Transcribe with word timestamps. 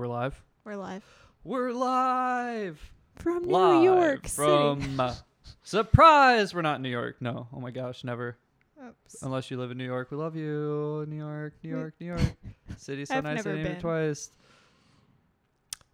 We're 0.00 0.06
live. 0.06 0.42
We're 0.64 0.76
live 0.76 1.04
We're 1.44 1.72
live. 1.72 2.80
from 3.16 3.42
New 3.42 3.82
York 3.82 4.28
City. 4.28 4.46
from 4.48 4.98
uh, 4.98 5.14
surprise. 5.62 6.54
We're 6.54 6.62
not 6.62 6.76
in 6.76 6.82
New 6.82 6.88
York. 6.88 7.16
No. 7.20 7.48
Oh 7.52 7.60
my 7.60 7.70
gosh, 7.70 8.02
never. 8.02 8.38
Oops. 8.82 9.22
Unless 9.22 9.50
you 9.50 9.58
live 9.58 9.70
in 9.72 9.76
New 9.76 9.84
York, 9.84 10.10
we 10.10 10.16
love 10.16 10.34
you, 10.36 11.04
New 11.06 11.16
York, 11.18 11.52
New 11.62 11.68
York, 11.68 11.92
New 12.00 12.06
York. 12.06 12.22
City 12.78 13.04
so 13.04 13.14
I've 13.14 13.24
nice. 13.24 13.44
never 13.44 13.50
I 13.50 13.54
named 13.56 13.66
it 13.66 13.72
been. 13.72 13.80
twice. 13.82 14.30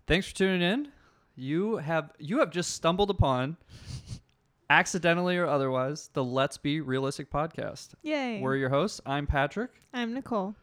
Thanks 0.07 0.29
for 0.29 0.37
tuning 0.37 0.63
in. 0.63 0.93
You 1.35 1.79
have 1.79 2.13
you 2.21 2.39
have 2.39 2.51
just 2.53 2.77
stumbled 2.77 3.11
upon, 3.11 3.57
accidentally 4.71 5.37
or 5.37 5.49
otherwise, 5.49 6.11
the 6.13 6.23
Let's 6.23 6.59
Be 6.59 6.81
Realistic 6.81 7.29
podcast. 7.29 7.89
Yay! 8.05 8.41
We're 8.41 8.55
your 8.55 8.69
hosts. 8.69 9.01
I'm 9.05 9.27
Patrick. 9.27 9.73
I'm 9.93 10.15
Nicole. 10.15 10.55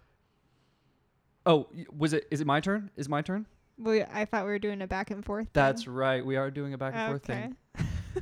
Oh, 1.46 1.68
was 1.96 2.14
it? 2.14 2.28
Is 2.32 2.42
it 2.42 2.48
my 2.48 2.60
turn? 2.60 2.90
Is 2.96 3.10
my 3.10 3.22
turn? 3.22 3.46
We, 3.78 4.04
I 4.04 4.26
thought 4.26 4.46
we 4.46 4.52
were 4.52 4.60
doing 4.60 4.82
a 4.82 4.88
back 4.88 5.12
and 5.12 5.26
forth. 5.26 5.48
That's 5.54 5.84
thing. 5.86 5.94
right. 5.94 6.26
We 6.26 6.36
are 6.38 6.52
doing 6.52 6.74
a 6.74 6.78
back 6.78 6.94
and 6.96 7.10
forth 7.10 7.26
thing. 7.26 7.56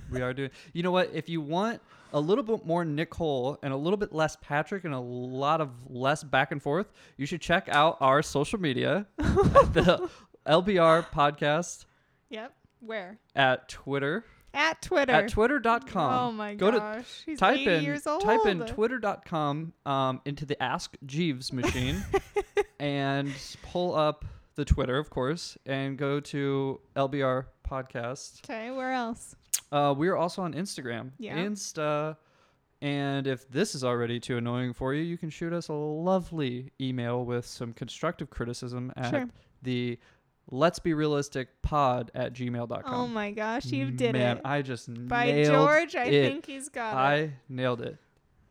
We 0.10 0.22
are 0.22 0.34
doing. 0.34 0.50
You 0.74 0.84
know 0.84 0.92
what? 0.92 1.12
If 1.14 1.28
you 1.28 1.42
want 1.42 1.82
a 2.14 2.20
little 2.20 2.44
bit 2.44 2.66
more 2.66 2.86
Nicole 2.86 3.58
and 3.62 3.74
a 3.74 3.78
little 3.78 3.98
bit 3.98 4.14
less 4.14 4.38
Patrick 4.42 4.86
and 4.86 4.94
a 4.94 5.00
lot 5.00 5.60
of 5.62 5.70
less 5.90 6.24
back 6.24 6.52
and 6.52 6.62
forth, 6.62 6.92
you 7.18 7.26
should 7.26 7.42
check 7.42 7.68
out 7.70 7.98
our 8.00 8.22
social 8.22 8.60
media, 8.60 9.06
the 9.18 10.10
LBR 10.48 11.06
podcast 11.08 11.86
Yep. 12.30 12.54
Where? 12.80 13.20
at 13.36 13.68
Twitter 13.70 14.24
At 14.54 14.82
Twitter. 14.82 15.14
at 15.14 15.30
twitter.com. 15.30 16.14
Oh 16.14 16.32
my 16.32 16.56
Go 16.56 16.72
to- 16.72 16.78
gosh. 16.80 17.24
He's 17.26 17.40
type 17.40 17.58
80 17.60 17.72
in 17.76 17.84
years 17.84 18.06
old. 18.08 18.22
type 18.24 18.46
in 18.46 18.60
twitter.com 18.66 19.74
um, 19.86 20.22
into 20.26 20.46
the 20.46 20.62
Ask 20.62 20.96
Jeeves 21.06 21.54
machine 21.54 22.04
and 22.80 23.32
pull 23.64 23.96
up 23.96 24.26
the 24.56 24.66
Twitter, 24.66 24.98
of 24.98 25.10
course, 25.10 25.58
and 25.66 25.98
go 25.98 26.20
to 26.20 26.80
LBR 26.96 27.46
podcast. 27.70 28.44
Okay. 28.44 28.72
Where 28.72 28.92
else? 28.92 29.36
Uh, 29.72 29.94
we 29.98 30.10
are 30.10 30.18
also 30.18 30.42
on 30.42 30.54
Instagram, 30.54 31.12
Yeah. 31.18 31.38
Insta. 31.38 32.18
And 32.82 33.28
if 33.28 33.48
this 33.50 33.76
is 33.76 33.84
already 33.84 34.20
too 34.20 34.38
annoying 34.38 34.74
for 34.74 34.94
you, 34.94 35.04
you 35.04 35.18
can 35.18 35.30
shoot 35.30 35.54
us 35.54 35.68
a 35.70 35.74
lovely 35.74 36.72
email 36.82 37.24
with 37.24 37.46
some 37.46 37.74
constructive 37.74 38.30
criticism 38.30 38.92
at 38.98 39.12
Sure. 39.12 39.30
the 39.62 40.00
let's 40.52 40.78
be 40.80 40.94
realistic 40.94 41.62
pod 41.62 42.12
at 42.14 42.34
gmail.com. 42.34 42.84
Oh 42.94 43.08
my 43.08 43.32
gosh, 43.32 43.66
you 43.66 43.90
did 43.90 44.14
Man, 44.14 44.38
it. 44.38 44.42
I 44.46 44.62
just 44.62 44.94
By 45.08 45.28
nailed 45.32 45.54
George, 45.56 45.96
I 45.96 46.04
it. 46.06 46.30
think 46.30 46.46
he's 46.46 46.70
got 46.70 46.94
it. 46.94 46.98
I 46.98 47.34
nailed 47.50 47.82
it. 47.82 47.98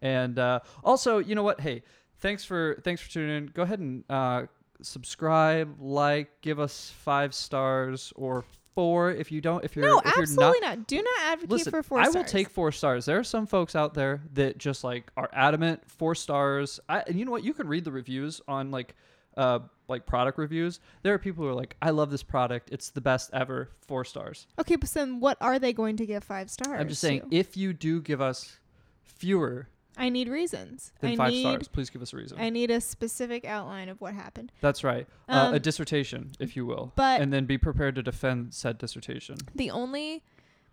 And 0.03 0.39
uh, 0.39 0.61
also, 0.83 1.19
you 1.19 1.35
know 1.35 1.43
what? 1.43 1.61
Hey, 1.61 1.83
thanks 2.21 2.45
for 2.45 2.81
thanks 2.83 3.01
for 3.03 3.11
tuning 3.11 3.37
in. 3.37 3.47
Go 3.49 3.63
ahead 3.63 3.79
and 3.79 4.03
uh, 4.09 4.47
subscribe, 4.83 5.77
like, 5.81 6.41
give 6.41 6.59
us 6.59 6.91
five 7.05 7.35
stars 7.35 8.13
or 8.17 8.45
four 8.75 9.11
if 9.11 9.31
you 9.31 9.41
don't. 9.41 9.65
If 9.65 9.77
you're 9.77 9.85
No, 9.85 9.99
if 9.99 10.05
you're 10.07 10.15
not 10.17 10.23
absolutely 10.23 10.61
not. 10.61 10.87
Do 10.87 10.97
not 10.97 11.21
advocate 11.23 11.51
Listen, 11.51 11.71
for 11.71 11.83
four 11.83 11.99
I 11.99 12.05
stars. 12.05 12.15
will 12.15 12.25
take 12.25 12.49
four 12.49 12.73
stars. 12.73 13.05
There 13.05 13.19
are 13.19 13.25
some 13.25 13.47
folks 13.47 13.77
out 13.77 13.95
there 13.95 14.23
that 14.35 14.59
just 14.59 14.85
like 14.85 15.11
are 15.17 15.29
adamant 15.33 15.83
four 15.91 16.15
stars. 16.15 16.81
I, 16.89 17.01
and 17.07 17.19
you 17.19 17.25
know 17.25 17.31
what? 17.33 17.45
You 17.45 17.53
can 17.53 17.69
read 17.69 17.85
the 17.85 17.93
reviews 17.93 18.41
on 18.49 18.71
like 18.71 18.95
uh 19.37 19.61
like 19.89 20.07
product 20.07 20.39
reviews. 20.39 20.79
There 21.03 21.13
are 21.15 21.19
people 21.19 21.43
who 21.45 21.51
are 21.51 21.55
like, 21.55 21.77
I 21.83 21.91
love 21.91 22.11
this 22.13 22.23
product. 22.23 22.69
It's 22.71 22.91
the 22.91 23.01
best 23.01 23.31
ever. 23.33 23.71
Four 23.89 24.05
stars. 24.05 24.47
Okay, 24.59 24.77
but 24.77 24.89
then 24.91 25.19
what 25.19 25.37
are 25.41 25.59
they 25.59 25.73
going 25.73 25.97
to 25.97 26.07
give 26.07 26.23
five 26.23 26.49
stars? 26.49 26.81
I'm 26.81 26.89
just 26.89 27.01
saying, 27.01 27.23
to? 27.31 27.37
if 27.37 27.57
you 27.57 27.73
do 27.73 28.01
give 28.01 28.21
us 28.21 28.59
fewer 29.05 29.69
I 29.97 30.09
need 30.09 30.29
reasons. 30.29 30.93
than 31.01 31.11
I 31.13 31.17
five 31.17 31.31
need 31.33 31.41
stars, 31.43 31.69
please 31.69 31.91
give 31.91 32.01
us 32.01 32.13
a 32.13 32.17
reason. 32.17 32.39
I 32.41 32.49
need 32.51 32.71
a 32.71 32.81
specific 32.81 33.45
outline 33.45 33.89
of 33.89 34.01
what 34.01 34.15
happened. 34.15 34.53
That's 34.61 34.85
right. 34.85 35.07
uh, 35.29 35.51
a 35.53 35.57
Um, 35.57 35.59
dissertation, 35.61 36.31
if 36.39 36.55
you 36.57 36.65
will. 36.65 36.93
but- 36.95 37.21
and 37.21 37.33
then 37.33 37.45
be 37.45 37.59
prepared 37.59 37.97
to 37.97 38.03
defend 38.03 38.55
said 38.55 38.79
dissertation. 38.79 39.37
The 39.55 39.71
only 39.71 40.23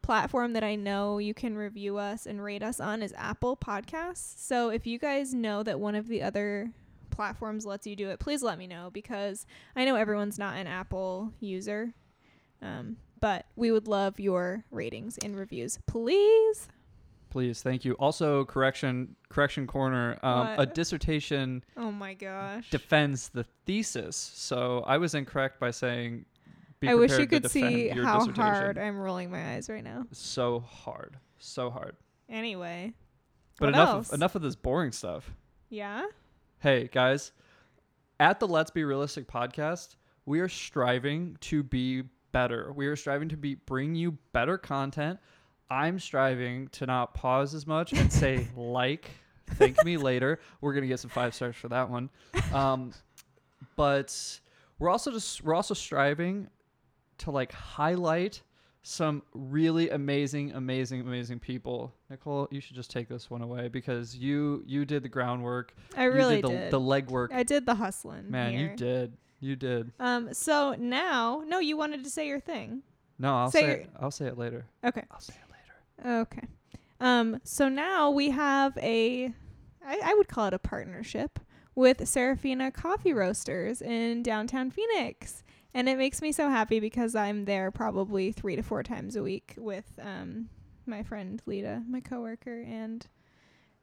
platform 0.03 0.53
that 0.53 0.63
I 0.63 0.75
know 0.75 1.17
you 1.17 1.33
can 1.33 1.57
review 1.57 1.97
us 1.97 2.25
and 2.27 2.41
rate 2.41 2.61
us 2.63 2.79
on 2.79 3.01
is 3.01 3.13
Apple 3.17 3.57
Podcasts. 3.57 4.37
So 4.39 4.69
if 4.69 4.85
you 4.87 4.99
guys 4.99 5.33
know 5.33 5.63
that 5.63 5.79
one 5.79 5.95
of 5.95 6.07
the 6.07 6.21
other 6.21 6.71
platforms 7.17 7.65
lets 7.65 7.85
you 7.85 7.95
do 7.95 8.09
it, 8.11 8.19
please 8.19 8.41
let 8.41 8.57
me 8.57 8.67
know 8.67 8.89
because 8.93 9.45
I 9.75 9.83
know 9.83 9.95
everyone's 9.95 10.39
not 10.39 10.55
an 10.55 10.67
Apple 10.67 11.33
user. 11.41 11.93
Um, 12.61 12.97
but 13.19 13.45
we 13.55 13.71
would 13.71 13.87
love 13.87 14.19
your 14.19 14.63
ratings 14.71 15.17
and 15.17 15.35
reviews. 15.35 15.79
Please. 15.87 16.69
Please, 17.29 17.61
thank 17.61 17.83
you. 17.83 17.93
Also, 17.93 18.45
correction, 18.45 19.15
correction 19.29 19.67
corner. 19.67 20.17
Um, 20.23 20.47
a 20.57 20.65
dissertation 20.65 21.63
Oh 21.75 21.91
my 21.91 22.13
gosh. 22.13 22.69
defends 22.69 23.29
the 23.29 23.45
thesis. 23.65 24.15
So 24.15 24.83
I 24.87 24.97
was 24.97 25.13
incorrect 25.13 25.59
by 25.59 25.71
saying. 25.71 26.25
I 26.85 26.93
wish 26.93 27.17
you 27.17 27.25
could 27.25 27.49
see 27.49 27.89
how 27.89 28.27
hard 28.31 28.77
I'm 28.77 28.97
rolling 28.97 29.31
my 29.31 29.55
eyes 29.55 29.67
right 29.69 29.83
now. 29.83 30.05
So 30.11 30.59
hard, 30.59 31.17
so 31.39 31.71
hard. 31.71 31.95
Anyway. 32.29 32.93
But 33.59 33.69
enough, 33.69 34.09
of, 34.09 34.13
enough 34.13 34.35
of 34.35 34.43
this 34.43 34.55
boring 34.55 34.91
stuff. 34.91 35.33
Yeah? 35.69 36.05
Hey 36.59 36.89
guys, 36.91 37.33
at 38.19 38.39
the 38.39 38.47
Let's 38.47 38.71
Be 38.71 38.83
Realistic 38.83 39.27
podcast, 39.27 39.95
we 40.25 40.39
are 40.39 40.49
striving 40.49 41.37
to 41.41 41.61
be 41.61 42.01
better. 42.31 42.73
We 42.73 42.87
are 42.87 42.95
striving 42.95 43.29
to 43.29 43.37
be 43.37 43.53
bring 43.53 43.93
you 43.93 44.17
better 44.33 44.57
content. 44.57 45.19
I'm 45.69 45.99
striving 45.99 46.69
to 46.69 46.87
not 46.87 47.13
pause 47.13 47.53
as 47.53 47.67
much 47.67 47.93
and 47.93 48.11
say 48.11 48.47
like. 48.55 49.11
Thank 49.51 49.85
me 49.85 49.97
later. 49.97 50.39
We're 50.59 50.73
gonna 50.73 50.87
get 50.87 50.99
some 50.99 51.11
five 51.11 51.35
stars 51.35 51.55
for 51.55 51.67
that 51.67 51.91
one. 51.91 52.09
Um, 52.51 52.91
but 53.75 54.39
we're 54.79 54.89
also 54.89 55.11
just 55.11 55.43
we're 55.43 55.53
also 55.53 55.75
striving 55.75 56.47
to 57.19 57.29
like 57.29 57.51
highlight 57.51 58.41
some 58.87 59.21
really 59.33 59.89
amazing, 59.89 60.53
amazing, 60.53 61.01
amazing 61.01 61.39
people. 61.39 61.93
Nicole, 62.09 62.47
you 62.51 62.61
should 62.61 62.75
just 62.75 62.89
take 62.89 63.09
this 63.09 63.29
one 63.29 63.41
away 63.41 63.67
because 63.67 64.15
you 64.15 64.63
you 64.65 64.85
did 64.85 65.03
the 65.03 65.09
groundwork. 65.09 65.73
I 65.95 66.05
You 66.05 66.11
really 66.13 66.35
did 66.41 66.45
the, 66.45 66.49
did. 66.49 66.71
the 66.71 66.79
legwork. 66.79 67.33
I 67.33 67.43
did 67.43 67.65
the 67.65 67.75
hustling. 67.75 68.31
Man, 68.31 68.53
here. 68.53 68.69
you 68.71 68.75
did. 68.77 69.17
You 69.41 69.55
did. 69.55 69.91
Um. 69.99 70.33
So 70.33 70.75
now, 70.79 71.43
no, 71.45 71.59
you 71.59 71.75
wanted 71.75 72.03
to 72.05 72.09
say 72.09 72.27
your 72.27 72.39
thing. 72.39 72.81
No, 73.19 73.35
I'll 73.35 73.51
Say 73.51 73.61
say, 73.61 73.71
it. 73.81 73.89
I'll 73.99 74.11
say 74.11 74.27
it 74.27 74.37
later. 74.37 74.65
Okay. 74.85 75.03
I'll 75.11 75.19
say 75.19 75.33
it 75.33 76.05
later. 76.05 76.19
Okay. 76.21 76.47
Um. 77.01 77.41
So 77.43 77.67
now 77.67 78.09
we 78.09 78.29
have 78.29 78.77
a, 78.77 79.25
I, 79.85 79.99
I 80.03 80.13
would 80.13 80.27
call 80.29 80.47
it 80.47 80.53
a 80.53 80.59
partnership 80.59 81.39
with 81.75 82.07
Serafina 82.07 82.71
Coffee 82.71 83.13
Roasters 83.13 83.81
in 83.81 84.23
downtown 84.23 84.71
Phoenix, 84.71 85.43
and 85.77 85.87
it 85.87 85.95
makes 85.99 86.23
me 86.23 86.31
so 86.31 86.49
happy 86.49 86.79
because 86.79 87.13
I'm 87.13 87.45
there 87.45 87.69
probably 87.69 88.31
three 88.31 88.55
to 88.55 88.63
four 88.63 88.81
times 88.81 89.15
a 89.15 89.21
week 89.21 89.53
with 89.57 89.85
um 90.01 90.49
my 90.87 91.03
friend 91.03 91.39
Lita, 91.45 91.83
my 91.87 91.99
coworker, 91.99 92.61
and 92.61 93.05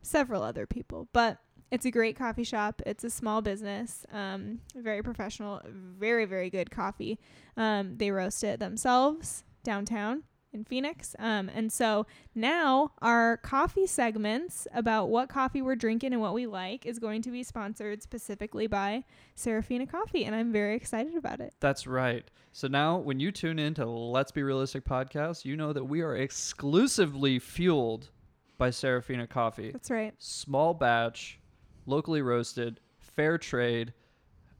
several 0.03 0.43
other 0.43 0.67
people. 0.67 1.09
But 1.13 1.39
it's 1.71 1.87
a 1.87 1.93
great 1.93 2.17
coffee 2.17 2.43
shop. 2.43 2.83
It's 2.85 3.05
a 3.05 3.11
small 3.11 3.43
business, 3.43 4.05
um, 4.13 4.59
very 4.75 5.05
professional, 5.05 5.63
very 5.65 6.25
very 6.25 6.51
good 6.51 6.73
coffee. 6.73 7.21
Um, 7.57 7.97
they 7.97 8.11
roast 8.11 8.43
it 8.43 8.59
themselves 8.59 9.45
downtown 9.63 10.25
in 10.55 10.65
Phoenix. 10.65 11.15
Um, 11.19 11.51
and 11.55 11.73
so 11.73 12.07
now 12.35 12.93
our 13.03 13.37
coffee 13.39 13.87
segments 13.87 14.67
about 14.73 15.09
what 15.09 15.29
coffee 15.29 15.61
we're 15.61 15.77
drinking 15.77 16.13
and 16.13 16.23
what 16.23 16.33
we 16.33 16.47
like 16.47 16.87
is 16.87 16.99
going 16.99 17.23
to 17.23 17.31
be 17.31 17.43
sponsored 17.43 18.03
specifically 18.03 18.67
by 18.67 19.05
Serafina 19.35 19.87
Coffee, 19.87 20.25
and 20.25 20.35
I'm 20.35 20.53
very 20.53 20.77
excited 20.77 21.17
about 21.17 21.41
it. 21.41 21.55
That's 21.61 21.87
right. 21.87 22.31
So 22.53 22.69
now, 22.69 22.99
when 22.99 23.19
you 23.19 23.33
tune 23.33 23.59
in 23.59 23.75
to 23.75 23.85
Let's 23.85 24.31
Be 24.31 24.43
Realistic 24.45 24.85
podcast, 24.85 25.45
you 25.45 25.57
know 25.57 25.73
that 25.73 25.85
we 25.85 26.03
are 26.03 26.17
exclusively 26.17 27.41
fueled 27.41 28.11
by 28.59 28.71
Serafina 28.71 29.27
Coffee. 29.27 29.73
That's 29.73 29.91
right. 29.91 30.15
Small 30.19 30.73
batch, 30.73 31.41
locally 31.87 32.23
roasted, 32.23 32.79
fair 32.99 33.39
trade. 33.39 33.93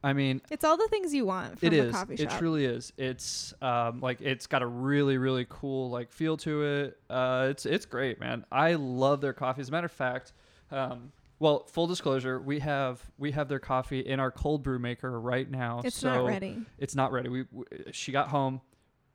I 0.05 0.13
mean, 0.13 0.39
It's 0.51 0.63
all 0.63 0.77
the 0.77 0.87
things 0.87 1.13
you 1.15 1.25
want 1.25 1.57
from 1.59 1.67
it 1.67 1.73
a 1.73 1.83
is. 1.85 1.91
coffee 1.91 2.13
It 2.13 2.29
truly 2.29 2.65
is. 2.65 2.93
It's 2.97 3.53
um 3.61 4.01
like 4.01 4.21
it's 4.21 4.45
got 4.45 4.61
a 4.61 4.67
really 4.67 5.17
really 5.17 5.47
cool 5.49 5.89
like 5.89 6.11
feel 6.11 6.37
to 6.37 6.63
it. 6.63 6.97
Uh, 7.09 7.47
it's 7.49 7.65
it's 7.65 7.85
great, 7.85 8.19
man. 8.19 8.45
I 8.51 8.75
love 8.75 9.19
their 9.21 9.33
coffee. 9.33 9.61
As 9.61 9.69
a 9.69 9.71
matter 9.71 9.85
of 9.85 9.91
fact, 9.91 10.33
um, 10.71 11.11
well, 11.39 11.65
full 11.65 11.87
disclosure, 11.87 12.39
we 12.39 12.59
have 12.59 13.01
we 13.17 13.31
have 13.31 13.47
their 13.49 13.59
coffee 13.59 14.01
in 14.01 14.19
our 14.19 14.31
cold 14.31 14.61
brew 14.63 14.77
maker 14.79 15.19
right 15.19 15.49
now. 15.49 15.81
it's 15.83 15.97
so 15.97 16.09
not 16.13 16.25
ready. 16.25 16.61
It's 16.77 16.95
not 16.95 17.11
ready. 17.11 17.29
We, 17.29 17.45
we 17.51 17.65
she 17.91 18.11
got 18.11 18.27
home, 18.29 18.61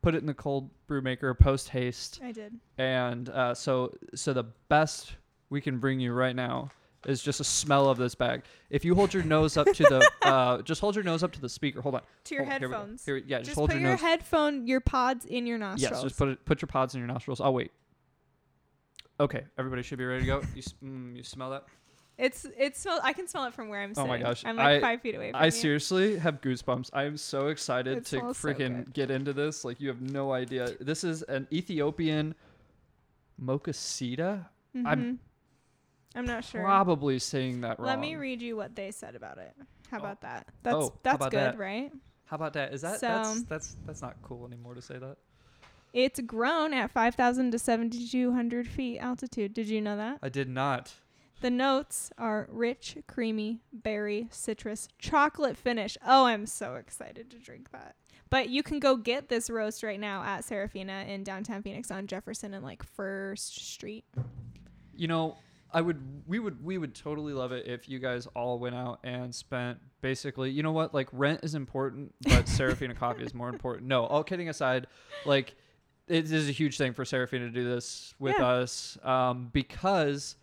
put 0.03 0.15
it 0.17 0.19
in 0.19 0.27
the 0.27 0.35
cold 0.35 0.71
brew 0.89 1.03
maker 1.03 1.33
post 1.35 1.69
haste, 1.69 2.21
I 2.23 2.33
did. 2.33 2.53
and 2.79 3.29
uh, 3.29 3.55
so 3.55 3.95
so 4.15 4.33
the 4.33 4.45
best 4.69 5.15
we 5.51 5.61
can 5.61 5.79
bring 5.79 6.01
you 6.01 6.13
right 6.13 6.35
now 6.35 6.71
is 7.06 7.23
just 7.23 7.41
a 7.41 7.44
smell 7.44 7.88
of 7.88 7.97
this 7.99 8.14
bag. 8.14 8.43
If 8.69 8.85
you 8.85 8.94
hold 8.94 9.14
your 9.14 9.23
nose 9.23 9.56
up 9.56 9.67
to 9.73 9.82
the 9.85 10.11
uh, 10.23 10.62
just 10.62 10.81
hold 10.81 10.94
your 10.94 11.05
nose 11.05 11.23
up 11.23 11.32
to 11.32 11.41
the 11.41 11.49
speaker. 11.49 11.81
Hold 11.81 11.94
on. 11.97 12.02
To 12.25 12.35
your 12.35 12.44
Hold- 12.44 12.58
here 12.61 12.69
we 12.69 12.73
go. 12.73 12.79
headphones. 12.79 13.05
Here 13.05 13.14
we- 13.14 13.23
yeah, 13.26 13.38
just, 13.38 13.47
Just 13.50 13.56
hold 13.56 13.70
put 13.70 13.75
your 13.76 13.82
your 13.82 13.91
nose. 13.93 14.00
headphone, 14.00 14.67
your 14.67 14.81
pods 14.81 15.25
in 15.25 15.47
your 15.47 15.58
nostrils. 15.58 15.91
Yes, 15.93 16.02
just 16.02 16.19
put 16.19 16.29
it. 16.29 16.44
Put 16.44 16.61
your 16.62 16.67
pods 16.69 16.94
in 16.94 17.00
your 17.00 17.08
nostrils. 17.08 17.41
I'll 17.41 17.55
wait. 17.55 17.73
Okay, 19.19 19.44
everybody 19.58 19.82
should 19.82 19.99
be 19.99 20.05
ready 20.05 20.20
to 20.23 20.26
go. 20.26 20.41
You 20.55 20.58
s- 20.58 20.75
mm, 20.82 21.17
you 21.17 21.23
smell 21.23 21.50
that? 21.50 21.64
It's 22.19 22.47
it's 22.58 22.79
smell. 22.81 23.00
I 23.02 23.14
can 23.14 23.26
smell 23.29 23.44
it 23.47 23.55
from 23.55 23.69
where 23.70 23.81
I'm 23.82 23.93
Oh 23.93 23.94
sitting. 23.94 24.08
my 24.08 24.19
gosh, 24.19 24.44
I'm 24.44 24.56
like 24.56 24.67
I- 24.67 24.81
five 24.81 25.00
feet 25.00 25.14
away 25.14 25.31
from 25.31 25.41
I 25.41 25.47
you. 25.47 25.50
seriously 25.50 26.19
have 26.19 26.43
goosebumps. 26.43 26.91
I 26.93 27.05
am 27.05 27.17
so 27.17 27.49
excited 27.49 27.97
It 27.99 28.05
to 28.06 28.19
smells 28.19 28.37
so 28.38 28.49
freaking 28.49 28.85
good. 28.85 28.93
get 28.94 29.11
into 29.11 29.32
this. 29.32 29.64
Like 29.64 29.81
you 29.81 29.88
have 29.88 30.02
no 30.02 30.32
idea. 30.32 30.75
This 30.81 31.02
is 31.02 31.23
an 31.23 31.49
Ethiopian 31.50 32.35
mochassita. 33.43 34.47
I'm 34.85 34.85
Mhm. 35.14 35.19
I'm 36.15 36.27
not 36.27 36.45
sure. 36.45 36.62
Probably 36.62 37.19
saying 37.19 37.61
that 37.62 37.79
wrong. 37.79 37.87
Let 37.89 38.01
me 38.01 38.17
read 38.17 38.43
you 38.43 38.57
what 38.57 38.75
they 38.75 38.91
said 38.91 39.15
about 39.15 39.39
it. 39.39 39.55
How 39.91 39.99
Oh. 39.99 40.01
about 40.01 40.21
that? 40.23 40.47
That's 40.62 40.75
Oh, 40.77 40.95
that's 41.03 41.25
good, 41.25 41.33
that? 41.33 41.59
right? 41.59 41.93
How 42.27 42.37
about 42.37 42.53
that? 42.55 42.73
Is 42.73 42.83
that 42.83 43.01
So- 43.01 43.07
that's 43.09 43.43
that's 43.45 43.77
that's 43.87 44.03
not 44.03 44.17
cool 44.23 44.47
anymore 44.47 44.75
to 44.75 44.83
say 44.83 44.99
that. 44.99 45.17
It's 45.93 46.21
grown 46.21 46.73
at 46.73 46.91
5,000 46.93 47.51
to 47.51 47.59
7,200 47.59 48.69
feet 48.69 48.99
altitude. 49.01 49.53
Did 49.55 49.69
you 49.69 49.81
know 49.81 49.97
that? 49.97 50.21
I 50.23 50.29
did 50.29 50.49
not. 50.49 50.95
The 51.41 51.51
notes 51.51 52.12
are 52.19 52.47
rich, 52.51 52.99
creamy, 53.09 53.62
berry, 53.73 54.29
citrus, 54.31 54.89
chocolate 54.99 55.57
finish. 55.57 55.97
Oh, 56.07 56.27
I'm 56.27 56.47
so 56.47 56.75
excited 56.77 57.31
to 57.31 57.39
drink 57.39 57.73
that. 57.73 57.97
But 58.29 58.51
you 58.51 58.62
can 58.62 58.79
go 58.79 58.95
get 58.97 59.29
this 59.29 59.51
roast 59.51 59.83
right 59.83 59.99
now 59.99 60.23
at 60.23 60.45
Serafina 60.45 61.05
in 61.09 61.25
downtown 61.25 61.62
Phoenix 61.62 61.91
on 61.91 62.07
Jefferson 62.07 62.55
and 62.55 62.65
like 62.65 62.85
First 62.85 63.57
Street. 63.57 64.05
You 64.95 65.09
know, 65.09 65.39
I 65.73 65.81
would 65.81 66.01
we 66.27 66.39
would 66.39 66.65
we 66.65 66.79
would 66.79 66.95
totally 66.95 67.33
love 67.33 67.53
it 67.53 67.67
if 67.67 67.89
you 67.89 67.99
guys 67.99 68.27
all 68.35 68.59
went 68.59 68.75
out 68.75 69.01
and 69.05 69.35
spent 69.35 69.79
basically, 70.01 70.51
you 70.51 70.63
know 70.63 70.73
what? 70.73 70.93
Like 70.95 71.09
rent 71.13 71.41
is 71.43 71.55
important, 71.55 72.15
but 72.23 72.49
Serafina 72.49 72.95
coffee 72.95 73.23
is 73.25 73.35
more 73.35 73.49
important. 73.49 73.87
No, 73.87 74.05
all 74.05 74.25
kidding 74.25 74.49
aside, 74.49 74.87
like 75.25 75.55
it 76.09 76.31
is 76.33 76.49
a 76.49 76.53
huge 76.53 76.77
thing 76.77 76.93
for 76.93 77.05
Serafina 77.05 77.47
to 77.47 77.53
do 77.53 77.65
this 77.69 78.15
with 78.19 78.35
Yeah. 78.39 78.47
us 78.47 78.99
um, 79.05 79.49
because 79.53 80.37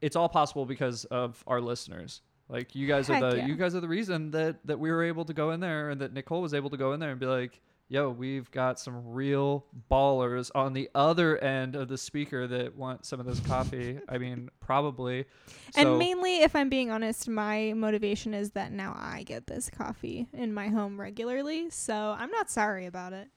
it's 0.00 0.14
all 0.14 0.28
possible 0.28 0.66
because 0.66 1.04
of 1.06 1.42
our 1.46 1.60
listeners. 1.60 2.20
Like 2.48 2.74
you 2.74 2.86
guys 2.86 3.08
Heck 3.08 3.22
are 3.22 3.30
the 3.30 3.36
yeah. 3.38 3.46
you 3.46 3.56
guys 3.56 3.74
are 3.74 3.80
the 3.80 3.88
reason 3.88 4.30
that 4.32 4.56
that 4.66 4.78
we 4.78 4.90
were 4.90 5.02
able 5.04 5.24
to 5.24 5.32
go 5.34 5.50
in 5.52 5.60
there 5.60 5.90
and 5.90 6.00
that 6.00 6.12
Nicole 6.12 6.40
was 6.42 6.54
able 6.54 6.70
to 6.70 6.76
go 6.76 6.92
in 6.92 7.00
there 7.00 7.10
and 7.10 7.20
be 7.20 7.26
like, 7.26 7.60
"Yo, 7.88 8.10
we've 8.10 8.50
got 8.50 8.78
some 8.78 9.08
real 9.12 9.64
ballers 9.90 10.50
on 10.54 10.72
the 10.74 10.88
other 10.94 11.38
end 11.38 11.74
of 11.74 11.88
the 11.88 11.96
speaker 11.98 12.46
that 12.46 12.76
want 12.76 13.04
some 13.06 13.18
of 13.20 13.26
this 13.26 13.40
coffee." 13.40 13.98
I 14.08 14.18
mean, 14.18 14.50
probably. 14.60 15.24
So, 15.72 15.80
and 15.80 15.98
mainly, 15.98 16.42
if 16.42 16.54
I'm 16.54 16.68
being 16.68 16.90
honest, 16.90 17.28
my 17.28 17.72
motivation 17.74 18.34
is 18.34 18.50
that 18.52 18.72
now 18.72 18.94
I 18.98 19.22
get 19.22 19.46
this 19.46 19.70
coffee 19.70 20.28
in 20.32 20.52
my 20.52 20.68
home 20.68 21.00
regularly. 21.00 21.70
So 21.70 21.94
I'm 22.18 22.30
not 22.30 22.50
sorry 22.50 22.86
about 22.86 23.12
it. 23.12 23.28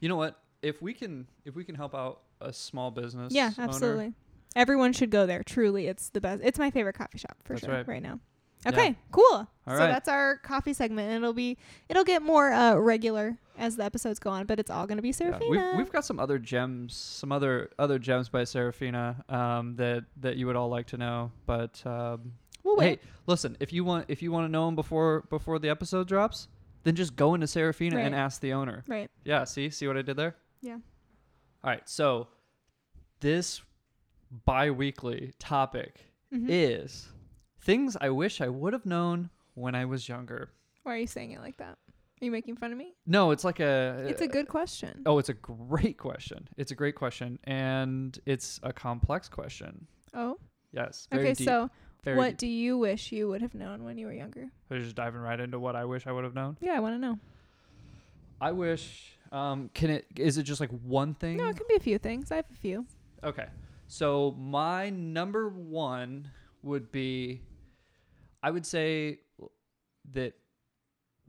you 0.00 0.08
know 0.08 0.16
what? 0.16 0.38
If 0.62 0.80
we 0.80 0.94
can 0.94 1.26
if 1.44 1.54
we 1.54 1.64
can 1.64 1.74
help 1.74 1.94
out 1.94 2.20
a 2.40 2.52
small 2.52 2.90
business, 2.90 3.32
Yeah, 3.32 3.50
owner, 3.58 3.68
absolutely. 3.68 4.12
Everyone 4.56 4.92
should 4.92 5.10
go 5.10 5.26
there. 5.26 5.42
Truly, 5.42 5.86
it's 5.88 6.10
the 6.10 6.20
best. 6.20 6.40
It's 6.44 6.58
my 6.58 6.70
favorite 6.70 6.94
coffee 6.94 7.18
shop 7.18 7.36
for 7.44 7.56
sure 7.56 7.70
right. 7.70 7.88
right, 7.88 8.02
now. 8.02 8.20
Yeah. 8.64 8.70
Okay, 8.72 8.96
cool. 9.10 9.24
All 9.32 9.48
so 9.66 9.74
right. 9.76 9.88
that's 9.88 10.08
our 10.08 10.36
coffee 10.38 10.72
segment, 10.72 11.08
and 11.08 11.16
it'll 11.22 11.34
be 11.34 11.58
it'll 11.88 12.04
get 12.04 12.22
more 12.22 12.52
uh, 12.52 12.76
regular 12.76 13.36
as 13.58 13.76
the 13.76 13.84
episodes 13.84 14.18
go 14.18 14.30
on, 14.30 14.46
but 14.46 14.58
it's 14.58 14.70
all 14.70 14.86
gonna 14.86 15.02
be 15.02 15.14
Yeah, 15.18 15.38
we've, 15.48 15.60
we've 15.76 15.92
got 15.92 16.04
some 16.04 16.18
other 16.18 16.38
gems, 16.38 16.94
some 16.94 17.30
other 17.32 17.70
other 17.78 17.98
gems 17.98 18.28
by 18.28 18.44
Serafina 18.44 19.24
um, 19.28 19.76
that 19.76 20.04
that 20.18 20.36
you 20.36 20.46
would 20.46 20.56
all 20.56 20.68
like 20.68 20.86
to 20.88 20.96
know. 20.96 21.30
But 21.46 21.82
um, 21.86 22.32
we'll 22.62 22.80
hey, 22.80 22.90
wait. 22.90 23.00
listen, 23.26 23.56
if 23.60 23.72
you 23.72 23.84
want 23.84 24.06
if 24.08 24.22
you 24.22 24.32
want 24.32 24.46
to 24.46 24.50
know 24.50 24.66
them 24.66 24.74
before 24.74 25.22
before 25.30 25.58
the 25.58 25.68
episode 25.68 26.08
drops, 26.08 26.48
then 26.82 26.94
just 26.94 27.16
go 27.16 27.34
into 27.34 27.46
Serafina 27.46 27.98
and 27.98 28.14
ask 28.14 28.40
the 28.40 28.52
owner. 28.52 28.84
Right. 28.86 29.10
Yeah, 29.24 29.44
see 29.44 29.70
see 29.70 29.86
what 29.86 29.96
I 29.96 30.02
did 30.02 30.16
there. 30.16 30.36
Yeah. 30.60 30.78
All 31.62 31.70
right, 31.70 31.88
so 31.88 32.28
this 33.20 33.62
bi-weekly 34.44 35.32
topic 35.38 36.00
Mhm. 36.32 36.46
is 36.48 37.08
things 37.60 37.96
I 38.00 38.10
wish 38.10 38.40
I 38.40 38.48
would 38.48 38.72
have 38.72 38.84
known 38.84 39.30
when 39.54 39.74
I 39.74 39.84
was 39.84 40.08
younger. 40.08 40.50
Why 40.82 40.94
are 40.94 40.98
you 40.98 41.06
saying 41.06 41.30
it 41.32 41.40
like 41.40 41.56
that? 41.58 41.78
Are 42.20 42.24
you 42.24 42.30
making 42.30 42.56
fun 42.56 42.70
of 42.72 42.78
me? 42.78 42.94
No, 43.06 43.32
it's 43.32 43.44
like 43.44 43.60
a 43.60 44.04
It's 44.08 44.22
a 44.22 44.28
good 44.28 44.48
question. 44.48 45.02
Oh, 45.04 45.18
it's 45.18 45.28
a 45.28 45.34
great 45.34 45.98
question. 45.98 46.48
It's 46.56 46.70
a 46.70 46.74
great 46.74 46.94
question, 46.94 47.38
and 47.44 48.18
it's 48.24 48.60
a 48.62 48.72
complex 48.72 49.28
question. 49.28 49.86
Oh, 50.14 50.38
Yes. 50.72 51.06
Very 51.10 51.22
okay. 51.28 51.34
deep, 51.34 51.46
So, 51.46 51.70
what 52.04 52.30
deep. 52.30 52.36
do 52.38 52.46
you 52.48 52.76
wish 52.78 53.12
you 53.12 53.28
would 53.28 53.42
have 53.42 53.54
known 53.54 53.84
when 53.84 53.96
you 53.96 54.06
were 54.06 54.12
younger? 54.12 54.48
We're 54.68 54.80
just 54.80 54.96
diving 54.96 55.20
right 55.20 55.38
into 55.38 55.58
what 55.60 55.76
I 55.76 55.84
wish 55.84 56.06
I 56.06 56.12
would 56.12 56.24
have 56.24 56.34
known. 56.34 56.56
Yeah, 56.60 56.72
I 56.72 56.80
want 56.80 56.94
to 56.94 56.98
know. 56.98 57.18
I 58.40 58.50
wish. 58.52 59.16
Um, 59.30 59.70
can 59.74 59.90
it? 59.90 60.06
Is 60.16 60.36
it 60.38 60.42
just 60.44 60.60
like 60.60 60.70
one 60.70 61.14
thing? 61.14 61.36
No, 61.36 61.48
it 61.48 61.56
can 61.56 61.66
be 61.68 61.74
a 61.76 61.80
few 61.80 61.98
things. 61.98 62.30
I 62.32 62.36
have 62.36 62.44
a 62.52 62.56
few. 62.56 62.86
Okay. 63.22 63.46
So 63.86 64.32
my 64.38 64.90
number 64.90 65.48
one 65.48 66.30
would 66.62 66.90
be, 66.90 67.42
I 68.42 68.50
would 68.50 68.66
say 68.66 69.20
that 70.12 70.34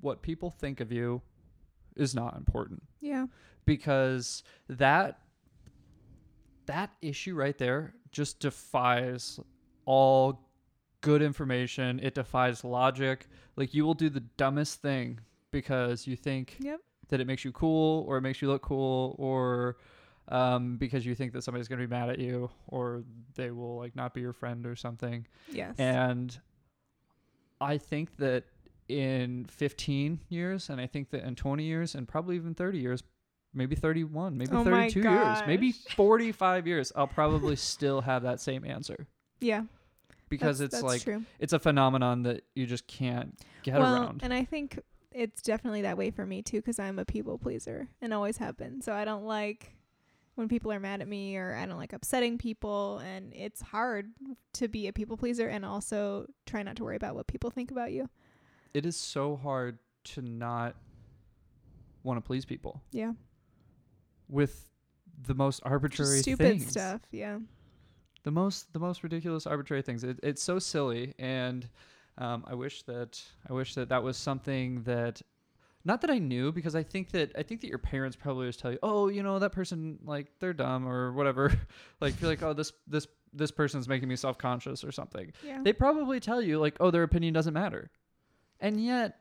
what 0.06 0.22
people 0.22 0.50
think 0.50 0.80
of 0.80 0.92
you 0.92 1.22
is 1.98 2.14
not 2.16 2.38
important. 2.38 2.84
Yeah. 3.02 3.26
because 3.66 4.44
that 4.70 5.20
that 6.68 6.92
issue 7.02 7.36
right 7.36 7.58
there 7.58 7.94
just 8.12 8.40
defies 8.40 9.40
all 9.86 10.50
good 11.02 11.22
information 11.22 12.00
it 12.02 12.16
defies 12.16 12.64
logic 12.64 13.28
like 13.56 13.74
you 13.74 13.86
will 13.86 13.94
do 13.94 14.10
the 14.10 14.22
dumbest 14.38 14.82
thing 14.82 15.20
because 15.52 16.08
you 16.08 16.16
think 16.16 16.58
Yep. 16.60 16.80
that 17.10 17.20
it 17.22 17.28
makes 17.28 17.46
you 17.46 17.52
cool 17.52 18.04
or 18.08 18.18
it 18.18 18.22
makes 18.22 18.42
you 18.42 18.48
look 18.48 18.64
cool 18.64 19.16
or 19.20 19.78
um, 20.28 20.78
because 20.78 21.06
you 21.06 21.14
think 21.14 21.34
that 21.34 21.44
somebody's 21.44 21.68
going 21.68 21.80
to 21.80 21.88
be 21.88 21.92
mad 21.92 22.10
at 22.10 22.18
you 22.18 22.50
or 22.68 23.04
they 23.36 23.52
will 23.52 23.78
like 23.78 23.96
not 23.96 24.14
be 24.16 24.22
your 24.22 24.34
friend 24.34 24.66
or 24.66 24.76
something 24.76 25.28
Yes. 25.52 25.76
and 25.78 26.40
I 27.62 27.78
think 27.78 28.18
that 28.18 28.44
in 28.88 29.46
15 29.46 30.22
years, 30.30 30.70
and 30.70 30.80
I 30.80 30.88
think 30.88 31.10
that 31.12 31.24
in 31.24 31.36
20 31.36 31.64
years, 31.64 31.96
and 31.96 32.08
probably 32.08 32.36
even 32.36 32.54
30 32.54 32.80
years, 32.80 33.04
maybe 33.54 33.76
31, 33.76 34.38
maybe 34.38 34.52
Oh 34.54 34.64
32 34.64 35.02
years, 35.02 35.40
maybe 35.48 35.72
45 35.72 36.68
years, 36.68 36.92
I'll 36.96 37.08
probably 37.08 37.56
still 37.56 38.02
have 38.02 38.24
that 38.24 38.40
same 38.40 38.66
answer 38.66 39.08
yeah. 39.40 39.64
because 40.30 40.60
that's, 40.60 40.74
it's 40.74 40.82
that's 40.82 40.94
like 40.94 41.04
true. 41.04 41.24
it's 41.40 41.54
a 41.54 41.60
phenomenon 41.60 42.24
that 42.24 42.44
you 42.56 42.66
just 42.66 42.88
can't 42.88 43.38
get 43.64 43.80
well, 43.80 43.96
around. 43.96 44.22
and 44.24 44.34
I 44.34 44.44
think 44.44 44.80
it's 45.12 45.42
definitely 45.42 45.84
that 45.84 45.98
way 45.98 46.12
for 46.12 46.26
me 46.26 46.42
too, 46.42 46.58
because 46.58 46.78
I'm 46.78 47.00
a 47.00 47.06
people 47.06 47.38
pleaser 47.38 47.88
and 48.02 48.14
always 48.14 48.38
have 48.38 48.58
been. 48.58 48.82
So 48.82 48.94
I 48.94 49.06
don't 49.06 49.26
like 49.26 49.72
when 50.36 50.50
people 50.50 50.72
are 50.72 50.80
mad 50.80 51.02
at 51.02 51.08
me, 51.08 51.38
or 51.38 51.56
I 51.56 51.66
don't 51.66 51.78
like 51.78 51.94
upsetting 51.94 52.38
people, 52.38 53.00
and 53.00 53.34
it's 53.34 53.62
hard 53.62 54.12
to 54.54 54.68
be 54.68 54.88
a 54.88 54.94
people 54.94 55.16
pleaser 55.16 55.48
and 55.48 55.66
also 55.66 56.28
try 56.46 56.62
not 56.62 56.76
to 56.76 56.84
worry 56.84 56.98
about 56.98 57.16
what 57.16 57.28
people 57.28 57.50
think 57.50 57.72
about 57.72 57.94
you. 57.94 58.10
It 58.76 58.86
is 58.86 58.98
so 58.98 59.38
hard 59.38 59.80
to 60.06 60.22
not 60.22 60.76
want 62.04 62.18
to 62.18 62.22
please 62.22 62.44
people 62.46 62.82
Yeah. 62.92 63.14
with 64.30 64.70
the 65.24 65.34
most 65.34 65.62
arbitrary 65.64 66.16
Just 66.18 66.24
stupid 66.24 66.48
things. 66.60 66.68
stuff. 66.70 67.02
Yeah. 67.12 67.40
the 68.24 68.32
most 68.32 68.74
the 68.74 68.80
most 68.80 69.02
ridiculous 69.04 69.46
arbitrary 69.48 69.82
things 69.82 70.04
it, 70.04 70.20
it's 70.24 70.42
so 70.42 70.58
silly 70.60 71.14
and 71.20 71.70
um, 72.18 72.44
i 72.48 72.54
wish 72.56 72.82
that 72.84 73.22
i 73.50 73.54
wish 73.54 73.76
that 73.76 73.88
that 73.90 74.02
was 74.04 74.18
something 74.18 74.82
that 74.84 75.22
not 75.86 76.02
that 76.02 76.10
i 76.10 76.18
knew 76.18 76.52
because 76.52 76.76
i 76.76 76.82
think 76.84 77.12
that 77.12 77.32
i 77.38 77.44
think 77.44 77.62
that 77.62 77.68
your 77.68 77.78
parents 77.78 78.16
probably 78.16 78.42
always 78.46 78.58
tell 78.58 78.72
you 78.72 78.80
oh 78.84 79.08
you 79.10 79.22
know 79.24 79.38
that 79.40 79.52
person 79.52 80.00
like 80.04 80.28
they're 80.40 80.54
dumb 80.54 80.88
or 80.88 81.14
whatever 81.14 81.54
like 82.02 82.14
feel 82.16 82.28
like 82.30 82.42
oh 82.44 82.52
this 82.54 82.74
this 82.88 83.08
this 83.32 83.52
person's 83.52 83.88
making 83.88 84.10
me 84.10 84.16
self-conscious 84.16 84.84
or 84.84 84.92
something 84.92 85.32
Yeah. 85.46 85.62
they 85.64 85.72
probably 85.74 86.20
tell 86.20 86.42
you 86.42 86.60
like 86.60 86.76
oh 86.80 86.90
their 86.92 87.04
opinion 87.04 87.34
doesn't 87.34 87.54
matter 87.54 87.90
and 88.60 88.84
yet 88.84 89.20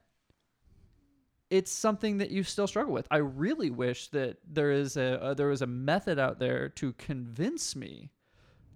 it's 1.50 1.70
something 1.70 2.18
that 2.18 2.30
you 2.30 2.42
still 2.42 2.66
struggle 2.66 2.92
with 2.92 3.06
i 3.10 3.16
really 3.16 3.70
wish 3.70 4.08
that 4.08 4.38
there 4.46 4.70
is 4.70 4.96
a 4.96 5.22
uh, 5.22 5.34
there 5.34 5.48
was 5.48 5.62
a 5.62 5.66
method 5.66 6.18
out 6.18 6.38
there 6.38 6.68
to 6.68 6.92
convince 6.94 7.76
me 7.76 8.10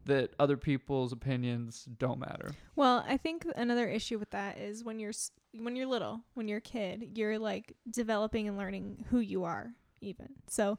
that 0.04 0.32
other 0.38 0.56
people's 0.56 1.12
opinions 1.12 1.86
don't 1.98 2.18
matter 2.18 2.50
Well, 2.76 3.04
I 3.06 3.16
think 3.16 3.44
another 3.56 3.86
issue 3.88 4.18
with 4.18 4.30
that 4.30 4.56
is 4.58 4.84
when 4.84 4.98
you're 4.98 5.12
when 5.52 5.76
you're 5.76 5.86
little, 5.86 6.20
when 6.34 6.46
you're 6.48 6.58
a 6.58 6.62
kid, 6.62 7.18
you're 7.18 7.38
like 7.38 7.74
developing 7.90 8.48
and 8.48 8.56
learning 8.56 9.04
who 9.10 9.18
you 9.18 9.44
are 9.44 9.72
even. 10.00 10.28
So 10.46 10.78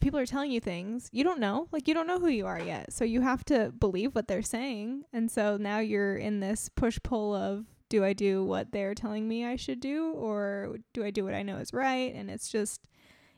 people 0.00 0.18
are 0.18 0.26
telling 0.26 0.50
you 0.50 0.60
things, 0.60 1.08
you 1.12 1.24
don't 1.24 1.40
know. 1.40 1.68
Like 1.72 1.88
you 1.88 1.94
don't 1.94 2.06
know 2.06 2.20
who 2.20 2.28
you 2.28 2.46
are 2.46 2.60
yet. 2.60 2.92
So 2.92 3.04
you 3.04 3.20
have 3.20 3.44
to 3.46 3.72
believe 3.78 4.14
what 4.14 4.28
they're 4.28 4.42
saying. 4.42 5.04
And 5.12 5.30
so 5.30 5.56
now 5.56 5.80
you're 5.80 6.16
in 6.16 6.40
this 6.40 6.68
push 6.68 6.98
pull 7.02 7.34
of 7.34 7.66
do 7.90 8.02
I 8.04 8.14
do 8.14 8.42
what 8.42 8.72
they're 8.72 8.94
telling 8.94 9.28
me 9.28 9.44
I 9.44 9.56
should 9.56 9.80
do 9.80 10.12
or 10.12 10.76
do 10.94 11.04
I 11.04 11.10
do 11.10 11.24
what 11.24 11.34
I 11.34 11.42
know 11.42 11.56
is 11.58 11.74
right? 11.74 12.14
And 12.14 12.30
it's 12.30 12.48
just 12.48 12.80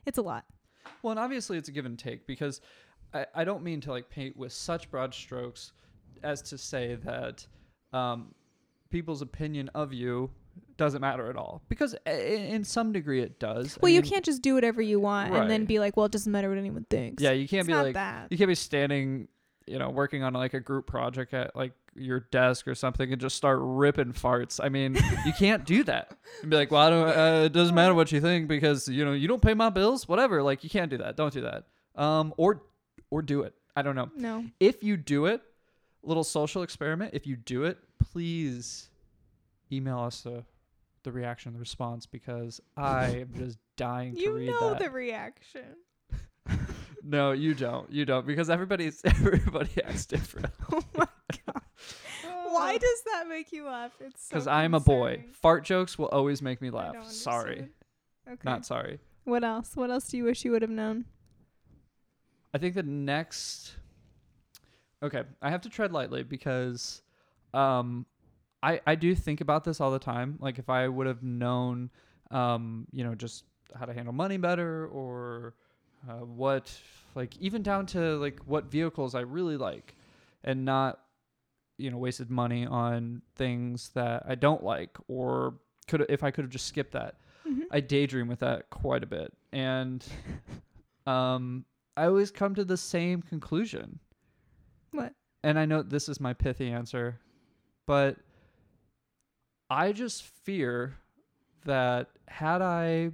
it's 0.05 0.17
a 0.17 0.21
lot. 0.21 0.45
well 1.01 1.11
and 1.11 1.19
obviously 1.19 1.57
it's 1.57 1.67
a 1.67 1.71
give 1.71 1.85
and 1.85 1.97
take 1.99 2.25
because 2.27 2.61
i, 3.13 3.25
I 3.35 3.43
don't 3.43 3.63
mean 3.63 3.79
to 3.81 3.91
like 3.91 4.09
paint 4.09 4.35
with 4.37 4.51
such 4.53 4.89
broad 4.91 5.13
strokes 5.13 5.71
as 6.23 6.41
to 6.43 6.57
say 6.57 6.95
that 7.03 7.45
um, 7.93 8.33
people's 8.89 9.21
opinion 9.21 9.69
of 9.75 9.93
you 9.93 10.29
doesn't 10.77 11.01
matter 11.01 11.29
at 11.29 11.35
all 11.37 11.61
because 11.69 11.95
i- 12.05 12.11
in 12.11 12.63
some 12.63 12.91
degree 12.91 13.21
it 13.21 13.39
does 13.39 13.77
I 13.77 13.79
Well, 13.83 13.91
you 13.91 14.01
can't 14.01 14.25
just 14.25 14.41
do 14.41 14.53
whatever 14.55 14.81
you 14.81 14.99
want 14.99 15.33
and 15.33 15.49
then 15.49 15.65
be 15.65 15.79
like, 15.79 15.95
well, 15.97 16.05
it 16.05 16.11
doesn't 16.11 16.31
matter 16.31 16.49
what 16.49 16.57
anyone 16.57 16.85
thinks. 16.89 17.21
yeah 17.23 17.31
you 17.31 17.47
can't 17.47 17.61
it's 17.61 17.67
be 17.67 17.73
like 17.75 17.93
that. 17.95 18.27
you 18.29 18.37
can't 18.37 18.47
be 18.49 18.55
standing 18.55 19.27
you 19.67 19.79
know 19.79 19.89
working 19.89 20.21
on 20.23 20.33
like 20.33 20.53
a 20.53 20.59
group 20.59 20.85
project 20.87 21.33
at 21.33 21.55
like 21.55 21.71
your 21.95 22.21
desk 22.31 22.67
or 22.67 22.75
something 22.75 23.11
and 23.11 23.21
just 23.21 23.35
start 23.35 23.59
ripping 23.61 24.13
farts. 24.13 24.59
I 24.63 24.69
mean, 24.69 24.95
you 25.25 25.33
can't 25.37 25.65
do 25.65 25.83
that. 25.83 26.11
And 26.41 26.49
be 26.49 26.57
like, 26.57 26.71
well, 26.71 26.81
I 26.81 26.89
don't, 26.89 27.07
uh, 27.09 27.45
it 27.45 27.53
doesn't 27.53 27.75
matter 27.75 27.93
what 27.93 28.11
you 28.11 28.19
think 28.21 28.47
because 28.47 28.87
you 28.87 29.05
know 29.05 29.13
you 29.13 29.27
don't 29.27 29.41
pay 29.41 29.53
my 29.53 29.69
bills, 29.69 30.07
whatever. 30.07 30.41
Like 30.43 30.63
you 30.63 30.69
can't 30.69 30.89
do 30.89 30.97
that. 30.97 31.15
Don't 31.17 31.33
do 31.33 31.41
that. 31.41 31.65
Um, 31.95 32.33
or 32.37 32.63
or 33.09 33.21
do 33.21 33.41
it. 33.41 33.53
I 33.75 33.81
don't 33.81 33.95
know. 33.95 34.09
No. 34.15 34.45
If 34.59 34.83
you 34.83 34.97
do 34.97 35.25
it, 35.27 35.41
little 36.03 36.23
social 36.23 36.63
experiment. 36.63 37.11
If 37.13 37.25
you 37.27 37.35
do 37.35 37.63
it, 37.63 37.77
please 38.11 38.89
email 39.71 39.99
us 39.99 40.21
the 40.21 40.43
the 41.03 41.11
reaction, 41.11 41.53
the 41.53 41.59
response, 41.59 42.05
because 42.05 42.61
I 42.77 43.07
am 43.07 43.29
just 43.37 43.57
dying 43.77 44.15
to 44.15 44.21
You 44.21 44.33
read 44.35 44.49
know 44.49 44.69
that. 44.69 44.79
the 44.79 44.89
reaction. 44.89 45.65
no, 47.03 47.31
you 47.31 47.53
don't. 47.53 47.91
You 47.91 48.05
don't 48.05 48.25
because 48.25 48.49
everybody's 48.49 49.01
everybody 49.05 49.71
acts 49.83 50.05
different. 50.05 50.47
Oh 50.71 50.81
my. 50.97 51.07
Why 52.53 52.77
does 52.77 53.03
that 53.11 53.27
make 53.27 53.51
you 53.51 53.65
laugh? 53.65 53.91
It's 53.99 54.27
Because 54.29 54.45
so 54.45 54.51
I'm 54.51 54.73
a 54.73 54.79
boy. 54.79 55.11
concerning. 55.15 55.33
Fart 55.33 55.63
jokes 55.63 55.97
will 55.97 56.07
always 56.07 56.41
make 56.41 56.61
me 56.61 56.69
I 56.69 56.71
laugh. 56.71 56.93
don't 56.93 57.05
Sorry, 57.05 57.49
understand. 57.49 57.69
Okay. 58.29 58.41
not 58.45 58.65
sorry. 58.65 58.99
What 59.25 59.43
else? 59.43 59.75
What 59.75 59.89
else 59.91 60.07
do 60.09 60.17
you 60.17 60.23
wish 60.25 60.43
you 60.45 60.51
would 60.51 60.61
have 60.61 60.71
known? 60.71 61.05
I 62.53 62.57
think 62.57 62.75
the 62.75 62.83
next. 62.83 63.75
Okay, 65.01 65.23
I 65.41 65.49
have 65.49 65.61
to 65.61 65.69
tread 65.69 65.91
lightly 65.91 66.23
because, 66.23 67.01
um, 67.53 68.05
I 68.61 68.79
I 68.87 68.95
do 68.95 69.13
think 69.15 69.41
about 69.41 69.63
this 69.65 69.81
all 69.81 69.91
the 69.91 69.99
time. 69.99 70.37
Like 70.39 70.59
if 70.59 70.69
I 70.69 70.87
would 70.87 71.07
have 71.07 71.23
known, 71.23 71.89
um, 72.31 72.87
you 72.91 73.03
know, 73.03 73.13
just 73.15 73.43
how 73.77 73.85
to 73.85 73.93
handle 73.93 74.13
money 74.13 74.37
better 74.37 74.87
or, 74.87 75.55
uh, 76.07 76.19
what, 76.25 76.71
like 77.15 77.35
even 77.39 77.63
down 77.63 77.85
to 77.87 78.15
like 78.17 78.39
what 78.45 78.65
vehicles 78.65 79.15
I 79.15 79.21
really 79.21 79.57
like, 79.57 79.95
and 80.43 80.63
not, 80.63 80.99
you 81.77 81.89
know, 81.91 81.97
wasted 81.97 82.29
money 82.29 82.65
on 82.65 83.21
things 83.35 83.89
that 83.95 84.23
I 84.27 84.35
don't 84.35 84.63
like 84.63 84.97
or 85.07 85.55
could 85.87 86.05
if 86.09 86.23
I 86.23 86.31
could 86.31 86.43
have 86.45 86.51
just 86.51 86.67
skipped 86.67 86.93
that. 86.93 87.15
Mhm. 87.47 87.63
I 87.71 87.79
daydream 87.81 88.27
with 88.27 88.39
that 88.39 88.69
quite 88.69 89.03
a 89.03 89.07
bit, 89.07 89.33
and 89.51 90.05
um, 91.05 91.65
I 91.97 92.05
always 92.05 92.31
come 92.31 92.55
to 92.55 92.63
the 92.63 92.77
same 92.77 93.21
conclusion. 93.21 93.99
What? 94.91 95.13
And 95.43 95.59
I 95.59 95.65
know 95.65 95.81
this 95.81 96.07
is 96.07 96.19
my 96.21 96.33
pithy 96.33 96.69
answer, 96.71 97.19
but 97.85 98.17
I 99.69 99.91
just 99.91 100.23
fear 100.23 100.97
that 101.65 102.09
had 102.27 102.61
I 102.61 103.11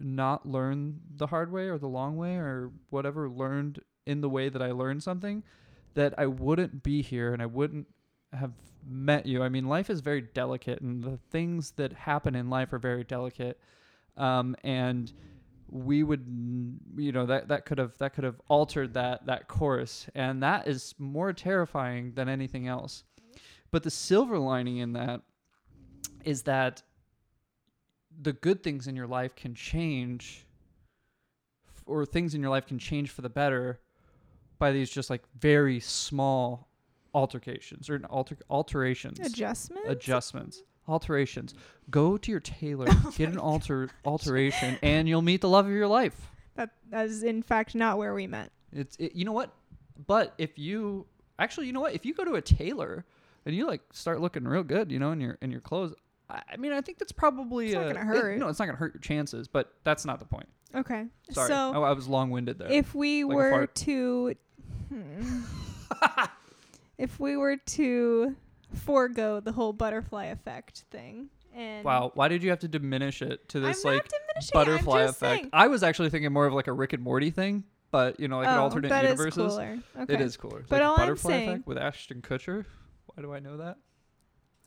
not 0.00 0.46
learned 0.46 1.00
the 1.16 1.28
hard 1.28 1.52
way 1.52 1.68
or 1.68 1.78
the 1.78 1.88
long 1.88 2.16
way 2.16 2.36
or 2.36 2.72
whatever, 2.90 3.28
learned 3.30 3.80
in 4.06 4.20
the 4.20 4.28
way 4.28 4.48
that 4.48 4.60
I 4.60 4.72
learned 4.72 5.02
something, 5.02 5.44
that 5.94 6.14
I 6.18 6.26
wouldn't 6.26 6.82
be 6.82 7.02
here 7.02 7.32
and 7.32 7.42
I 7.42 7.46
wouldn't 7.46 7.86
have 8.32 8.52
met 8.86 9.26
you. 9.26 9.42
I 9.42 9.48
mean, 9.48 9.66
life 9.66 9.90
is 9.90 10.00
very 10.00 10.22
delicate, 10.22 10.80
and 10.80 11.02
the 11.02 11.18
things 11.30 11.72
that 11.72 11.92
happen 11.92 12.34
in 12.34 12.50
life 12.50 12.72
are 12.72 12.78
very 12.78 13.04
delicate. 13.04 13.60
Um, 14.16 14.56
and 14.64 15.12
we 15.68 16.02
would, 16.02 16.26
you 16.96 17.12
know, 17.12 17.26
that 17.26 17.48
that 17.48 17.64
could 17.64 17.78
have 17.78 17.96
that 17.98 18.14
could 18.14 18.24
have 18.24 18.40
altered 18.48 18.94
that 18.94 19.26
that 19.26 19.48
course, 19.48 20.06
and 20.14 20.42
that 20.42 20.68
is 20.68 20.94
more 20.98 21.32
terrifying 21.32 22.12
than 22.14 22.28
anything 22.28 22.68
else. 22.68 23.04
But 23.70 23.82
the 23.82 23.90
silver 23.90 24.38
lining 24.38 24.78
in 24.78 24.92
that 24.94 25.22
is 26.24 26.42
that 26.42 26.82
the 28.20 28.32
good 28.32 28.62
things 28.62 28.86
in 28.86 28.96
your 28.96 29.06
life 29.06 29.34
can 29.34 29.54
change, 29.54 30.46
or 31.86 32.04
things 32.04 32.34
in 32.34 32.42
your 32.42 32.50
life 32.50 32.66
can 32.66 32.78
change 32.78 33.10
for 33.10 33.22
the 33.22 33.30
better 33.30 33.80
by 34.62 34.70
these 34.70 34.88
just 34.90 35.10
like 35.10 35.22
very 35.40 35.80
small 35.80 36.68
altercations 37.14 37.90
or 37.90 38.00
alter- 38.08 38.38
alterations. 38.48 39.18
Adjustment? 39.18 39.84
adjustments. 39.88 40.62
Alterations. 40.86 41.54
Go 41.90 42.16
to 42.16 42.30
your 42.30 42.40
tailor 42.40 42.86
Oh 42.90 43.12
get 43.16 43.28
an 43.28 43.38
alter 43.38 43.90
alteration 44.04 44.78
and 44.82 45.08
you'll 45.08 45.20
meet 45.22 45.40
the 45.40 45.48
love 45.48 45.66
of 45.66 45.72
your 45.72 45.88
life. 45.88 46.28
That 46.54 46.70
that 46.90 47.06
is 47.06 47.24
in 47.24 47.42
fact 47.42 47.74
not 47.74 47.98
where 47.98 48.14
we 48.14 48.26
met. 48.28 48.50
it's 48.72 48.96
it, 48.96 49.14
you 49.16 49.24
know 49.24 49.32
what? 49.32 49.52
But 50.06 50.32
if 50.38 50.58
you 50.58 51.06
actually 51.40 51.66
you 51.66 51.72
know 51.72 51.80
what? 51.80 51.94
If 51.94 52.06
you 52.06 52.14
go 52.14 52.24
to 52.24 52.34
a 52.34 52.40
tailor 52.42 53.04
and 53.44 53.54
you 53.56 53.66
like 53.66 53.82
start 53.92 54.20
looking 54.20 54.44
real 54.44 54.62
good 54.62 54.92
you 54.92 55.00
know 55.00 55.10
in 55.10 55.20
your 55.20 55.36
in 55.42 55.50
your 55.50 55.60
clothes 55.60 55.92
i, 56.30 56.40
I 56.52 56.56
mean 56.56 56.70
i 56.72 56.80
think 56.80 56.98
that's 57.00 57.10
probably 57.10 57.66
It's 57.66 57.74
not 57.74 57.88
gonna 57.88 57.98
it- 58.00 58.06
hurt. 58.06 58.38
no 58.38 58.46
it's 58.46 58.60
not 58.60 58.66
gonna 58.66 58.78
hurt 58.78 58.94
your 58.94 59.00
chances 59.00 59.48
but 59.48 59.72
that's 59.82 60.04
not 60.04 60.20
the 60.20 60.24
point. 60.26 60.48
Okay. 60.74 61.04
sorry. 61.32 61.48
So 61.48 61.54
I, 61.82 61.90
I 61.90 61.92
was 61.92 62.06
long-winded 62.08 62.58
there. 62.58 62.70
if 62.70 62.94
we 62.94 63.24
Like 63.24 63.34
were 63.36 63.66
to 63.66 64.34
hmm. 64.92 65.42
if 66.98 67.18
we 67.18 67.36
were 67.36 67.56
to 67.56 68.34
forego 68.74 69.40
the 69.40 69.52
whole 69.52 69.72
butterfly 69.72 70.26
effect 70.26 70.84
thing 70.90 71.28
and 71.54 71.84
wow 71.84 72.10
why 72.14 72.28
did 72.28 72.42
you 72.42 72.50
have 72.50 72.60
to 72.60 72.68
diminish 72.68 73.20
it 73.20 73.46
to 73.50 73.60
this 73.60 73.84
I'm 73.84 73.92
like 73.92 74.04
not 74.04 74.10
diminishing 74.10 74.50
it, 74.50 74.54
butterfly 74.54 75.02
effect 75.02 75.18
saying. 75.18 75.50
i 75.52 75.66
was 75.66 75.82
actually 75.82 76.08
thinking 76.08 76.32
more 76.32 76.46
of 76.46 76.54
like 76.54 76.68
a 76.68 76.72
rick 76.72 76.94
and 76.94 77.02
morty 77.02 77.30
thing 77.30 77.64
but 77.92 78.18
you 78.18 78.26
know 78.26 78.38
like 78.38 78.48
an 78.48 78.58
oh, 78.58 78.62
alternate 78.62 78.88
that 78.88 79.04
is 79.04 79.10
universes 79.10 79.52
cooler. 79.52 79.78
Okay. 80.00 80.14
It 80.14 80.20
is 80.20 80.36
cooler. 80.36 80.60
It's 80.60 80.68
But 80.68 80.80
like 80.80 80.84
all 80.84 80.92
I'm 80.92 80.98
butterfly 81.00 81.30
saying- 81.30 81.48
effect 81.50 81.66
with 81.66 81.78
Ashton 81.78 82.22
Kutcher. 82.22 82.64
Why 83.06 83.22
do 83.22 83.32
I 83.34 83.38
know 83.38 83.58
that? 83.58 83.76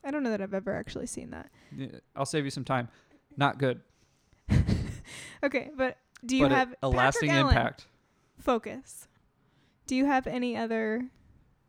I 0.04 0.12
don't 0.12 0.22
know 0.22 0.30
that 0.30 0.40
I've 0.40 0.54
ever 0.54 0.72
actually 0.72 1.06
seen 1.06 1.30
that. 1.30 1.50
Yeah, 1.76 1.88
I'll 2.14 2.24
save 2.24 2.44
you 2.44 2.50
some 2.50 2.62
time. 2.62 2.88
Not 3.36 3.58
good, 3.58 3.80
Okay, 5.42 5.70
but 5.76 5.98
do 6.24 6.36
you 6.36 6.44
but 6.44 6.52
have 6.52 6.72
a 6.82 6.90
Patrick 6.90 6.96
lasting 6.96 7.30
Allen, 7.30 7.48
impact. 7.48 7.86
Focus. 8.38 9.08
Do 9.86 9.94
you 9.96 10.06
have 10.06 10.26
any 10.26 10.56
other 10.56 11.06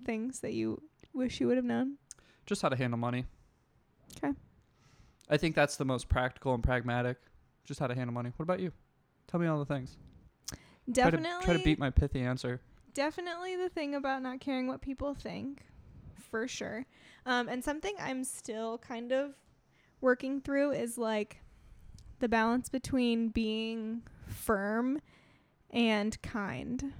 things 0.05 0.39
that 0.41 0.53
you 0.53 0.81
wish 1.13 1.39
you 1.39 1.47
would 1.47 1.57
have 1.57 1.65
known? 1.65 1.97
Just 2.45 2.61
how 2.61 2.69
to 2.69 2.75
handle 2.75 2.97
money. 2.97 3.25
Okay. 4.23 4.33
I 5.29 5.37
think 5.37 5.55
that's 5.55 5.75
the 5.75 5.85
most 5.85 6.07
practical 6.09 6.53
and 6.53 6.63
pragmatic. 6.63 7.17
Just 7.65 7.79
how 7.79 7.87
to 7.87 7.93
handle 7.95 8.13
money. 8.13 8.31
What 8.37 8.43
about 8.43 8.59
you? 8.59 8.71
Tell 9.27 9.39
me 9.39 9.47
all 9.47 9.59
the 9.59 9.65
things. 9.65 9.97
Try 10.49 10.55
to- 11.11 11.17
Definitely. 11.17 11.45
try 11.45 11.57
to 11.57 11.63
beat 11.63 11.79
my 11.79 11.89
pithy 11.89 12.21
answer. 12.21 12.61
definitely 12.93 13.55
the 13.57 13.69
thing 13.69 13.93
about 13.93 14.21
not 14.23 14.39
caring 14.39 14.65
what 14.67 14.81
people 14.81 15.13
think 15.13 15.63
for 16.31 16.47
sure 16.47 16.85
um, 17.27 17.47
and 17.47 17.63
something 17.63 17.93
i'm 17.99 18.23
still 18.23 18.77
kind 18.79 19.11
of 19.11 19.35
working 20.01 20.41
through 20.41 20.71
is 20.71 20.97
like 20.97 21.41
the 22.19 22.27
balance 22.27 22.69
between 22.69 23.29
being 23.29 24.01
firm 24.25 24.99
and 25.69 26.19
kind 26.23 26.91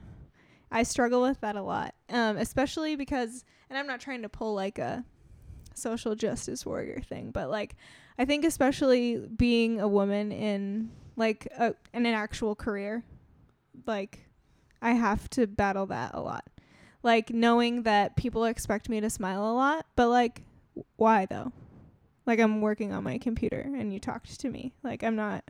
i 0.71 0.83
struggle 0.83 1.21
with 1.21 1.39
that 1.41 1.55
a 1.55 1.61
lot 1.61 1.93
um, 2.09 2.37
especially 2.37 2.95
because 2.95 3.45
and 3.69 3.77
i'm 3.77 3.87
not 3.87 3.99
trying 3.99 4.21
to 4.21 4.29
pull 4.29 4.53
like 4.53 4.79
a 4.79 5.03
social 5.73 6.15
justice 6.15 6.65
warrior 6.65 7.01
thing 7.01 7.31
but 7.31 7.49
like 7.49 7.75
i 8.17 8.25
think 8.25 8.43
especially 8.43 9.17
being 9.17 9.79
a 9.79 9.87
woman 9.87 10.31
in 10.31 10.89
like 11.15 11.47
a, 11.57 11.73
in 11.93 12.05
an 12.05 12.13
actual 12.13 12.55
career 12.55 13.03
like 13.85 14.27
I 14.81 14.91
have 14.91 15.29
to 15.31 15.47
battle 15.47 15.85
that 15.87 16.13
a 16.13 16.21
lot. 16.21 16.45
Like 17.03 17.29
knowing 17.29 17.83
that 17.83 18.15
people 18.15 18.45
expect 18.45 18.89
me 18.89 18.99
to 19.01 19.09
smile 19.09 19.49
a 19.49 19.53
lot, 19.53 19.85
but 19.95 20.09
like 20.09 20.43
why 20.95 21.25
though? 21.25 21.51
Like 22.25 22.39
I'm 22.39 22.61
working 22.61 22.91
on 22.91 23.03
my 23.03 23.17
computer 23.17 23.61
and 23.61 23.93
you 23.93 23.99
talked 23.99 24.39
to 24.39 24.49
me. 24.49 24.73
Like 24.83 25.03
I'm 25.03 25.15
not 25.15 25.43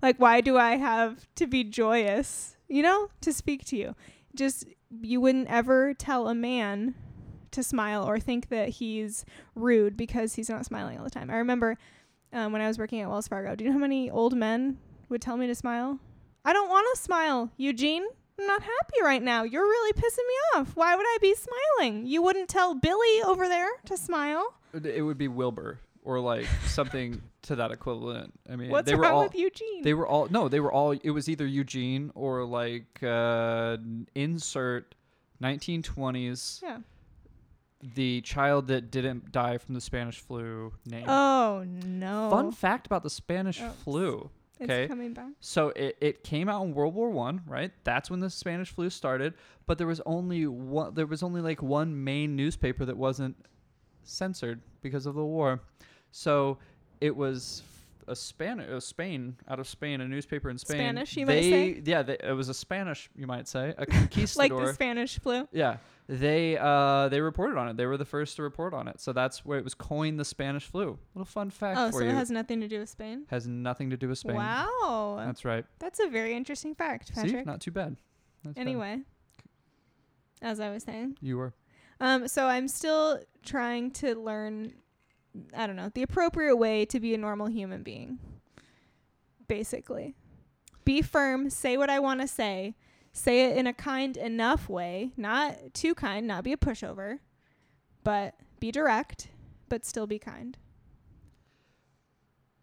like 0.00 0.16
why 0.18 0.40
do 0.40 0.56
I 0.56 0.76
have 0.76 1.26
to 1.36 1.46
be 1.46 1.64
joyous, 1.64 2.56
you 2.68 2.82
know, 2.82 3.08
to 3.20 3.32
speak 3.32 3.64
to 3.66 3.76
you? 3.76 3.94
Just 4.34 4.64
you 5.00 5.20
wouldn't 5.20 5.48
ever 5.48 5.94
tell 5.94 6.28
a 6.28 6.34
man 6.34 6.94
to 7.50 7.62
smile 7.62 8.08
or 8.08 8.18
think 8.18 8.48
that 8.48 8.68
he's 8.70 9.24
rude 9.54 9.96
because 9.96 10.34
he's 10.34 10.48
not 10.48 10.64
smiling 10.64 10.98
all 10.98 11.04
the 11.04 11.10
time. 11.10 11.30
I 11.30 11.36
remember 11.36 11.76
um, 12.32 12.52
when 12.52 12.62
I 12.62 12.66
was 12.68 12.78
working 12.78 13.00
at 13.00 13.08
Wells 13.10 13.28
Fargo. 13.28 13.54
Do 13.54 13.64
you 13.64 13.70
know 13.70 13.74
how 13.74 13.80
many 13.80 14.10
old 14.10 14.34
men 14.36 14.78
would 15.10 15.20
tell 15.20 15.36
me 15.36 15.46
to 15.48 15.54
smile? 15.54 15.98
I 16.44 16.52
don't 16.54 16.70
want 16.70 16.86
to 16.96 17.02
smile, 17.02 17.50
Eugene. 17.58 18.04
I'm 18.40 18.46
not 18.46 18.62
happy 18.62 19.02
right 19.02 19.22
now. 19.22 19.42
You're 19.42 19.62
really 19.66 19.92
pissing 19.92 20.26
me 20.26 20.60
off. 20.60 20.72
Why 20.74 20.96
would 20.96 21.06
I 21.06 21.18
be 21.20 21.34
smiling? 21.34 22.06
You 22.06 22.22
wouldn't 22.22 22.48
tell 22.48 22.74
Billy 22.74 23.22
over 23.26 23.46
there 23.48 23.68
to 23.86 23.96
smile. 23.98 24.54
It- 24.72 24.86
It 24.86 25.02
would 25.02 25.18
be 25.18 25.28
Wilbur 25.28 25.78
or 26.02 26.18
like 26.20 26.46
something 26.66 27.20
to 27.42 27.56
that 27.56 27.70
equivalent. 27.72 28.32
I 28.50 28.56
mean, 28.56 28.70
What's 28.70 28.86
they 28.88 28.94
were 28.94 29.02
wrong 29.02 29.12
all 29.14 29.22
with 29.24 29.34
Eugene? 29.34 29.82
they 29.82 29.94
were 29.94 30.06
all 30.06 30.28
no, 30.30 30.48
they 30.48 30.60
were 30.60 30.72
all. 30.72 30.92
It 30.92 31.10
was 31.10 31.28
either 31.28 31.46
Eugene 31.46 32.10
or 32.14 32.44
like 32.44 33.02
uh, 33.02 33.76
insert 34.14 34.94
1920s 35.42 36.62
yeah. 36.62 36.78
the 37.94 38.20
child 38.20 38.68
that 38.68 38.90
didn't 38.90 39.32
die 39.32 39.58
from 39.58 39.74
the 39.74 39.80
Spanish 39.80 40.18
flu 40.20 40.72
name. 40.86 41.04
Oh 41.08 41.64
no. 41.66 42.30
Fun 42.30 42.52
fact 42.52 42.86
about 42.86 43.02
the 43.02 43.10
Spanish 43.10 43.60
Oh, 43.60 43.70
flu. 43.84 44.30
It's 44.60 44.70
okay. 44.70 44.86
coming 44.86 45.12
back. 45.12 45.30
So 45.40 45.70
it, 45.70 45.96
it 46.00 46.22
came 46.22 46.48
out 46.48 46.62
in 46.62 46.72
World 46.72 46.94
War 46.94 47.10
One, 47.10 47.40
right? 47.46 47.72
That's 47.82 48.08
when 48.10 48.20
the 48.20 48.30
Spanish 48.30 48.70
flu 48.70 48.90
started. 48.90 49.34
But 49.66 49.78
there 49.78 49.88
was 49.88 50.00
only 50.06 50.46
one. 50.46 50.94
There 50.94 51.06
was 51.06 51.22
only 51.24 51.40
like 51.40 51.60
one 51.62 52.04
main 52.04 52.36
newspaper 52.36 52.84
that 52.84 52.96
wasn't 52.96 53.34
censored 54.04 54.60
because 54.80 55.06
of 55.06 55.16
the 55.16 55.24
war. 55.24 55.60
So 56.12 56.58
it 57.02 57.14
was 57.16 57.62
a 58.08 58.16
Span 58.16 58.58
uh, 58.60 58.80
Spain 58.80 59.36
out 59.48 59.60
of 59.60 59.68
Spain, 59.68 60.00
a 60.00 60.08
newspaper 60.08 60.50
in 60.50 60.58
Spain. 60.58 60.78
Spanish, 60.78 61.16
you 61.16 61.24
might 61.26 61.40
say? 61.42 61.82
Yeah, 61.84 62.02
they, 62.02 62.16
it 62.22 62.32
was 62.36 62.48
a 62.48 62.54
Spanish, 62.54 63.08
you 63.14 63.26
might 63.26 63.46
say, 63.46 63.74
a 63.78 63.86
like 64.36 64.50
the 64.50 64.72
Spanish 64.74 65.20
flu. 65.20 65.46
yeah, 65.52 65.76
they 66.08 66.58
uh 66.58 67.08
they 67.10 67.20
reported 67.20 67.56
on 67.58 67.68
it. 67.68 67.76
They 67.76 67.86
were 67.86 67.96
the 67.96 68.04
first 68.04 68.36
to 68.36 68.42
report 68.42 68.74
on 68.74 68.88
it. 68.88 69.00
So 69.00 69.12
that's 69.12 69.44
where 69.44 69.56
it 69.58 69.64
was 69.64 69.74
coined 69.74 70.18
the 70.18 70.24
Spanish 70.24 70.66
flu. 70.66 70.98
Little 71.14 71.24
fun 71.24 71.50
fact 71.50 71.78
Oh, 71.78 71.86
for 71.92 71.98
so 71.98 72.04
you. 72.04 72.10
it 72.10 72.14
has 72.14 72.30
nothing 72.30 72.60
to 72.60 72.66
do 72.68 72.80
with 72.80 72.88
Spain. 72.88 73.24
has 73.30 73.46
nothing 73.46 73.90
to 73.90 73.96
do 73.96 74.08
with 74.08 74.18
Spain. 74.18 74.34
Wow, 74.36 75.14
That's 75.24 75.44
right. 75.44 75.64
that's 75.78 76.00
a 76.00 76.08
very 76.08 76.34
interesting 76.34 76.74
fact, 76.74 77.08
See, 77.08 77.14
Patrick. 77.14 77.46
not 77.46 77.60
too 77.60 77.70
bad. 77.70 77.96
Not 78.44 78.54
too 78.56 78.60
bad. 78.60 78.60
anyway, 78.60 78.98
as 80.42 80.58
I 80.58 80.70
was 80.70 80.82
saying, 80.82 81.18
you 81.20 81.36
were. 81.36 81.52
um, 82.00 82.26
so 82.26 82.46
I'm 82.46 82.66
still 82.68 83.20
trying 83.44 83.92
to 83.92 84.14
learn. 84.16 84.72
I 85.54 85.66
don't 85.66 85.76
know 85.76 85.90
the 85.92 86.02
appropriate 86.02 86.56
way 86.56 86.84
to 86.86 87.00
be 87.00 87.14
a 87.14 87.18
normal 87.18 87.46
human 87.46 87.82
being. 87.82 88.18
Basically, 89.48 90.14
be 90.84 91.02
firm. 91.02 91.50
Say 91.50 91.76
what 91.76 91.90
I 91.90 91.98
want 91.98 92.20
to 92.20 92.28
say. 92.28 92.74
Say 93.12 93.44
it 93.50 93.56
in 93.58 93.66
a 93.66 93.74
kind 93.74 94.16
enough 94.16 94.68
way, 94.68 95.12
not 95.18 95.74
too 95.74 95.94
kind, 95.94 96.26
not 96.26 96.44
be 96.44 96.52
a 96.52 96.56
pushover, 96.56 97.18
but 98.04 98.34
be 98.58 98.70
direct, 98.70 99.28
but 99.68 99.84
still 99.84 100.06
be 100.06 100.18
kind. 100.18 100.56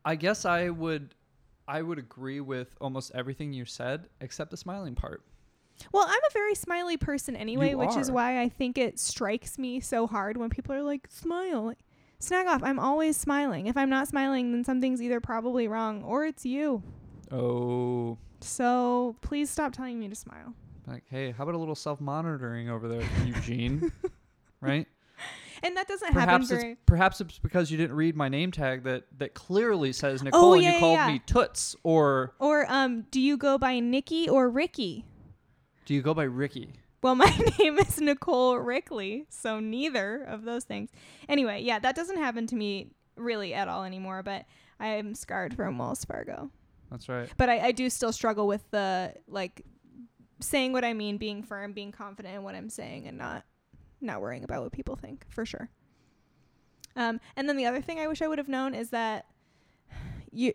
I 0.03 0.15
guess 0.15 0.45
I 0.45 0.69
would 0.69 1.13
I 1.67 1.83
would 1.83 1.99
agree 1.99 2.41
with 2.41 2.75
almost 2.81 3.11
everything 3.13 3.53
you 3.53 3.65
said 3.65 4.07
except 4.21 4.49
the 4.49 4.57
smiling 4.57 4.95
part. 4.95 5.23
Well, 5.93 6.05
I'm 6.07 6.17
a 6.17 6.33
very 6.33 6.55
smiley 6.55 6.97
person 6.97 7.35
anyway, 7.35 7.69
You 7.69 7.77
which 7.77 7.95
is 7.95 8.11
why 8.11 8.41
I 8.41 8.49
think 8.49 8.77
it 8.77 8.99
strikes 8.99 9.57
me 9.57 9.79
so 9.79 10.07
hard 10.07 10.35
when 10.35 10.49
people 10.49 10.73
are 10.75 10.81
like, 10.83 11.07
smile. 11.09 11.67
Like, 11.67 11.79
Snag 12.19 12.47
off. 12.47 12.61
I'm 12.63 12.79
always 12.79 13.15
smiling. 13.17 13.67
If 13.67 13.77
I'm 13.77 13.89
not 13.89 14.07
smiling, 14.07 14.51
then 14.51 14.63
something's 14.63 15.01
either 15.01 15.19
probably 15.21 15.67
wrong 15.67 16.03
or 16.03 16.25
it's 16.25 16.45
you. 16.45 16.83
Oh, 17.31 18.17
So 18.41 19.15
please 19.21 19.49
stop 19.49 19.71
telling 19.73 19.99
me 19.99 20.09
to 20.09 20.15
smile. 20.15 20.53
like 20.87 21.03
hey, 21.09 21.31
how 21.31 21.43
about 21.43 21.55
a 21.55 21.57
little 21.57 21.75
self-monitoring 21.75 22.69
over 22.69 22.87
there, 22.87 23.07
Eugene? 23.25 23.91
right? 24.61 24.87
And 25.61 25.75
that 25.75 25.87
doesn't 25.89 26.13
happen 26.13 26.25
Perhaps 26.25 26.49
very. 26.49 26.71
it's 26.71 26.81
perhaps 26.85 27.21
it's 27.21 27.37
because 27.39 27.69
you 27.69 27.77
didn't 27.77 27.95
read 27.95 28.15
my 28.15 28.29
name 28.29 28.49
tag 28.51 28.83
that 28.83 29.03
that 29.17 29.33
clearly 29.33 29.91
says 29.91 30.23
Nicole 30.23 30.53
and 30.53 30.61
Oh, 30.61 30.63
yeah, 30.63 30.67
you 30.69 30.73
yeah, 30.75 30.79
called 30.79 30.93
yeah. 30.97 31.07
me 31.11 31.21
Toots 31.25 31.75
or 31.83 32.33
Or 32.39 32.65
um, 32.71 33.01
do 33.11 33.19
you 33.19 33.35
go 33.37 33.57
by 33.57 33.79
Nikki 33.79 34.29
or 34.29 34.49
Ricky? 34.49 35.05
do 35.85 35.93
you 35.93 36.01
go 36.01 36.13
by 36.13 36.23
Ricky? 36.23 36.73
Well, 37.01 37.15
my 37.15 37.33
name 37.59 37.79
is 37.79 37.99
Nicole 37.99 38.57
Rickley, 38.57 39.25
so 39.29 39.59
neither 39.59 40.23
of 40.23 40.43
those 40.43 40.63
things. 40.63 40.89
Anyway, 41.27 41.61
yeah, 41.61 41.79
that 41.79 41.95
doesn't 41.95 42.17
happen 42.17 42.47
to 42.47 42.55
me 42.55 42.91
really 43.15 43.53
at 43.53 43.67
all 43.67 43.83
anymore. 43.83 44.23
But 44.23 44.45
I 44.79 44.87
am 44.89 45.15
scarred 45.15 45.53
from 45.53 45.77
Wells 45.77 46.05
Fargo. 46.05 46.49
That's 46.91 47.07
right. 47.07 47.29
but 47.37 47.49
I, 47.49 47.67
I 47.67 47.71
do 47.71 47.89
still 47.89 48.11
struggle 48.11 48.47
with 48.47 48.69
the 48.71 49.13
like 49.27 49.63
saying 50.39 50.73
what 50.73 50.83
I 50.83 50.93
mean, 50.93 51.17
being 51.17 51.43
firm, 51.43 51.73
being 51.73 51.91
confident 51.91 52.35
in 52.35 52.43
what 52.43 52.55
I'm 52.55 52.69
saying, 52.69 53.07
and 53.07 53.17
not 53.17 53.43
not 54.01 54.21
worrying 54.21 54.43
about 54.43 54.63
what 54.63 54.71
people 54.71 54.95
think 54.95 55.25
for 55.29 55.45
sure. 55.45 55.69
Um, 56.95 57.19
and 57.35 57.47
then 57.47 57.57
the 57.57 57.65
other 57.65 57.81
thing 57.81 57.99
I 57.99 58.07
wish 58.07 58.21
I 58.21 58.27
would 58.27 58.37
have 58.39 58.47
known 58.47 58.73
is 58.73 58.89
that 58.89 59.25
you, 60.31 60.53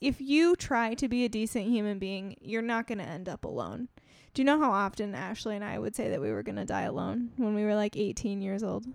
if 0.00 0.20
you 0.20 0.56
try 0.56 0.94
to 0.94 1.08
be 1.08 1.24
a 1.24 1.28
decent 1.28 1.66
human 1.66 1.98
being, 1.98 2.36
you're 2.40 2.62
not 2.62 2.86
going 2.86 2.98
to 2.98 3.04
end 3.04 3.28
up 3.28 3.44
alone. 3.44 3.88
Do 4.34 4.42
you 4.42 4.46
know 4.46 4.58
how 4.60 4.70
often 4.70 5.14
Ashley 5.14 5.56
and 5.56 5.64
I 5.64 5.78
would 5.78 5.96
say 5.96 6.10
that 6.10 6.20
we 6.20 6.30
were 6.30 6.42
going 6.42 6.56
to 6.56 6.64
die 6.64 6.82
alone 6.82 7.30
when 7.36 7.54
we 7.54 7.64
were 7.64 7.74
like 7.74 7.96
18 7.96 8.40
years 8.40 8.62
old? 8.62 8.86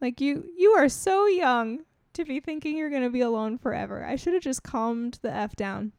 Like 0.00 0.20
you, 0.20 0.44
you 0.56 0.72
are 0.72 0.88
so 0.88 1.26
young 1.26 1.80
to 2.12 2.24
be 2.24 2.40
thinking 2.40 2.76
you're 2.76 2.90
going 2.90 3.02
to 3.02 3.10
be 3.10 3.22
alone 3.22 3.56
forever. 3.58 4.04
I 4.04 4.16
should 4.16 4.34
have 4.34 4.42
just 4.42 4.62
calmed 4.62 5.18
the 5.22 5.32
f 5.32 5.56
down 5.56 5.92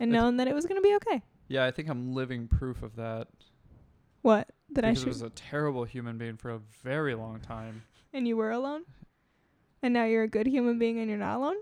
and 0.00 0.10
I 0.10 0.12
th- 0.12 0.22
known 0.22 0.36
that 0.38 0.48
it 0.48 0.54
was 0.54 0.64
going 0.66 0.76
to 0.82 0.86
be 0.86 0.94
okay. 0.96 1.22
Yeah, 1.48 1.66
I 1.66 1.70
think 1.70 1.88
I'm 1.88 2.14
living 2.14 2.48
proof 2.48 2.82
of 2.82 2.96
that. 2.96 3.28
What? 4.22 4.48
That 4.70 4.84
I 4.86 4.90
because 4.92 5.02
I 5.02 5.04
should 5.04 5.08
was 5.08 5.22
a 5.22 5.30
terrible 5.30 5.84
human 5.84 6.16
being 6.16 6.36
for 6.38 6.50
a 6.50 6.58
very 6.82 7.14
long 7.14 7.40
time. 7.40 7.82
and 8.14 8.26
you 8.26 8.36
were 8.36 8.50
alone? 8.50 8.84
And 9.82 9.92
now 9.92 10.04
you're 10.04 10.22
a 10.22 10.28
good 10.28 10.46
human 10.46 10.78
being 10.78 10.98
and 10.98 11.10
you're 11.10 11.18
not 11.18 11.36
alone? 11.36 11.56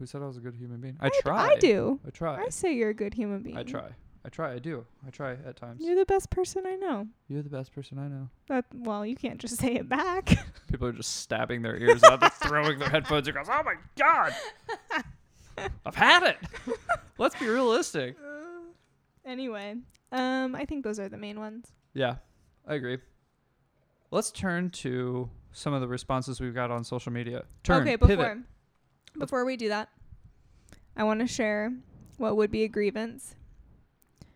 Who 0.00 0.06
said 0.06 0.22
I 0.22 0.26
was 0.26 0.36
a 0.36 0.40
good 0.40 0.56
human 0.56 0.80
being? 0.80 0.96
I 1.00 1.10
try. 1.22 1.50
I 1.50 1.54
do. 1.56 2.00
I 2.04 2.10
try. 2.10 2.42
I 2.42 2.48
say 2.48 2.72
you're 2.74 2.90
a 2.90 2.94
good 2.94 3.14
human 3.14 3.42
being. 3.42 3.56
I 3.56 3.62
try. 3.62 3.90
I 4.24 4.28
try. 4.28 4.52
I 4.52 4.58
do. 4.58 4.84
I 5.06 5.10
try 5.10 5.32
at 5.32 5.56
times. 5.56 5.82
You're 5.84 5.96
the 5.96 6.04
best 6.06 6.30
person 6.30 6.66
I 6.66 6.76
know. 6.76 7.06
You're 7.28 7.42
the 7.42 7.48
best 7.48 7.72
person 7.72 7.98
I 7.98 8.08
know. 8.08 8.28
That 8.48 8.64
well, 8.74 9.06
you 9.06 9.16
can't 9.16 9.38
just 9.38 9.56
say 9.60 9.74
it 9.74 9.88
back. 9.88 10.38
People 10.70 10.88
are 10.88 10.92
just 10.92 11.16
stabbing 11.16 11.62
their 11.62 11.76
ears 11.76 12.02
out, 12.02 12.20
they're 12.20 12.30
throwing 12.30 12.78
their 12.78 12.88
headphones 12.88 13.28
across. 13.28 13.48
Oh 13.50 13.62
my 13.62 13.74
god! 13.96 14.34
I've 15.86 15.94
had 15.94 16.22
it. 16.24 16.38
Let's 17.18 17.34
be 17.36 17.46
realistic. 17.46 18.16
anyway, 19.24 19.76
um, 20.12 20.54
I 20.54 20.64
think 20.64 20.84
those 20.84 21.00
are 21.00 21.08
the 21.08 21.16
main 21.16 21.40
ones. 21.40 21.72
Yeah, 21.94 22.16
I 22.66 22.74
agree. 22.74 22.98
Let's 24.10 24.30
turn 24.30 24.70
to 24.70 25.28
some 25.52 25.72
of 25.74 25.80
the 25.80 25.88
responses 25.88 26.40
we've 26.40 26.54
got 26.54 26.70
on 26.70 26.84
social 26.84 27.12
media. 27.12 27.44
Turn. 27.62 27.82
okay, 27.82 27.96
pivot. 27.96 28.18
before 28.18 28.38
before 29.18 29.44
we 29.44 29.56
do 29.56 29.68
that, 29.68 29.88
I 30.96 31.04
want 31.04 31.20
to 31.20 31.26
share 31.26 31.72
what 32.18 32.36
would 32.36 32.50
be 32.50 32.64
a 32.64 32.68
grievance, 32.68 33.34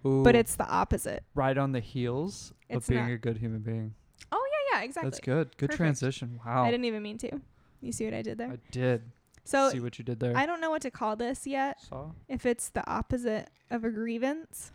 but 0.02 0.34
it's 0.34 0.56
the 0.56 0.68
opposite. 0.68 1.24
right 1.34 1.56
on 1.56 1.72
the 1.72 1.80
heels 1.80 2.52
of 2.70 2.86
being 2.86 3.02
not. 3.02 3.12
a 3.12 3.18
good 3.18 3.38
human 3.38 3.60
being. 3.60 3.94
Oh 4.30 4.44
yeah, 4.72 4.78
yeah, 4.78 4.84
exactly. 4.84 5.10
That's 5.10 5.20
good. 5.20 5.56
Good 5.56 5.70
Perfect. 5.70 5.76
transition. 5.76 6.40
Wow. 6.44 6.64
I 6.64 6.70
didn't 6.70 6.86
even 6.86 7.02
mean 7.02 7.18
to. 7.18 7.40
You 7.80 7.92
see 7.92 8.04
what 8.04 8.14
I 8.14 8.22
did 8.22 8.38
there? 8.38 8.52
I 8.52 8.58
did. 8.70 9.02
so 9.44 9.70
see 9.70 9.80
what 9.80 9.98
you 9.98 10.04
did 10.04 10.20
there. 10.20 10.36
I 10.36 10.46
don't 10.46 10.60
know 10.60 10.70
what 10.70 10.82
to 10.82 10.90
call 10.90 11.16
this 11.16 11.46
yet. 11.46 11.80
saw. 11.82 12.10
If 12.28 12.46
it's 12.46 12.68
the 12.70 12.88
opposite 12.88 13.50
of 13.70 13.84
a 13.84 13.90
grievance. 13.90 14.72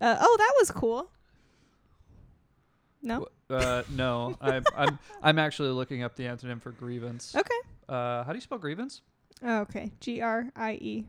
Uh, 0.00 0.16
oh, 0.20 0.36
that 0.38 0.54
was 0.58 0.70
cool. 0.70 1.10
No. 3.02 3.26
Uh, 3.48 3.82
no, 3.90 4.36
I'm 4.40 4.64
I'm 4.76 4.98
I'm 5.22 5.38
actually 5.38 5.70
looking 5.70 6.02
up 6.02 6.16
the 6.16 6.24
antonym 6.24 6.60
for 6.60 6.72
grievance. 6.72 7.34
Okay. 7.34 7.54
Uh, 7.88 8.24
how 8.24 8.32
do 8.32 8.34
you 8.34 8.40
spell 8.42 8.58
grievance? 8.58 9.02
Oh, 9.42 9.60
okay. 9.60 9.92
G 10.00 10.20
R 10.20 10.48
I 10.56 10.72
E 10.74 11.04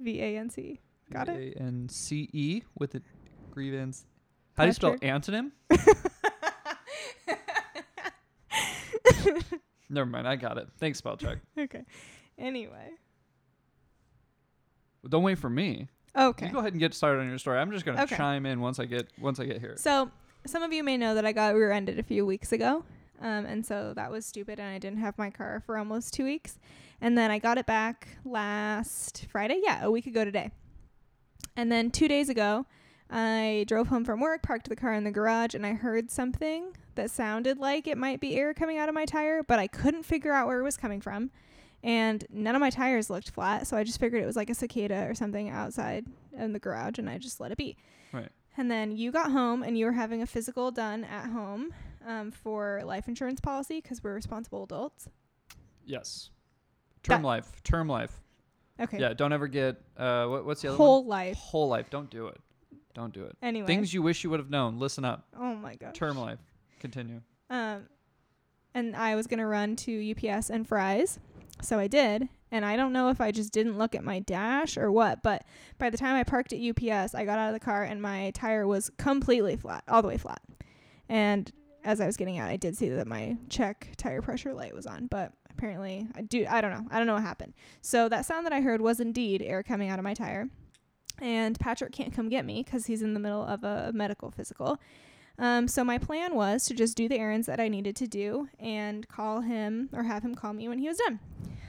V 0.00 0.20
A 0.20 0.36
N 0.38 0.50
C. 0.50 0.80
Got 1.12 1.28
it. 1.28 1.56
A 1.56 1.60
N 1.62 1.88
C 1.88 2.28
E 2.32 2.62
with 2.78 2.94
a 2.94 3.02
grievance. 3.50 4.04
How 4.56 4.64
do 4.64 4.68
you 4.68 4.72
spell 4.74 4.96
Patrick. 4.98 5.22
antonym? 5.22 5.50
Never 9.90 10.06
mind, 10.10 10.28
I 10.28 10.36
got 10.36 10.58
it. 10.58 10.68
Thanks, 10.78 10.98
spell 10.98 11.16
check. 11.16 11.38
okay. 11.58 11.82
Anyway. 12.38 12.90
Don't 15.08 15.22
wait 15.22 15.38
for 15.38 15.48
me. 15.48 15.88
Okay. 16.16 16.46
You 16.46 16.52
go 16.52 16.58
ahead 16.58 16.72
and 16.72 16.80
get 16.80 16.92
started 16.92 17.20
on 17.20 17.28
your 17.28 17.38
story. 17.38 17.58
I'm 17.58 17.70
just 17.70 17.84
gonna 17.86 18.02
Okay. 18.02 18.16
chime 18.16 18.44
in 18.44 18.60
once 18.60 18.78
I 18.78 18.84
get 18.84 19.08
once 19.18 19.40
I 19.40 19.46
get 19.46 19.60
here. 19.60 19.74
So, 19.78 20.10
some 20.46 20.62
of 20.62 20.72
you 20.72 20.82
may 20.84 20.96
know 20.98 21.14
that 21.14 21.24
I 21.24 21.32
got 21.32 21.54
rear-ended 21.54 21.98
a 21.98 22.02
few 22.02 22.26
weeks 22.26 22.52
ago, 22.52 22.84
um, 23.20 23.46
and 23.46 23.64
so 23.64 23.92
that 23.94 24.10
was 24.10 24.26
stupid, 24.26 24.58
and 24.60 24.68
I 24.68 24.78
didn't 24.78 24.98
have 24.98 25.16
my 25.16 25.30
car 25.30 25.62
for 25.64 25.78
almost 25.78 26.12
two 26.12 26.24
weeks, 26.24 26.58
and 27.00 27.16
then 27.16 27.30
I 27.30 27.38
got 27.38 27.56
it 27.56 27.66
back 27.66 28.08
last 28.24 29.26
Friday. 29.30 29.60
Yeah, 29.62 29.84
a 29.84 29.90
week 29.90 30.06
ago 30.06 30.24
today. 30.24 30.50
And 31.58 31.72
then 31.72 31.90
two 31.90 32.06
days 32.06 32.28
ago, 32.28 32.66
I 33.10 33.64
drove 33.66 33.88
home 33.88 34.04
from 34.04 34.20
work, 34.20 34.42
parked 34.42 34.68
the 34.68 34.76
car 34.76 34.92
in 34.94 35.02
the 35.02 35.10
garage, 35.10 35.54
and 35.54 35.66
I 35.66 35.72
heard 35.72 36.08
something 36.08 36.76
that 36.94 37.10
sounded 37.10 37.58
like 37.58 37.88
it 37.88 37.98
might 37.98 38.20
be 38.20 38.36
air 38.36 38.54
coming 38.54 38.78
out 38.78 38.88
of 38.88 38.94
my 38.94 39.04
tire, 39.04 39.42
but 39.42 39.58
I 39.58 39.66
couldn't 39.66 40.04
figure 40.04 40.32
out 40.32 40.46
where 40.46 40.60
it 40.60 40.62
was 40.62 40.76
coming 40.76 41.00
from. 41.00 41.32
And 41.82 42.24
none 42.30 42.54
of 42.54 42.60
my 42.60 42.70
tires 42.70 43.10
looked 43.10 43.30
flat, 43.30 43.66
so 43.66 43.76
I 43.76 43.82
just 43.82 43.98
figured 43.98 44.22
it 44.22 44.26
was 44.26 44.36
like 44.36 44.50
a 44.50 44.54
cicada 44.54 45.04
or 45.08 45.16
something 45.16 45.48
outside 45.48 46.06
in 46.32 46.52
the 46.52 46.60
garage, 46.60 47.00
and 47.00 47.10
I 47.10 47.18
just 47.18 47.40
let 47.40 47.50
it 47.50 47.58
be. 47.58 47.76
Right. 48.12 48.30
And 48.56 48.70
then 48.70 48.92
you 48.92 49.10
got 49.10 49.32
home 49.32 49.64
and 49.64 49.76
you 49.76 49.86
were 49.86 49.92
having 49.92 50.22
a 50.22 50.26
physical 50.26 50.70
done 50.70 51.02
at 51.02 51.26
home 51.26 51.74
um, 52.06 52.30
for 52.30 52.82
life 52.84 53.08
insurance 53.08 53.40
policy 53.40 53.80
because 53.80 54.04
we're 54.04 54.14
responsible 54.14 54.62
adults. 54.62 55.08
Yes. 55.84 56.30
Term 57.02 57.22
That- 57.22 57.26
life. 57.26 57.62
Term 57.64 57.88
life. 57.88 58.20
Okay. 58.80 58.98
Yeah. 59.00 59.12
Don't 59.14 59.32
ever 59.32 59.48
get 59.48 59.80
uh. 59.96 60.26
What, 60.26 60.44
what's 60.46 60.62
the 60.62 60.68
other 60.68 60.76
Whole 60.76 61.00
one? 61.02 61.08
life. 61.08 61.36
Whole 61.36 61.68
life. 61.68 61.90
Don't 61.90 62.10
do 62.10 62.28
it. 62.28 62.40
Don't 62.94 63.12
do 63.12 63.24
it. 63.24 63.36
Anyway. 63.42 63.66
Things 63.66 63.92
you 63.94 64.02
wish 64.02 64.24
you 64.24 64.30
would 64.30 64.40
have 64.40 64.50
known. 64.50 64.78
Listen 64.78 65.04
up. 65.04 65.26
oh 65.38 65.54
my 65.54 65.76
gosh. 65.76 65.94
Term 65.94 66.18
life. 66.18 66.38
Continue. 66.80 67.20
Um, 67.50 67.84
and 68.74 68.94
I 68.96 69.14
was 69.16 69.26
gonna 69.26 69.46
run 69.46 69.76
to 69.76 70.10
UPS 70.12 70.50
and 70.50 70.66
Fry's, 70.66 71.18
so 71.62 71.78
I 71.78 71.86
did. 71.86 72.28
And 72.50 72.64
I 72.64 72.76
don't 72.76 72.92
know 72.92 73.10
if 73.10 73.20
I 73.20 73.30
just 73.30 73.52
didn't 73.52 73.76
look 73.76 73.94
at 73.94 74.02
my 74.02 74.20
dash 74.20 74.78
or 74.78 74.90
what, 74.90 75.22
but 75.22 75.44
by 75.78 75.90
the 75.90 75.98
time 75.98 76.16
I 76.16 76.24
parked 76.24 76.52
at 76.54 76.60
UPS, 76.60 77.14
I 77.14 77.24
got 77.26 77.38
out 77.38 77.48
of 77.48 77.54
the 77.54 77.60
car 77.64 77.84
and 77.84 78.00
my 78.00 78.30
tire 78.30 78.66
was 78.66 78.90
completely 78.96 79.56
flat, 79.56 79.84
all 79.86 80.00
the 80.00 80.08
way 80.08 80.16
flat. 80.16 80.40
And 81.10 81.50
as 81.84 82.00
I 82.00 82.06
was 82.06 82.16
getting 82.16 82.38
out, 82.38 82.48
I 82.48 82.56
did 82.56 82.76
see 82.76 82.88
that 82.88 83.06
my 83.06 83.36
check 83.50 83.88
tire 83.96 84.22
pressure 84.22 84.54
light 84.54 84.74
was 84.74 84.86
on, 84.86 85.06
but 85.08 85.32
apparently 85.58 86.06
I 86.14 86.22
do 86.22 86.46
I 86.48 86.60
don't 86.60 86.70
know. 86.70 86.86
I 86.90 86.98
don't 86.98 87.06
know 87.06 87.14
what 87.14 87.22
happened. 87.22 87.54
So 87.82 88.08
that 88.08 88.24
sound 88.24 88.46
that 88.46 88.52
I 88.52 88.60
heard 88.60 88.80
was 88.80 89.00
indeed 89.00 89.42
air 89.42 89.62
coming 89.62 89.88
out 89.90 89.98
of 89.98 90.04
my 90.04 90.14
tire. 90.14 90.48
And 91.20 91.58
Patrick 91.58 91.92
can't 91.92 92.14
come 92.14 92.28
get 92.28 92.44
me 92.44 92.62
cuz 92.62 92.86
he's 92.86 93.02
in 93.02 93.14
the 93.14 93.20
middle 93.20 93.44
of 93.44 93.64
a 93.64 93.90
medical 93.92 94.30
physical. 94.30 94.78
Um, 95.38 95.68
so 95.68 95.84
my 95.84 95.98
plan 95.98 96.34
was 96.34 96.64
to 96.66 96.74
just 96.74 96.96
do 96.96 97.08
the 97.08 97.18
errands 97.18 97.46
that 97.46 97.60
I 97.60 97.68
needed 97.68 97.94
to 97.96 98.08
do 98.08 98.48
and 98.58 99.06
call 99.06 99.40
him 99.40 99.88
or 99.92 100.02
have 100.04 100.24
him 100.24 100.34
call 100.34 100.52
me 100.52 100.68
when 100.68 100.78
he 100.78 100.88
was 100.88 100.98
done. 100.98 101.20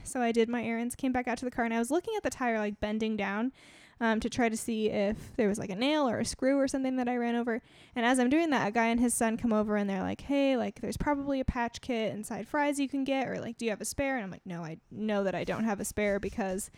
So 0.04 0.22
I 0.22 0.32
did 0.32 0.50
my 0.50 0.64
errands, 0.64 0.96
came 0.96 1.12
back 1.12 1.28
out 1.28 1.38
to 1.40 1.46
the 1.46 1.52
car, 1.52 1.66
and 1.66 1.74
I 1.74 1.78
was 1.78 1.92
looking 1.92 2.16
at 2.18 2.24
the 2.24 2.32
tire, 2.32 2.58
like 2.58 2.80
bending 2.80 3.16
down 3.16 3.52
um, 4.02 4.20
to 4.20 4.30
try 4.30 4.48
to 4.48 4.56
see 4.56 4.90
if 4.90 5.36
there 5.36 5.48
was 5.48 5.60
like 5.60 5.70
a 5.70 5.76
nail 5.76 6.08
or 6.08 6.20
a 6.20 6.26
screw 6.26 6.58
or 6.58 6.68
something 6.68 6.96
that 6.96 7.10
I 7.10 7.18
ran 7.18 7.36
over. 7.36 7.62
And 7.96 8.06
as 8.06 8.20
I'm 8.20 8.30
doing 8.30 8.50
that, 8.52 8.70
a 8.70 8.72
guy 8.72 8.88
and 8.88 9.00
his 9.00 9.14
son 9.14 9.38
come 9.38 9.52
over 9.52 9.76
and 9.76 9.90
they're 9.90 10.02
like, 10.02 10.22
hey, 10.22 10.56
like 10.56 10.80
there's 10.82 10.98
probably 10.98 11.40
a 11.40 11.46
patch 11.46 11.82
kit 11.82 12.14
inside 12.14 12.48
Fry's 12.48 12.80
you 12.80 12.88
can 12.88 13.04
get, 13.04 13.28
or 13.28 13.40
like, 13.40 13.58
do 13.58 13.66
you 13.66 13.72
have 13.72 13.82
a 13.82 13.86
spare? 13.86 14.16
And 14.16 14.24
I'm 14.24 14.32
like, 14.32 14.46
no, 14.46 14.64
I 14.64 14.78
know 14.92 15.24
that 15.24 15.36
I 15.36 15.44
don't 15.44 15.66
have 15.66 15.80
a 15.80 15.86
spare 15.86 16.20
because 16.20 16.72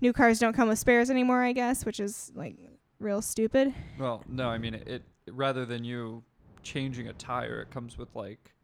new 0.00 0.12
cars 0.12 0.38
don't 0.38 0.52
come 0.52 0.68
with 0.68 0.78
spares 0.78 1.10
anymore, 1.10 1.42
I 1.42 1.52
guess, 1.52 1.84
which 1.84 1.98
is 1.98 2.30
like 2.34 2.56
real 3.00 3.22
stupid. 3.22 3.74
Well, 3.98 4.22
no, 4.28 4.48
I 4.48 4.58
mean 4.58 4.74
it, 4.74 4.88
it. 4.88 5.02
Rather 5.30 5.66
than 5.66 5.84
you 5.84 6.22
changing 6.62 7.08
a 7.08 7.12
tire, 7.12 7.60
it 7.60 7.70
comes 7.70 7.98
with 7.98 8.14
like, 8.14 8.54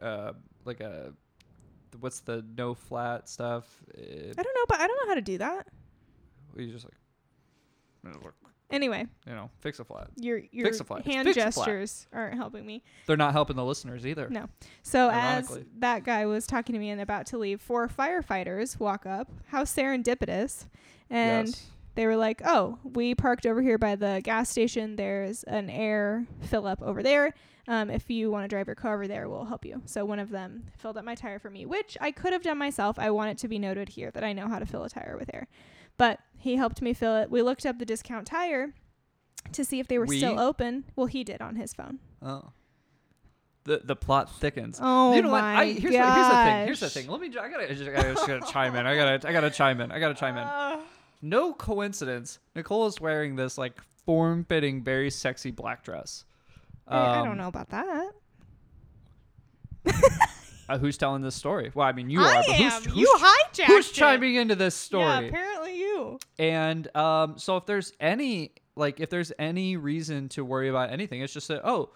uh, 0.00 0.32
like 0.64 0.80
a, 0.80 1.12
what's 1.98 2.20
the 2.20 2.44
no 2.56 2.74
flat 2.74 3.28
stuff? 3.28 3.64
It, 3.94 4.34
I 4.38 4.42
don't 4.42 4.54
know, 4.54 4.64
but 4.68 4.80
I 4.80 4.86
don't 4.86 4.96
know 5.02 5.08
how 5.08 5.14
to 5.14 5.22
do 5.22 5.38
that. 5.38 5.66
you 6.56 6.70
just 6.70 6.84
like, 6.84 6.97
Anyway, 8.70 9.06
you 9.26 9.32
know, 9.32 9.48
fix 9.60 9.78
a 9.80 9.84
flat. 9.84 10.08
your 10.16 10.42
your 10.52 10.66
Fix 10.66 10.80
a 10.80 10.84
flat. 10.84 11.04
hand 11.06 11.26
Fix 11.26 11.38
a 11.38 11.40
flat. 11.50 11.66
gestures 11.66 12.06
aren't 12.12 12.34
helping 12.34 12.66
me. 12.66 12.82
They're 13.06 13.16
not 13.16 13.32
helping 13.32 13.56
the 13.56 13.64
listeners 13.64 14.06
either. 14.06 14.28
No. 14.28 14.46
So 14.82 15.08
as 15.10 15.58
that 15.78 16.04
guy 16.04 16.26
was 16.26 16.46
talking 16.46 16.74
to 16.74 16.78
me 16.78 16.90
and 16.90 17.00
about 17.00 17.24
to 17.26 17.38
leave, 17.38 17.62
four 17.62 17.88
firefighters 17.88 18.78
walk 18.78 19.06
up. 19.06 19.30
How 19.46 19.64
serendipitous. 19.64 20.66
And 21.08 21.48
yes. 21.48 21.66
they 21.94 22.04
were 22.04 22.16
like, 22.16 22.42
"Oh, 22.44 22.78
we 22.84 23.14
parked 23.14 23.46
over 23.46 23.62
here 23.62 23.78
by 23.78 23.96
the 23.96 24.20
gas 24.22 24.50
station. 24.50 24.96
There's 24.96 25.44
an 25.44 25.70
air 25.70 26.26
fill 26.42 26.66
up 26.66 26.82
over 26.82 27.02
there. 27.02 27.32
Um, 27.68 27.88
if 27.90 28.10
you 28.10 28.30
want 28.30 28.44
to 28.44 28.48
drive 28.48 28.66
your 28.66 28.76
car 28.76 28.94
over 28.96 29.08
there, 29.08 29.30
we'll 29.30 29.46
help 29.46 29.64
you." 29.64 29.80
So 29.86 30.04
one 30.04 30.18
of 30.18 30.28
them 30.28 30.64
filled 30.76 30.98
up 30.98 31.06
my 31.06 31.14
tire 31.14 31.38
for 31.38 31.48
me, 31.48 31.64
which 31.64 31.96
I 32.02 32.10
could 32.10 32.34
have 32.34 32.42
done 32.42 32.58
myself. 32.58 32.98
I 32.98 33.10
want 33.12 33.30
it 33.30 33.38
to 33.38 33.48
be 33.48 33.58
noted 33.58 33.88
here 33.88 34.10
that 34.10 34.24
I 34.24 34.34
know 34.34 34.46
how 34.46 34.58
to 34.58 34.66
fill 34.66 34.84
a 34.84 34.90
tire 34.90 35.16
with 35.18 35.30
air, 35.32 35.48
but 35.98 36.20
he 36.38 36.56
helped 36.56 36.80
me 36.80 36.94
fill 36.94 37.16
it. 37.16 37.30
We 37.30 37.42
looked 37.42 37.66
up 37.66 37.78
the 37.78 37.84
discount 37.84 38.26
tire 38.26 38.72
to 39.52 39.64
see 39.64 39.80
if 39.80 39.88
they 39.88 39.98
were 39.98 40.06
still 40.06 40.38
open. 40.40 40.84
Well, 40.96 41.06
he 41.06 41.24
did 41.24 41.40
on 41.42 41.56
his 41.56 41.74
phone. 41.74 41.98
Oh. 42.22 42.52
The 43.64 43.82
the 43.84 43.96
plot 43.96 44.34
thickens. 44.40 44.78
Oh 44.82 45.14
you 45.14 45.20
know 45.20 45.30
my 45.30 45.54
what? 45.54 45.60
I, 45.62 45.64
here's, 45.72 45.94
what, 45.94 46.14
here's 46.14 46.28
the 46.28 46.34
thing. 46.44 46.64
Here's 46.66 46.80
the 46.80 46.88
thing. 46.90 47.06
Let 47.08 47.20
me. 47.20 47.26
I 47.38 47.48
gotta. 47.50 47.64
I 47.70 47.74
just, 47.74 47.90
I 47.90 48.02
just 48.14 48.26
gotta 48.26 48.50
chime 48.50 48.74
in. 48.76 48.86
I 48.86 48.96
gotta. 48.96 49.28
I 49.28 49.32
gotta 49.32 49.50
chime 49.50 49.80
in. 49.82 49.92
I 49.92 49.98
gotta 49.98 50.14
chime 50.14 50.38
in. 50.38 50.42
Uh, 50.44 50.80
No 51.20 51.52
coincidence. 51.52 52.38
Nicole 52.54 52.86
is 52.86 52.98
wearing 53.00 53.36
this 53.36 53.58
like 53.58 53.74
form-fitting, 54.06 54.84
very 54.84 55.10
sexy 55.10 55.50
black 55.50 55.84
dress. 55.84 56.24
I, 56.86 56.96
I 56.96 57.18
Um, 57.18 57.26
don't 57.26 57.36
know 57.36 57.48
about 57.48 57.68
that. 57.70 58.12
Uh, 60.68 60.76
who's 60.78 60.98
telling 60.98 61.22
this 61.22 61.34
story? 61.34 61.70
Well, 61.74 61.86
I 61.86 61.92
mean, 61.92 62.10
you 62.10 62.20
I 62.20 62.36
are. 62.36 62.42
But 62.46 62.48
am. 62.50 62.70
who's, 62.70 62.84
who's, 62.84 62.96
you 62.96 63.14
hijacked 63.18 63.64
who's 63.64 63.90
it. 63.90 63.94
chiming 63.94 64.34
into 64.34 64.54
this 64.54 64.74
story? 64.74 65.04
Yeah, 65.04 65.20
apparently 65.20 65.78
you. 65.78 66.18
And 66.38 66.94
um, 66.96 67.38
so 67.38 67.56
if 67.56 67.64
there's 67.66 67.92
any 68.00 68.52
like 68.76 69.00
if 69.00 69.10
there's 69.10 69.32
any 69.38 69.76
reason 69.76 70.28
to 70.30 70.44
worry 70.44 70.68
about 70.68 70.90
anything, 70.90 71.22
it's 71.22 71.32
just 71.32 71.48
that 71.48 71.62
oh, 71.64 71.90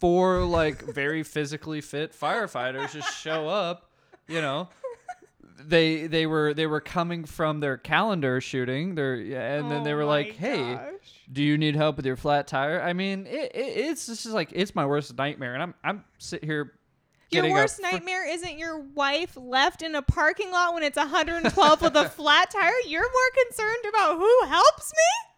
four 0.00 0.40
like 0.44 0.82
very 0.82 1.22
physically 1.22 1.80
fit 1.80 2.12
firefighters 2.12 2.92
just 2.92 3.16
show 3.18 3.48
up, 3.48 3.90
you 4.28 4.40
know. 4.40 4.68
They 5.58 6.06
they 6.06 6.26
were 6.26 6.52
they 6.52 6.66
were 6.66 6.82
coming 6.82 7.24
from 7.24 7.60
their 7.60 7.78
calendar 7.78 8.40
shooting, 8.42 8.94
their 8.94 9.14
and 9.14 9.70
then 9.70 9.84
they 9.84 9.92
Oh 9.92 9.96
were 9.96 10.04
like, 10.04 10.32
"Hey, 10.36 10.74
gosh. 10.74 10.84
do 11.32 11.42
you 11.42 11.56
need 11.56 11.74
help 11.76 11.96
with 11.96 12.04
your 12.04 12.16
flat 12.16 12.46
tire?" 12.46 12.82
I 12.82 12.92
mean, 12.92 13.26
it, 13.26 13.52
it 13.54 13.86
it's 13.86 14.06
just 14.06 14.26
like 14.26 14.50
it's 14.52 14.74
my 14.74 14.84
worst 14.84 15.16
nightmare, 15.16 15.54
and 15.54 15.62
I'm 15.62 15.74
I'm 15.82 16.04
sitting 16.18 16.46
here. 16.46 16.72
Your 17.30 17.50
worst 17.50 17.76
fr- 17.76 17.82
nightmare 17.82 18.26
isn't 18.28 18.58
your 18.58 18.78
wife 18.78 19.36
left 19.36 19.82
in 19.82 19.94
a 19.94 20.02
parking 20.02 20.50
lot 20.52 20.74
when 20.74 20.82
it's 20.82 20.96
112 20.96 21.82
with 21.82 21.96
a 21.96 22.08
flat 22.08 22.50
tire. 22.50 22.72
You're 22.86 23.02
more 23.02 23.44
concerned 23.46 23.84
about 23.88 24.16
who 24.16 24.40
helps 24.46 24.92
me. 24.92 25.32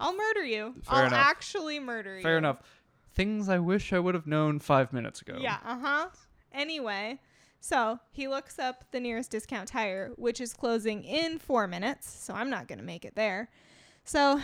I'll 0.00 0.16
murder 0.16 0.44
you. 0.44 0.74
Fair 0.84 0.98
I'll 0.98 1.06
enough. 1.06 1.18
actually 1.18 1.80
murder 1.80 2.16
you. 2.16 2.22
Fair 2.22 2.38
enough. 2.38 2.60
Things 3.14 3.48
I 3.48 3.58
wish 3.58 3.92
I 3.92 3.98
would 3.98 4.14
have 4.14 4.26
known 4.26 4.58
five 4.60 4.92
minutes 4.92 5.20
ago. 5.22 5.38
Yeah. 5.40 5.58
Uh 5.64 5.78
huh. 5.78 6.06
Anyway, 6.52 7.18
so 7.60 7.98
he 8.12 8.28
looks 8.28 8.58
up 8.58 8.84
the 8.92 9.00
nearest 9.00 9.30
discount 9.30 9.68
tire, 9.68 10.12
which 10.16 10.40
is 10.40 10.52
closing 10.52 11.02
in 11.04 11.38
four 11.38 11.66
minutes. 11.66 12.08
So 12.08 12.34
I'm 12.34 12.50
not 12.50 12.68
gonna 12.68 12.82
make 12.84 13.04
it 13.04 13.14
there. 13.16 13.48
So 14.04 14.40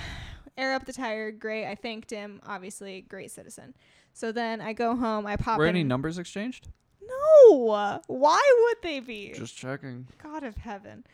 air 0.59 0.74
up 0.74 0.87
the 0.87 0.92
tire. 0.92 1.30
Great. 1.30 1.66
I 1.66 1.74
thanked 1.76 2.11
him. 2.11 2.40
Obviously, 2.46 3.02
great 3.02 3.30
citizen. 3.30 3.74
So 4.12 4.33
then 4.33 4.61
I 4.61 4.72
go 4.72 4.94
home. 4.96 5.26
I 5.26 5.37
pop 5.37 5.59
Were 5.59 5.64
in. 5.66 5.70
any 5.70 5.85
numbers 5.85 6.18
exchanged? 6.18 6.68
No. 7.08 8.00
Why 8.06 8.42
would 8.62 8.76
they 8.82 9.00
be? 9.00 9.32
Just 9.34 9.56
checking. 9.56 10.08
God 10.22 10.44
of 10.44 10.56
heaven. 10.56 11.04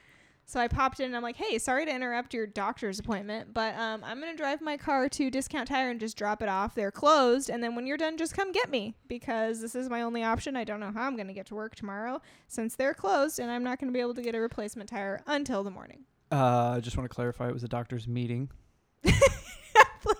So 0.50 0.58
I 0.58 0.66
popped 0.66 0.98
in 0.98 1.06
and 1.06 1.16
I'm 1.16 1.22
like, 1.22 1.36
hey, 1.36 1.60
sorry 1.60 1.86
to 1.86 1.94
interrupt 1.94 2.34
your 2.34 2.44
doctor's 2.44 2.98
appointment, 2.98 3.54
but 3.54 3.72
um, 3.76 4.02
I'm 4.02 4.20
going 4.20 4.32
to 4.32 4.36
drive 4.36 4.60
my 4.60 4.76
car 4.76 5.08
to 5.08 5.30
Discount 5.30 5.68
Tire 5.68 5.90
and 5.90 6.00
just 6.00 6.16
drop 6.16 6.42
it 6.42 6.48
off. 6.48 6.74
They're 6.74 6.90
closed. 6.90 7.50
And 7.50 7.62
then 7.62 7.76
when 7.76 7.86
you're 7.86 7.96
done, 7.96 8.18
just 8.18 8.34
come 8.34 8.50
get 8.50 8.68
me 8.68 8.96
because 9.06 9.60
this 9.60 9.76
is 9.76 9.88
my 9.88 10.02
only 10.02 10.24
option. 10.24 10.56
I 10.56 10.64
don't 10.64 10.80
know 10.80 10.90
how 10.90 11.06
I'm 11.06 11.14
going 11.14 11.28
to 11.28 11.32
get 11.32 11.46
to 11.46 11.54
work 11.54 11.76
tomorrow 11.76 12.20
since 12.48 12.74
they're 12.74 12.94
closed 12.94 13.38
and 13.38 13.48
I'm 13.48 13.62
not 13.62 13.78
going 13.78 13.92
to 13.92 13.96
be 13.96 14.00
able 14.00 14.14
to 14.14 14.22
get 14.22 14.34
a 14.34 14.40
replacement 14.40 14.88
tire 14.88 15.22
until 15.28 15.62
the 15.62 15.70
morning. 15.70 16.00
Uh, 16.32 16.74
I 16.76 16.80
just 16.80 16.96
want 16.96 17.08
to 17.08 17.14
clarify 17.14 17.48
it 17.48 17.54
was 17.54 17.62
a 17.62 17.68
doctor's 17.68 18.08
meeting. 18.08 18.50
Please 19.04 19.22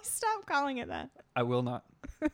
stop 0.04 0.46
calling 0.46 0.78
it 0.78 0.87
that. 0.87 1.11
I 1.35 1.42
will 1.42 1.62
not. 1.62 1.85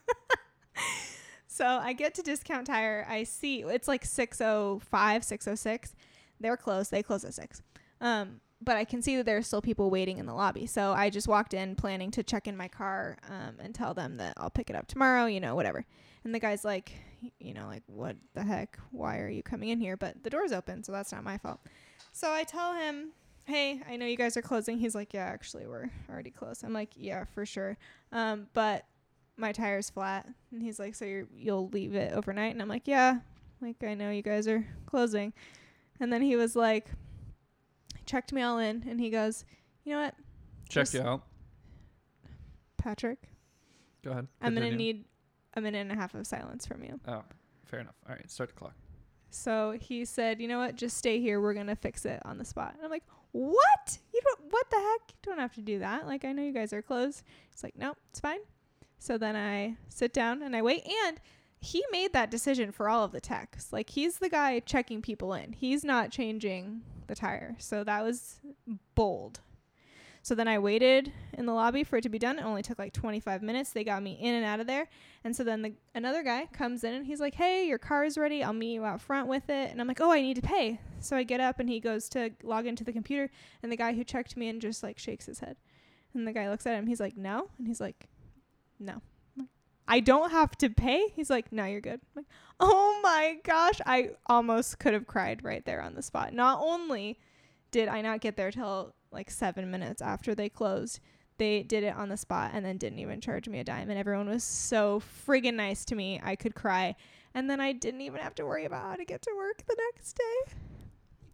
So 1.57 1.64
I 1.64 1.95
get 1.95 2.14
to 2.16 2.23
Discount 2.23 2.66
Tire. 2.66 3.07
I 3.09 3.25
see 3.25 3.62
it's 3.62 3.88
like 3.88 4.05
605, 4.05 5.25
606. 5.25 5.95
They're 6.38 6.57
closed. 6.59 6.90
They 6.90 7.03
close 7.03 7.25
at 7.25 7.33
6. 7.33 7.62
Um, 8.03 8.42
but 8.61 8.77
I 8.77 8.85
can 8.85 9.01
see 9.01 9.16
that 9.16 9.25
there 9.25 9.38
are 9.38 9.42
still 9.42 9.62
people 9.62 9.88
waiting 9.88 10.19
in 10.19 10.27
the 10.27 10.35
lobby. 10.35 10.66
So 10.66 10.92
I 10.92 11.09
just 11.09 11.27
walked 11.27 11.55
in 11.55 11.75
planning 11.75 12.11
to 12.11 12.23
check 12.23 12.47
in 12.47 12.59
my 12.59 12.69
car 12.69 13.16
um, 13.31 13.57
and 13.59 13.75
tell 13.75 13.95
them 13.95 14.19
that 14.19 14.35
I'll 14.37 14.51
pick 14.51 14.69
it 14.69 14.77
up 14.77 14.87
tomorrow, 14.87 15.25
you 15.25 15.40
know, 15.40 15.55
whatever. 15.55 15.87
And 16.25 16.35
the 16.35 16.40
guy's 16.40 16.62
like, 16.62 16.92
you 17.38 17.55
know, 17.55 17.66
like, 17.66 17.85
what 17.87 18.16
the 18.35 18.45
heck? 18.45 18.79
Why 18.90 19.21
are 19.21 19.29
you 19.31 19.42
coming 19.42 19.71
in 19.71 19.81
here? 19.81 19.97
But 19.97 20.23
the 20.23 20.29
door's 20.29 20.53
open, 20.53 20.85
so 20.85 20.92
that's 20.92 21.11
not 21.11 21.25
my 21.25 21.38
fault. 21.38 21.61
So 22.12 22.31
I 22.31 22.45
tell 22.45 22.75
him, 22.75 23.12
hey, 23.45 23.81
I 23.88 23.97
know 23.97 24.05
you 24.05 24.19
guys 24.19 24.37
are 24.37 24.42
closing. 24.42 24.77
He's 24.77 24.95
like, 24.95 25.14
yeah, 25.14 25.25
actually, 25.25 25.66
we're 25.66 25.88
already 26.11 26.33
closed. 26.33 26.64
I'm 26.64 26.75
like, 26.75 26.90
yeah, 26.97 27.25
for 27.25 27.47
sure. 27.47 27.79
Um, 28.12 28.49
but 28.53 28.85
my 29.37 29.53
tire's 29.53 29.90
flat. 29.90 30.27
And 30.51 30.62
he's 30.62 30.79
like, 30.79 30.94
so 30.94 31.05
you're, 31.05 31.27
you'll 31.35 31.68
leave 31.68 31.94
it 31.94 32.12
overnight? 32.12 32.53
And 32.53 32.62
I'm 32.62 32.68
like, 32.68 32.87
yeah, 32.87 33.18
like, 33.61 33.83
I 33.85 33.94
know 33.94 34.11
you 34.11 34.22
guys 34.22 34.46
are 34.49 34.66
closing. 34.87 35.33
And 36.01 36.12
then 36.12 36.22
he 36.22 36.37
was 36.37 36.55
like, 36.57 36.87
checked 38.07 38.33
me 38.33 38.42
all 38.42 38.59
in, 38.59 38.85
and 38.88 39.01
he 39.01 39.11
goes, 39.11 39.44
you 39.85 39.92
know 39.94 40.03
what, 40.03 40.14
Check 40.68 40.83
Just- 40.83 40.94
you 40.94 41.03
out. 41.03 41.22
Patrick, 42.77 43.29
Go 44.05 44.12
ahead. 44.12 44.29
I'm 44.40 44.55
going 44.55 44.62
to 44.64 44.70
Continue. 44.70 44.94
need 44.94 45.05
a 45.55 45.61
minute 45.61 45.79
and 45.79 45.90
a 45.92 45.96
half 45.96 46.14
of 46.14 46.27
silence 46.27 46.66
from 46.66 46.85
you. 46.85 47.01
Oh, 47.09 47.25
fair 47.64 47.81
enough. 47.81 47.94
All 48.09 48.14
right, 48.14 48.31
start 48.31 48.51
the 48.51 48.55
clock. 48.55 48.75
So 49.31 49.77
he 49.81 50.05
said, 50.05 50.40
"You 50.40 50.46
know 50.46 50.59
what? 50.59 50.77
Just 50.77 50.96
stay 50.96 51.20
here. 51.20 51.40
We're 51.40 51.53
gonna 51.53 51.75
fix 51.75 52.05
it 52.07 52.22
on 52.25 52.38
the 52.38 52.44
spot." 52.44 52.75
And 52.75 52.85
I'm 52.85 52.90
like, 52.90 53.03
"What? 53.33 53.99
You 54.14 54.20
don't? 54.25 54.53
What 54.53 54.70
the 54.70 54.77
heck? 54.77 55.01
You 55.11 55.33
don't 55.33 55.38
have 55.40 55.55
to 55.57 55.62
do 55.62 55.81
that. 55.81 56.07
Like, 56.07 56.25
I 56.25 56.31
know 56.33 56.42
you 56.42 56.53
guys 56.53 56.72
are 56.72 56.81
closed." 56.81 57.22
He's 57.51 57.62
like, 57.64 57.75
"Nope, 57.77 57.99
it's 58.11 58.20
fine." 58.20 58.38
So 59.07 59.16
then 59.16 59.37
I 59.37 59.77
sit 59.88 60.12
down 60.12 60.42
and 60.42 60.57
I 60.57 60.62
wait, 60.62 60.85
and 61.07 61.21
he 61.61 61.85
made 61.92 62.12
that 62.12 62.29
decision 62.29 62.73
for 62.73 62.88
all 62.88 63.05
of 63.05 63.12
the 63.12 63.21
techs. 63.21 63.73
Like, 63.73 63.90
he's 63.90 64.19
the 64.19 64.29
guy 64.29 64.59
checking 64.59 65.01
people 65.01 65.33
in. 65.33 65.53
He's 65.53 65.85
not 65.85 66.11
changing 66.11 66.83
the 67.07 67.14
tire. 67.14 67.55
So 67.61 67.85
that 67.85 68.03
was 68.03 68.40
bold. 68.97 69.38
So 70.23 70.35
then 70.35 70.49
I 70.49 70.59
waited 70.59 71.12
in 71.35 71.47
the 71.47 71.53
lobby 71.53 71.85
for 71.85 71.99
it 71.99 72.03
to 72.03 72.09
be 72.09 72.19
done. 72.19 72.40
It 72.40 72.45
only 72.45 72.62
took 72.62 72.81
like 72.81 72.92
25 72.92 73.42
minutes. 73.42 73.71
They 73.71 73.85
got 73.85 74.03
me 74.03 74.19
in 74.21 74.35
and 74.35 74.45
out 74.45 74.59
of 74.59 74.66
there. 74.66 74.88
And 75.23 75.37
so 75.37 75.45
then 75.45 75.62
the, 75.62 75.75
another 75.95 76.25
guy 76.25 76.49
comes 76.53 76.83
in 76.83 76.92
and 76.92 77.07
he's 77.07 77.21
like, 77.21 77.37
"Hey, 77.37 77.69
your 77.69 77.79
car 77.79 78.03
is 78.03 78.19
ready. 78.19 78.42
I'll 78.42 78.53
meet 78.53 78.75
you 78.75 78.85
out 78.85 79.01
front 79.01 79.29
with 79.29 79.49
it." 79.49 79.71
And 79.71 79.81
I'm 79.81 79.87
like, 79.87 80.01
"Oh, 80.01 80.11
I 80.11 80.21
need 80.21 80.35
to 80.35 80.42
pay." 80.42 80.81
So 80.99 81.16
I 81.16 81.23
get 81.23 81.38
up 81.38 81.61
and 81.61 81.69
he 81.69 81.79
goes 81.79 82.09
to 82.09 82.33
log 82.42 82.66
into 82.66 82.83
the 82.83 82.92
computer, 82.92 83.31
and 83.62 83.71
the 83.71 83.77
guy 83.77 83.92
who 83.92 84.03
checked 84.03 84.37
me 84.37 84.49
in 84.49 84.59
just 84.59 84.83
like 84.83 84.99
shakes 84.99 85.27
his 85.27 85.38
head. 85.38 85.59
And 86.12 86.27
the 86.27 86.33
guy 86.33 86.51
looks 86.51 86.66
at 86.66 86.75
him. 86.75 86.88
He's 86.88 86.99
like, 86.99 87.16
"No," 87.16 87.51
and 87.57 87.69
he's 87.69 87.81
like, 87.81 88.09
"No." 88.79 89.03
I 89.89 90.01
don't 90.01 90.31
have 90.31 90.57
to 90.59 90.69
pay. 90.69 91.09
He's 91.15 91.31
like, 91.31 91.53
"No, 91.53 91.65
you're 91.65 91.81
good." 91.81 92.01
I'm 92.03 92.17
like, 92.17 92.27
"Oh 92.59 92.99
my 93.03 93.39
gosh!" 93.45 93.81
I 93.87 94.11
almost 94.27 94.79
could 94.79 94.95
have 94.95 95.07
cried 95.07 95.45
right 95.45 95.65
there 95.65 95.81
on 95.81 95.95
the 95.95 96.03
spot. 96.03 96.33
Not 96.33 96.61
only 96.61 97.19
did 97.71 97.89
I 97.89 98.01
not 98.01 98.21
get 98.21 98.37
there 98.37 98.51
till 98.51 98.95
like 99.12 99.31
seven 99.31 99.71
minutes 99.71 100.03
after 100.03 100.35
they 100.35 100.49
closed, 100.49 101.01
they 101.39 101.62
did 101.62 101.85
it 101.85 101.95
on 101.95 102.09
the 102.09 102.17
spot 102.17 102.51
and 102.55 102.65
then 102.65 102.79
didn't 102.79 102.99
even 102.99 103.21
charge 103.21 103.49
me 103.49 103.61
a 103.61 103.65
dime. 103.65 103.91
And 103.91 103.99
everyone 103.99 104.29
was 104.29 104.45
so 104.45 105.01
friggin' 105.01 105.55
nice 105.55 105.85
to 105.87 105.95
me. 105.95 106.21
I 106.23 106.37
could 106.37 106.55
cry. 106.55 106.97
And 107.35 107.51
then 107.51 107.61
I 107.61 107.73
didn't 107.73 108.01
even 108.01 108.21
have 108.21 108.35
to 108.37 108.47
worry 108.47 108.65
about 108.65 108.83
how 108.83 108.97
to 108.97 109.05
get 109.05 109.23
to 109.23 109.33
work 109.37 109.62
the 109.67 109.77
next 109.93 110.15
day. 110.15 110.55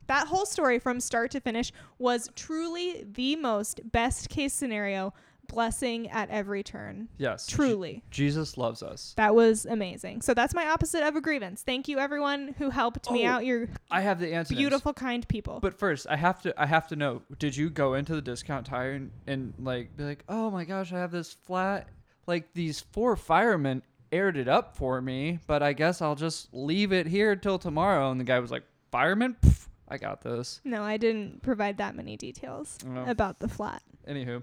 That 0.08 0.26
whole 0.26 0.46
story 0.46 0.78
from 0.78 1.00
start 1.00 1.30
to 1.30 1.40
finish 1.40 1.72
was 1.98 2.28
truly 2.34 3.06
the 3.10 3.36
most 3.36 3.92
best 3.92 4.28
case 4.28 4.52
scenario 4.52 5.14
blessing 5.48 6.08
at 6.10 6.30
every 6.30 6.62
turn. 6.62 7.08
Yes. 7.18 7.46
Je- 7.46 7.54
Truly. 7.56 8.02
Jesus 8.10 8.56
loves 8.56 8.82
us. 8.82 9.14
That 9.16 9.34
was 9.34 9.66
amazing. 9.66 10.22
So 10.22 10.34
that's 10.34 10.54
my 10.54 10.66
opposite 10.68 11.02
of 11.02 11.16
a 11.16 11.20
grievance. 11.20 11.62
Thank 11.62 11.88
you 11.88 11.98
everyone 11.98 12.54
who 12.58 12.70
helped 12.70 13.10
me 13.10 13.26
Oh, 13.26 13.30
out. 13.30 13.44
You're 13.44 13.68
I 13.90 14.00
have 14.00 14.18
the 14.20 14.32
antonyms. 14.32 14.58
beautiful, 14.58 14.92
kind 14.94 15.26
people. 15.28 15.60
But 15.60 15.78
first, 15.78 16.06
I 16.08 16.16
have 16.16 16.40
to 16.42 16.54
I 16.60 16.66
have 16.66 16.88
to 16.88 16.96
know, 16.96 17.22
did 17.38 17.56
you 17.56 17.70
go 17.70 17.94
into 17.94 18.14
the 18.14 18.22
discount 18.22 18.66
tire 18.66 18.92
and, 18.92 19.10
and 19.26 19.54
like 19.58 19.96
be 19.96 20.04
like, 20.04 20.24
"Oh 20.28 20.50
my 20.50 20.64
gosh, 20.64 20.92
I 20.92 20.98
have 20.98 21.10
this 21.10 21.32
flat 21.32 21.88
like 22.26 22.52
these 22.54 22.80
four 22.80 23.16
firemen 23.16 23.82
aired 24.12 24.36
it 24.36 24.48
up 24.48 24.76
for 24.76 25.00
me, 25.00 25.38
but 25.46 25.62
I 25.62 25.72
guess 25.72 26.00
I'll 26.02 26.14
just 26.14 26.52
leave 26.54 26.92
it 26.92 27.06
here 27.06 27.36
till 27.36 27.58
tomorrow." 27.58 28.10
And 28.10 28.18
the 28.20 28.24
guy 28.24 28.38
was 28.38 28.50
like, 28.50 28.64
"Fireman? 28.90 29.36
Pff, 29.42 29.66
I 29.88 29.98
got 29.98 30.22
this." 30.22 30.60
no, 30.64 30.82
I 30.82 30.96
didn't 30.96 31.42
provide 31.42 31.78
that 31.78 31.94
many 31.96 32.16
details 32.16 32.78
Oh. 32.86 33.04
about 33.10 33.40
the 33.40 33.48
flat. 33.48 33.82
Anywho, 34.08 34.42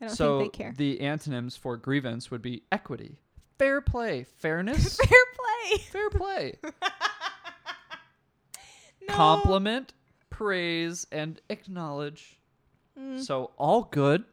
I 0.00 0.06
don't 0.06 0.14
so 0.16 0.38
think 0.40 0.52
they 0.54 0.58
care. 0.64 0.74
the 0.76 1.00
antonyms 1.00 1.56
for 1.56 1.76
grievance 1.76 2.30
would 2.30 2.42
be 2.42 2.62
equity, 2.72 3.18
fair 3.58 3.80
play, 3.80 4.24
fairness, 4.24 4.96
Fair 5.08 5.18
play. 5.36 5.78
fair 5.78 6.10
play, 6.10 6.54
No. 9.08 9.14
compliment, 9.14 9.94
praise, 10.30 11.06
and 11.10 11.40
acknowledge. 11.48 12.38
Mm. 12.98 13.20
So 13.24 13.50
all 13.56 13.84
good, 13.84 14.24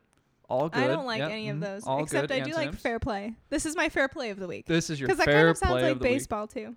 all 0.49 0.69
good. 0.69 0.83
I 0.83 0.87
don't 0.87 1.05
like 1.05 1.19
Yep, 1.19 1.31
any 1.31 1.49
of 1.49 1.57
mhm, 1.57 1.61
those. 1.61 1.83
all 1.87 2.03
Except 2.03 2.31
I 2.31 2.39
do 2.41 2.53
like 2.53 2.73
fair 2.73 2.99
play. 2.99 3.35
This 3.49 3.65
is 3.65 3.75
my 3.75 3.89
fair 3.89 4.07
play 4.07 4.29
of 4.29 4.39
the 4.39 4.47
week. 4.47 4.65
This 4.67 4.89
is 4.89 4.99
your 4.99 5.07
fair 5.09 5.15
play. 5.15 5.23
Because 5.25 5.25
that 5.25 5.37
kind 5.39 5.49
of 5.49 5.57
sounds 5.57 5.71
like 5.83 5.99
the 5.99 6.03
week. 6.09 6.13
baseball 6.19 6.47
too. 6.47 6.75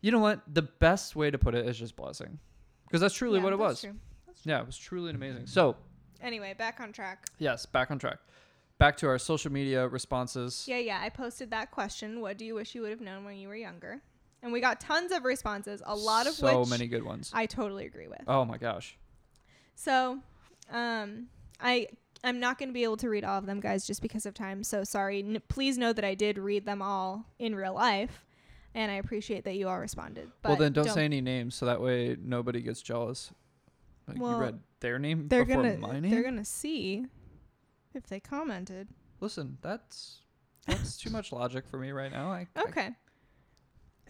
You 0.00 0.12
know 0.12 0.18
what? 0.20 0.42
The 0.52 0.62
best 0.62 1.16
way 1.16 1.30
to 1.30 1.38
put 1.38 1.54
it 1.54 1.66
is 1.66 1.78
just 1.78 1.96
blessing, 1.96 2.38
because 2.86 3.00
that's 3.00 3.14
truly 3.14 3.38
Yeah, 3.38 3.44
what 3.44 3.52
it 3.52 3.58
that's 3.58 3.70
was. 3.70 3.80
true. 3.82 3.94
Yeah, 4.44 4.60
it 4.60 4.66
was 4.66 4.76
truly 4.78 5.10
amazing. 5.10 5.46
So 5.46 5.76
Anyway, 6.22 6.54
back 6.56 6.80
on 6.80 6.92
track. 6.92 7.26
yes, 7.38 7.66
back 7.66 7.90
on 7.90 7.98
track. 7.98 8.18
Back 8.78 8.96
to 8.98 9.08
our 9.08 9.18
social 9.18 9.50
media 9.50 9.88
responses. 9.88 10.64
Yeah, 10.68 10.78
yeah. 10.78 11.00
I 11.02 11.08
posted 11.08 11.50
that 11.50 11.72
question. 11.72 12.20
What 12.20 12.38
do 12.38 12.44
you 12.44 12.54
wish 12.54 12.74
you 12.76 12.82
would 12.82 12.90
have 12.90 13.00
known 13.00 13.24
when 13.24 13.36
you 13.36 13.48
were 13.48 13.56
younger? 13.56 14.00
And 14.40 14.52
we 14.52 14.60
got 14.60 14.80
tons 14.80 15.10
of 15.10 15.24
responses. 15.24 15.82
A 15.84 15.96
lot 15.96 16.28
of 16.28 16.34
so 16.34 16.60
which 16.60 16.70
many 16.70 16.86
good 16.86 17.02
ones. 17.02 17.32
I 17.34 17.46
totally 17.46 17.86
agree 17.86 18.06
with. 18.06 18.22
oh 18.28 18.44
my 18.44 18.56
gosh. 18.56 18.96
So, 19.74 20.18
um, 20.70 21.26
I 21.60 21.88
I'm 22.24 22.38
not 22.40 22.58
going 22.58 22.68
to 22.68 22.72
be 22.72 22.84
able 22.84 22.96
to 22.98 23.08
read 23.08 23.24
all 23.24 23.38
of 23.38 23.46
them, 23.46 23.60
guys, 23.60 23.86
just 23.86 24.02
because 24.02 24.26
of 24.26 24.34
time. 24.34 24.62
So 24.62 24.84
sorry. 24.84 25.20
N- 25.20 25.42
please 25.48 25.78
know 25.78 25.92
that 25.92 26.04
I 26.04 26.14
did 26.14 26.38
read 26.38 26.64
them 26.64 26.82
all 26.82 27.26
in 27.38 27.54
real 27.54 27.74
life, 27.74 28.24
and 28.74 28.90
I 28.92 28.96
appreciate 28.96 29.44
that 29.44 29.54
you 29.56 29.68
all 29.68 29.78
responded. 29.78 30.30
But 30.42 30.50
well, 30.50 30.58
then 30.58 30.72
don't, 30.72 30.88
say 30.88 31.04
any 31.04 31.20
names, 31.20 31.54
so 31.56 31.66
that 31.66 31.80
way 31.80 32.16
nobody 32.20 32.60
gets 32.60 32.80
jealous. 32.82 33.32
Like 34.06 34.20
Well, 34.20 34.32
you 34.32 34.36
read 34.38 34.60
their 34.80 34.98
name 34.98 35.28
They're 35.28 35.44
before 35.44 35.62
gonna 35.62 35.78
my 35.78 36.00
name. 36.00 36.10
they're 36.10 36.22
gonna 36.22 36.44
see 36.44 37.06
if 37.94 38.06
they 38.06 38.20
commented. 38.20 38.88
Listen, 39.20 39.58
that's 39.62 40.20
that's 40.66 40.96
too 40.98 41.10
much 41.10 41.32
logic 41.32 41.66
for 41.66 41.78
me 41.78 41.92
right 41.92 42.12
now. 42.12 42.30
I, 42.30 42.46
I- 42.56 42.62
Okay. 42.62 42.90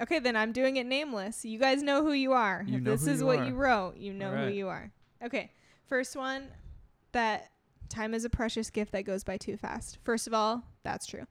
Okay, 0.01 0.21
then 0.21 0.37
I'm 0.37 0.53
doing 0.53 0.77
it 0.77 0.87
nameless. 0.87 1.45
You 1.45 1.59
guys 1.59 1.83
know 1.83 2.05
who 2.05 2.13
you 2.13 2.33
are. 2.33 2.63
You 2.67 2.79
if 2.79 2.85
this 2.85 3.07
is 3.09 3.21
you 3.21 3.27
what 3.27 3.41
are. 3.41 3.47
you 3.47 3.55
wrote, 3.55 3.97
you 3.97 4.13
know 4.13 4.31
who 4.31 4.47
you 4.49 4.69
are. 4.69 4.93
Okay. 5.25 5.51
First 5.87 6.15
one 6.15 6.49
that 7.13 7.51
time 7.89 8.15
is 8.15 8.25
a 8.25 8.31
precious 8.31 8.71
gift 8.71 8.93
that 8.93 9.03
goes 9.03 9.25
by 9.25 9.37
too 9.39 9.57
fast. 9.57 9.99
First 10.05 10.27
of 10.29 10.35
all, 10.35 10.63
that's 10.85 11.07
true. 11.07 11.27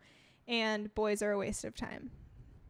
And 0.49 0.93
boys 0.95 1.21
are 1.21 1.31
a 1.31 1.37
waste 1.37 1.63
of 1.63 1.75
time. 1.75 2.11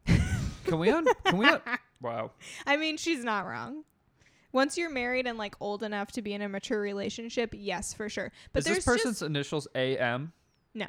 can 0.06 0.78
we 0.78 0.92
un? 0.92 1.06
Can 1.26 1.38
we? 1.38 1.46
Un- 1.48 1.62
wow. 2.02 2.32
I 2.68 2.78
mean, 2.78 2.98
she's 2.98 3.24
not 3.24 3.48
wrong. 3.48 3.84
Once 4.54 4.78
you're 4.78 4.90
married 4.90 5.28
and 5.28 5.38
like 5.38 5.56
old 5.60 5.84
enough 5.84 6.12
to 6.14 6.22
be 6.22 6.34
in 6.34 6.42
a 6.42 6.50
mature 6.50 6.80
relationship, 6.82 7.54
yes, 7.54 7.94
for 7.94 8.10
sure. 8.10 8.32
But 8.54 8.60
is 8.60 8.66
there's 8.66 8.78
this 8.78 8.86
person's 8.86 9.20
just 9.20 9.22
initials 9.24 9.68
A 9.76 9.98
M? 9.98 10.32
No. 10.74 10.88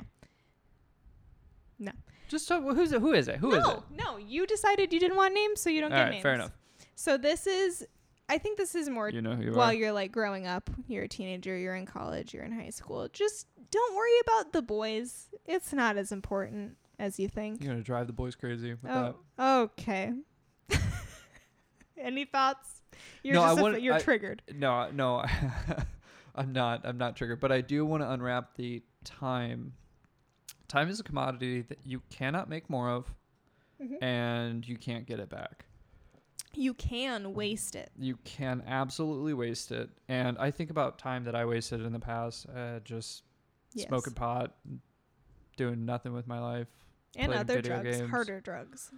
No. 1.79 1.93
Just 2.29 2.47
so, 2.47 2.61
who's 2.75 2.93
it? 2.93 3.01
Who 3.01 3.13
is 3.13 3.29
it? 3.29 3.37
Who 3.37 3.53
is 3.55 3.65
no, 3.65 3.71
it? 3.73 3.81
no. 3.97 4.17
You 4.19 4.47
decided 4.47 4.93
you 4.93 5.01
didn't 5.01 5.17
want 5.17 5.35
names, 5.35 5.61
so 5.61 5.71
you 5.71 5.81
don't 5.81 5.93
All 5.93 5.99
get 5.99 6.05
right, 6.05 6.11
names. 6.13 6.23
fair 6.23 6.35
enough. 6.35 6.53
So 6.95 7.17
this 7.17 7.47
is, 7.47 7.87
I 8.29 8.39
think 8.39 8.59
this 8.59 8.75
is 8.75 8.89
more 8.91 9.09
You 9.09 9.23
know 9.23 9.35
who 9.35 9.45
you 9.45 9.53
while 9.53 9.71
are. 9.71 9.75
you're 9.75 9.93
like 9.93 10.13
growing 10.13 10.47
up. 10.47 10.69
You're 10.89 11.05
a 11.05 11.09
teenager. 11.09 11.57
You're 11.57 11.75
in 11.77 11.87
college. 11.87 12.35
You're 12.35 12.45
in 12.45 12.53
high 12.53 12.71
school. 12.71 13.09
Just 13.13 13.47
don't 13.71 13.97
worry 13.97 14.19
about 14.23 14.53
the 14.53 14.63
boys. 14.63 15.29
It's 15.47 15.73
not 15.73 15.97
as 15.97 16.13
important 16.13 16.77
as 16.99 17.19
you 17.19 17.29
think. 17.29 17.63
You're 17.63 17.73
gonna 17.73 17.83
drive 17.83 18.07
the 18.09 18.13
boys 18.13 18.35
crazy 18.35 18.73
with 18.75 18.91
Oh, 18.91 19.15
okay. 19.63 20.13
Any 21.99 22.25
thoughts? 22.25 22.78
You're 23.23 23.35
No, 23.35 23.43
I 23.43 23.49
just 23.49 23.59
a, 23.59 23.63
wouldn't- 23.63 23.83
you're 23.83 23.95
I- 23.95 24.01
triggered. 24.01 24.43
No, 24.55 24.91
no, 24.91 25.25
I'm 26.35 26.53
not. 26.53 26.83
I'm 26.85 26.99
not 26.99 27.17
triggered. 27.17 27.41
But 27.41 27.53
I 27.53 27.61
do 27.61 27.85
want 27.85 28.03
to 28.03 28.11
unwrap 28.11 28.55
the 28.57 28.83
time. 29.05 29.73
Time 30.69 30.89
is 30.89 31.01
a 31.01 31.03
commodity 31.03 31.63
that 31.63 31.79
you 31.85 32.03
cannot 32.11 32.49
make 32.49 32.69
more 32.71 32.91
of, 32.91 33.13
Mhm. 33.83 34.03
and 34.03 34.69
you 34.69 34.77
can't 34.77 35.07
get 35.07 35.19
it 35.19 35.29
back. 35.31 35.65
You 36.55 36.75
can 36.75 37.35
waste 37.35 37.75
it. 37.77 37.91
You 37.99 38.17
can 38.25 38.63
absolutely 38.67 39.33
waste 39.35 39.71
it. 39.73 39.91
And 40.09 40.37
I 40.39 40.51
think 40.51 40.71
about 40.71 40.99
time 40.99 41.25
that 41.25 41.35
I 41.35 41.45
wasted 41.45 41.81
in 41.83 41.93
the 41.93 41.99
past, 42.01 42.47
uh, 42.55 42.81
just 42.81 43.23
Yes. 43.75 43.87
smoking 43.89 44.15
pot, 44.15 44.57
doing 45.57 45.85
nothing 45.85 46.13
with 46.13 46.27
my 46.27 46.39
life. 46.41 46.69
and 47.17 47.33
other 47.33 47.61
drugs, 47.63 47.97
games. 47.99 48.11
harder 48.11 48.41
drugs. 48.41 48.93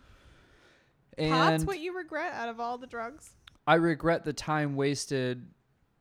And 1.16 1.30
Pot's 1.32 1.64
what 1.64 1.78
you 1.78 1.96
regret 1.96 2.32
out 2.34 2.48
of 2.48 2.58
all 2.60 2.76
the 2.76 2.86
drugs. 2.88 3.30
I 3.66 3.74
regret 3.74 4.24
the 4.24 4.32
time 4.32 4.74
wasted 4.76 5.46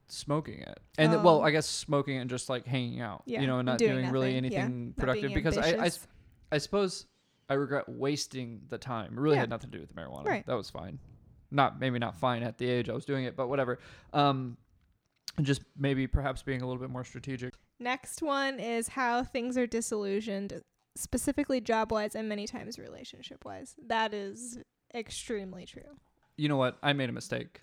smoking 0.08 0.60
it. 0.62 0.80
And 0.98 1.12
th- 1.12 1.24
well, 1.24 1.40
Oh. 1.40 1.44
I 1.44 1.52
guess 1.52 1.68
smoking 1.68 2.16
it 2.18 2.20
and 2.22 2.30
just 2.30 2.50
like 2.50 2.66
hanging 2.66 3.02
out, 3.02 3.24
Yeah, 3.26 3.42
you 3.42 3.48
know, 3.48 3.60
and 3.60 3.66
not 3.68 3.78
doing 3.78 3.94
doing, 3.94 4.10
really 4.12 4.34
nothing, 4.34 4.52
yeah, 4.52 4.60
anything 4.60 4.94
productive 4.98 5.34
because 5.34 5.58
I, 5.58 5.86
I, 5.86 5.92
I 6.52 6.58
suppose 6.58 7.06
I 7.48 7.54
regret 7.56 7.88
wasting 7.88 8.62
the 8.70 8.78
time. 8.78 9.14
It 9.14 9.20
really 9.20 9.36
Yeah. 9.36 9.42
had 9.42 9.50
nothing 9.50 9.70
to 9.72 9.78
do 9.78 9.82
with 9.82 9.90
the 9.94 9.96
marijuana. 10.02 10.26
Right. 10.26 10.46
That 10.48 10.56
was 10.56 10.70
fine. 10.70 11.00
Not 11.52 11.80
maybe 11.80 12.00
not 12.00 12.16
fine 12.16 12.44
at 12.44 12.58
the 12.58 12.68
age 12.70 12.90
I 12.90 12.94
was 12.94 13.06
doing 13.06 13.26
it, 13.26 13.36
but 13.36 13.48
whatever. 13.50 13.80
Um, 14.14 14.58
just 15.42 15.62
maybe 15.78 16.06
perhaps 16.08 16.42
being 16.44 16.62
a 16.62 16.66
little 16.68 16.82
bit 16.82 16.90
more 16.90 17.04
strategic. 17.04 17.54
Next 17.80 18.22
one 18.22 18.60
is 18.60 18.90
how 18.90 19.24
things 19.24 19.58
are 19.58 19.66
disillusioned, 19.68 20.62
specifically 20.96 21.62
job 21.62 21.92
wise 21.92 22.14
and 22.16 22.28
many 22.28 22.46
times 22.48 22.78
relationship 22.78 23.46
wise. 23.46 23.76
That 23.88 24.14
is 24.14 24.60
extremely 24.94 25.66
true. 25.66 25.98
You 26.40 26.48
know 26.50 26.58
what? 26.58 26.78
I 26.82 26.94
made 26.94 27.10
a 27.10 27.14
mistake. 27.14 27.62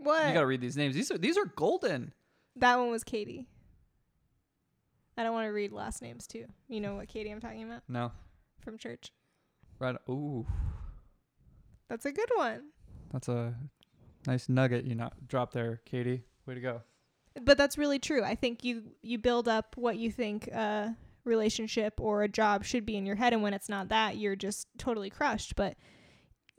What? 0.00 0.28
You 0.28 0.34
got 0.34 0.40
to 0.40 0.46
read 0.46 0.60
these 0.60 0.76
names. 0.76 0.94
These 0.94 1.10
are 1.10 1.18
these 1.18 1.36
are 1.36 1.46
golden. 1.46 2.12
that 2.56 2.78
one 2.78 2.90
was 2.90 3.02
Katie. 3.04 3.46
I 5.16 5.24
don't 5.24 5.32
want 5.32 5.46
to 5.46 5.52
read 5.52 5.72
last 5.72 6.00
names 6.00 6.26
too. 6.26 6.44
You 6.68 6.80
know 6.80 6.94
what 6.94 7.08
Katie 7.08 7.30
I'm 7.30 7.40
talking 7.40 7.64
about 7.64 7.82
No. 7.88 8.12
from 8.60 8.78
church. 8.78 9.12
Right. 9.80 9.96
Ooh. 10.08 10.46
That's 11.88 12.04
a 12.04 12.12
good 12.12 12.30
one. 12.36 12.66
That's 13.12 13.28
a 13.28 13.54
nice 14.26 14.48
nugget 14.48 14.84
you 14.84 14.94
not 14.94 15.26
drop 15.26 15.52
there, 15.52 15.80
Katie. 15.84 16.22
Way 16.46 16.54
to 16.54 16.60
go. 16.60 16.82
But 17.42 17.58
that's 17.58 17.76
really 17.78 17.98
true. 17.98 18.22
I 18.22 18.34
think 18.36 18.62
you 18.64 18.92
you 19.02 19.18
build 19.18 19.48
up 19.48 19.76
what 19.76 19.96
you 19.96 20.10
think 20.12 20.46
a 20.48 20.96
relationship 21.24 21.94
or 22.00 22.22
a 22.22 22.28
job 22.28 22.64
should 22.64 22.86
be 22.86 22.96
in 22.96 23.04
your 23.04 23.16
head 23.16 23.32
and 23.32 23.42
when 23.42 23.54
it's 23.54 23.68
not 23.68 23.88
that, 23.88 24.16
you're 24.16 24.36
just 24.36 24.68
totally 24.78 25.10
crushed. 25.10 25.56
But 25.56 25.76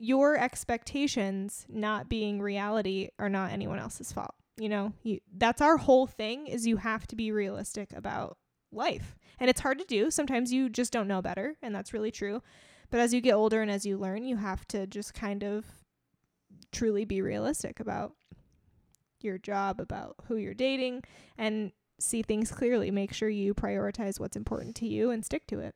your 0.00 0.38
expectations 0.38 1.66
not 1.68 2.08
being 2.08 2.40
reality 2.40 3.10
are 3.18 3.28
not 3.28 3.52
anyone 3.52 3.78
else's 3.78 4.10
fault. 4.10 4.34
You 4.56 4.70
know, 4.70 4.92
you, 5.02 5.20
that's 5.36 5.60
our 5.60 5.76
whole 5.76 6.06
thing 6.06 6.46
is 6.46 6.66
you 6.66 6.78
have 6.78 7.06
to 7.08 7.16
be 7.16 7.30
realistic 7.30 7.92
about 7.92 8.38
life. 8.72 9.14
And 9.38 9.50
it's 9.50 9.60
hard 9.60 9.78
to 9.78 9.84
do. 9.84 10.10
Sometimes 10.10 10.52
you 10.52 10.70
just 10.70 10.90
don't 10.92 11.06
know 11.06 11.20
better, 11.20 11.56
and 11.62 11.74
that's 11.74 11.92
really 11.92 12.10
true. 12.10 12.42
But 12.90 13.00
as 13.00 13.12
you 13.12 13.20
get 13.20 13.34
older 13.34 13.60
and 13.60 13.70
as 13.70 13.84
you 13.84 13.98
learn, 13.98 14.24
you 14.24 14.36
have 14.36 14.66
to 14.68 14.86
just 14.86 15.12
kind 15.12 15.44
of 15.44 15.66
truly 16.72 17.04
be 17.04 17.20
realistic 17.20 17.78
about 17.78 18.14
your 19.20 19.36
job, 19.36 19.80
about 19.80 20.16
who 20.28 20.36
you're 20.36 20.54
dating, 20.54 21.02
and 21.36 21.72
see 21.98 22.22
things 22.22 22.50
clearly. 22.50 22.90
Make 22.90 23.12
sure 23.12 23.28
you 23.28 23.52
prioritize 23.52 24.18
what's 24.18 24.36
important 24.36 24.76
to 24.76 24.86
you 24.86 25.10
and 25.10 25.24
stick 25.24 25.46
to 25.48 25.60
it. 25.60 25.74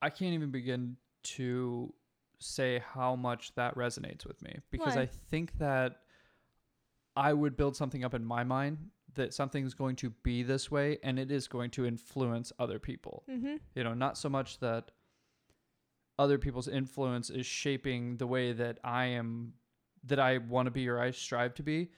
I 0.00 0.08
can't 0.10 0.34
even 0.34 0.50
begin 0.50 0.96
to 1.24 1.92
say 2.42 2.82
how 2.94 3.16
much 3.16 3.54
that 3.54 3.76
resonates 3.76 4.26
with 4.26 4.42
me 4.42 4.58
because 4.70 4.96
Why? 4.96 5.02
I 5.02 5.06
think 5.06 5.58
that 5.58 6.00
I 7.16 7.32
would 7.32 7.56
build 7.56 7.76
something 7.76 8.04
up 8.04 8.14
in 8.14 8.24
my 8.24 8.44
mind 8.44 8.78
that 9.14 9.34
something's 9.34 9.74
going 9.74 9.96
to 9.96 10.10
be 10.22 10.42
this 10.42 10.70
way 10.70 10.98
and 11.02 11.18
it 11.18 11.30
is 11.30 11.46
going 11.46 11.70
to 11.70 11.86
influence 11.86 12.52
other 12.58 12.78
people. 12.78 13.24
Mm-hmm. 13.30 13.56
You 13.74 13.84
know, 13.84 13.94
not 13.94 14.16
so 14.16 14.28
much 14.28 14.58
that 14.60 14.90
other 16.18 16.38
people's 16.38 16.68
influence 16.68 17.30
is 17.30 17.46
shaping 17.46 18.16
the 18.16 18.26
way 18.26 18.52
that 18.52 18.78
I 18.82 19.06
am 19.06 19.54
that 20.04 20.18
I 20.18 20.38
want 20.38 20.66
to 20.66 20.70
be 20.70 20.88
or 20.88 20.98
I 20.98 21.10
strive 21.10 21.54
to 21.54 21.62
be, 21.62 21.90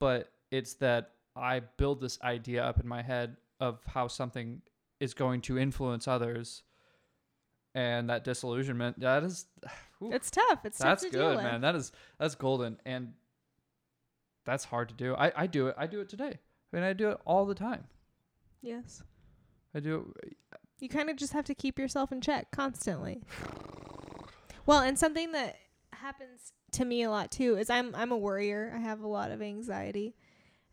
but 0.00 0.32
it's 0.50 0.74
that 0.74 1.12
I 1.34 1.60
build 1.76 2.00
this 2.00 2.18
idea 2.22 2.64
up 2.64 2.80
in 2.80 2.88
my 2.88 3.02
head 3.02 3.36
of 3.60 3.80
how 3.86 4.08
something 4.08 4.62
is 5.00 5.14
going 5.14 5.42
to 5.42 5.58
influence 5.58 6.08
others 6.08 6.62
and 7.76 8.10
that 8.10 8.24
disillusionment 8.24 8.98
that 8.98 9.22
is 9.22 9.46
whew, 10.00 10.12
It's 10.12 10.30
tough. 10.30 10.64
It's 10.64 10.78
tough 10.78 10.86
that's 10.88 11.04
to 11.04 11.10
deal 11.10 11.34
good 11.34 11.42
man 11.44 11.60
that 11.60 11.76
is 11.76 11.92
that's 12.18 12.34
golden 12.34 12.78
and 12.84 13.12
that's 14.44 14.64
hard 14.64 14.88
to 14.88 14.94
do 14.94 15.14
I, 15.14 15.32
I 15.36 15.46
do 15.46 15.68
it 15.68 15.74
i 15.78 15.86
do 15.86 16.00
it 16.00 16.08
today 16.08 16.32
i 16.72 16.76
mean 16.76 16.82
i 16.82 16.92
do 16.92 17.10
it 17.10 17.18
all 17.24 17.46
the 17.46 17.54
time 17.54 17.84
Yes. 18.62 19.02
I 19.74 19.80
do. 19.80 20.12
You 20.80 20.88
kind 20.88 21.08
of 21.08 21.16
just 21.16 21.32
have 21.32 21.44
to 21.44 21.54
keep 21.54 21.78
yourself 21.78 22.10
in 22.10 22.20
check 22.20 22.50
constantly. 22.50 23.22
Well, 24.66 24.80
and 24.80 24.98
something 24.98 25.30
that 25.30 25.54
happens 25.92 26.52
to 26.72 26.84
me 26.84 27.04
a 27.04 27.10
lot 27.10 27.30
too 27.30 27.56
is 27.56 27.70
I'm 27.70 27.94
I'm 27.94 28.10
a 28.10 28.16
worrier. 28.16 28.72
I 28.74 28.80
have 28.80 29.00
a 29.00 29.06
lot 29.06 29.30
of 29.30 29.40
anxiety. 29.40 30.16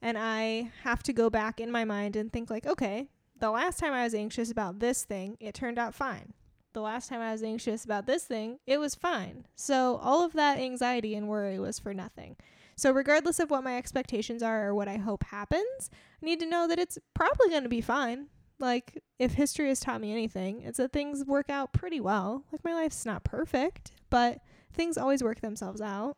And 0.02 0.18
I 0.18 0.72
have 0.82 1.04
to 1.04 1.14
go 1.14 1.30
back 1.30 1.60
in 1.60 1.72
my 1.72 1.86
mind 1.86 2.16
and 2.16 2.34
think 2.34 2.50
like, 2.50 2.66
okay, 2.66 3.10
the 3.40 3.52
last 3.52 3.78
time 3.78 3.94
I 3.94 4.04
was 4.04 4.16
anxious 4.16 4.50
about 4.50 4.80
this 4.80 5.04
thing, 5.04 5.38
it 5.40 5.54
turned 5.54 5.78
out 5.78 5.94
fine. 5.94 6.34
The 6.74 6.82
last 6.82 7.08
time 7.10 7.22
I 7.22 7.32
was 7.32 7.44
anxious 7.44 7.86
about 7.86 8.08
this 8.08 8.24
thing, 8.24 8.60
it 8.66 8.80
was 8.80 8.96
fine. 8.96 9.46
So 9.56 9.98
all 9.98 10.26
of 10.26 10.34
that 10.34 10.58
anxiety 10.58 11.16
and 11.16 11.28
worry 11.28 11.60
was 11.60 11.78
for 11.80 11.94
nothing. 11.94 12.36
So 12.76 12.92
regardless 12.92 13.40
of 13.40 13.52
what 13.52 13.64
my 13.64 13.78
expectations 13.78 14.42
are 14.42 14.68
or 14.68 14.76
what 14.76 14.88
I 14.88 14.98
hope 14.98 15.24
happens, 15.26 15.90
I 15.92 16.26
need 16.26 16.40
to 16.40 16.48
know 16.48 16.68
that 16.68 16.80
it's 16.80 16.98
probably 17.14 17.50
going 17.50 17.64
to 17.64 17.70
be 17.70 17.82
fine. 17.82 18.28
Like 18.60 19.04
if 19.20 19.34
history 19.34 19.68
has 19.68 19.80
taught 19.80 20.02
me 20.02 20.12
anything, 20.12 20.62
it's 20.62 20.78
that 20.78 20.94
things 20.94 21.26
work 21.26 21.50
out 21.50 21.74
pretty 21.74 22.00
well. 22.00 22.44
Like 22.52 22.64
my 22.64 22.74
life's 22.74 23.06
not 23.06 23.24
perfect, 23.24 23.92
but 24.10 24.40
things 24.74 24.98
always 24.98 25.24
work 25.24 25.42
themselves 25.42 25.82
out 25.82 26.18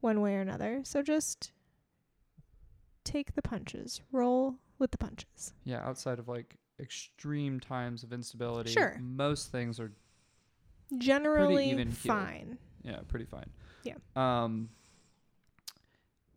one 0.00 0.20
way 0.20 0.34
or 0.34 0.40
another. 0.40 0.82
So 0.84 1.02
just 1.02 1.52
take 3.04 3.34
the 3.34 3.42
punches, 3.42 4.02
roll 4.12 4.56
with 4.78 4.90
the 4.90 4.98
punches. 4.98 5.54
Yeah, 5.64 5.80
outside 5.82 6.18
of 6.18 6.28
like 6.28 6.58
extreme 6.80 7.58
times 7.60 8.02
of 8.02 8.12
instability, 8.12 8.70
Sure. 8.70 8.96
most 9.00 9.50
things 9.52 9.80
are 9.80 9.92
Generally 10.98 11.84
fine. 11.86 12.58
yeah 12.84 13.00
pretty 13.08 13.24
fine. 13.26 13.50
Yeah. 13.82 13.94
Um. 14.14 14.68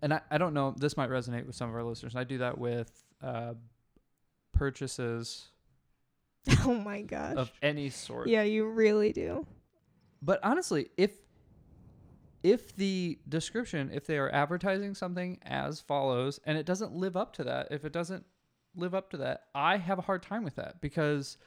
And 0.02 0.14
I, 0.14 0.22
I 0.32 0.38
don't 0.38 0.54
know. 0.54 0.74
This 0.78 0.96
might 0.96 1.10
resonate 1.10 1.46
with 1.46 1.56
some 1.56 1.70
of 1.70 1.76
our 1.76 1.84
listeners. 1.84 2.16
I 2.16 2.24
do 2.24 2.38
that 2.40 2.58
with 2.58 2.90
uh, 3.22 3.54
purchases 4.54 5.50
oh 6.64 6.74
my 6.74 7.02
gosh. 7.02 7.36
of 7.36 7.52
any 7.62 7.90
sort. 7.90 8.28
yeah, 8.28 8.44
you 8.44 8.68
really 8.70 9.12
do. 9.12 9.46
But 10.22 10.40
honestly, 10.44 10.90
if 10.98 11.12
if 12.42 12.74
the 12.78 13.20
description, 13.28 13.92
if 13.94 14.06
they 14.08 14.18
are 14.18 14.30
advertising 14.34 14.96
something 14.96 15.38
as 15.44 15.82
follows 15.82 16.40
and 16.46 16.58
it 16.58 16.66
doesn't 16.66 16.94
live 16.94 17.18
up 17.18 17.34
to 17.34 17.44
that, 17.44 17.68
if 17.72 17.84
it 17.84 17.92
doesn't 17.92 18.26
live 18.76 18.94
up 18.94 19.10
to 19.12 19.18
that, 19.18 19.44
I 19.54 19.78
have 19.78 20.00
a 20.00 20.02
hard 20.02 20.24
time 20.24 20.44
with 20.44 20.56
that 20.56 20.82
because 20.82 21.38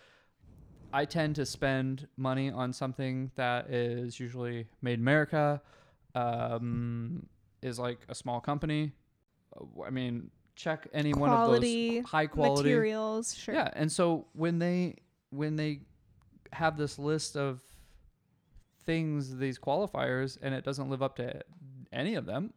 I 0.93 1.05
tend 1.05 1.37
to 1.37 1.47
spend 1.47 2.07
money 2.17 2.51
on 2.51 2.73
something 2.73 3.31
that 3.37 3.71
is 3.71 4.21
usually 4.21 4.67
made 4.83 4.95
in 4.95 5.01
America, 5.01 5.63
um, 6.15 7.27
is 7.63 7.79
like 7.79 8.01
a 8.09 8.15
small 8.15 8.41
company. 8.41 8.93
Uh, 9.57 9.83
I 9.87 9.91
mean, 9.91 10.31
check 10.55 10.87
any 10.93 11.15
one 11.15 11.31
of 11.31 11.37
Quality, 11.37 12.01
those 12.01 12.11
high 12.11 12.27
quality 12.27 12.69
Materials, 12.69 13.35
sure. 13.35 13.55
yeah, 13.55 13.71
and 13.75 13.91
so 13.91 14.27
when 14.35 14.59
they 14.59 14.97
when 15.31 15.57
they 15.57 15.81
have 16.53 16.77
this 16.77 16.99
list 16.99 17.37
of 17.37 17.63
things, 18.85 19.37
these 19.37 19.59
qualifiers, 19.59 20.37
and 20.43 20.55
it 20.55 20.65
doesn't 20.65 20.91
live 20.91 21.03
up 21.03 21.17
to 21.17 21.41
any 21.93 22.17
of 22.17 22.27
them, 22.27 22.53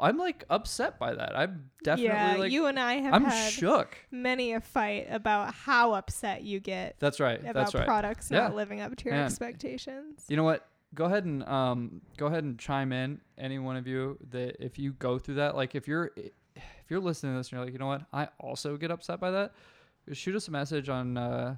I'm 0.00 0.16
like 0.18 0.44
upset 0.50 0.98
by 0.98 1.14
that. 1.14 1.36
I'm 1.36 1.70
definitely 1.84 2.08
yeah, 2.14 2.36
like 2.36 2.52
you 2.52 2.66
and 2.66 2.78
I 2.78 2.94
have 2.94 3.14
I'm 3.14 3.24
had 3.24 3.52
shook. 3.52 3.96
many 4.10 4.52
a 4.52 4.60
fight 4.60 5.06
about 5.10 5.54
how 5.54 5.94
upset 5.94 6.42
you 6.42 6.60
get 6.60 6.96
That's 6.98 7.20
right. 7.20 7.40
about 7.40 7.54
That's 7.54 7.74
right. 7.74 7.86
products 7.86 8.30
Yeah. 8.30 8.40
not 8.40 8.54
living 8.54 8.80
up 8.80 8.94
to 8.96 9.04
your 9.06 9.14
expectations. 9.14 10.24
You 10.28 10.36
know 10.36 10.44
what? 10.44 10.66
Go 10.94 11.04
ahead 11.06 11.24
and 11.24 11.42
um 11.44 12.00
go 12.16 12.26
ahead 12.26 12.44
and 12.44 12.58
chime 12.58 12.92
in 12.92 13.20
any 13.38 13.58
one 13.58 13.76
of 13.76 13.86
you 13.86 14.18
that 14.30 14.56
if 14.64 14.78
you 14.78 14.92
go 14.92 15.18
through 15.18 15.34
that 15.36 15.56
like 15.56 15.74
if 15.74 15.86
you're 15.88 16.10
if 16.16 16.62
you're 16.88 17.00
listening 17.00 17.32
to 17.34 17.38
this 17.38 17.48
and 17.48 17.56
you're 17.58 17.64
like, 17.64 17.72
"You 17.72 17.78
know 17.78 17.86
what? 17.88 18.02
I 18.12 18.28
also 18.38 18.76
get 18.76 18.90
upset 18.90 19.20
by 19.20 19.30
that." 19.32 19.52
Shoot 20.12 20.36
us 20.36 20.48
a 20.48 20.50
message 20.52 20.88
on 20.88 21.16
uh 21.16 21.56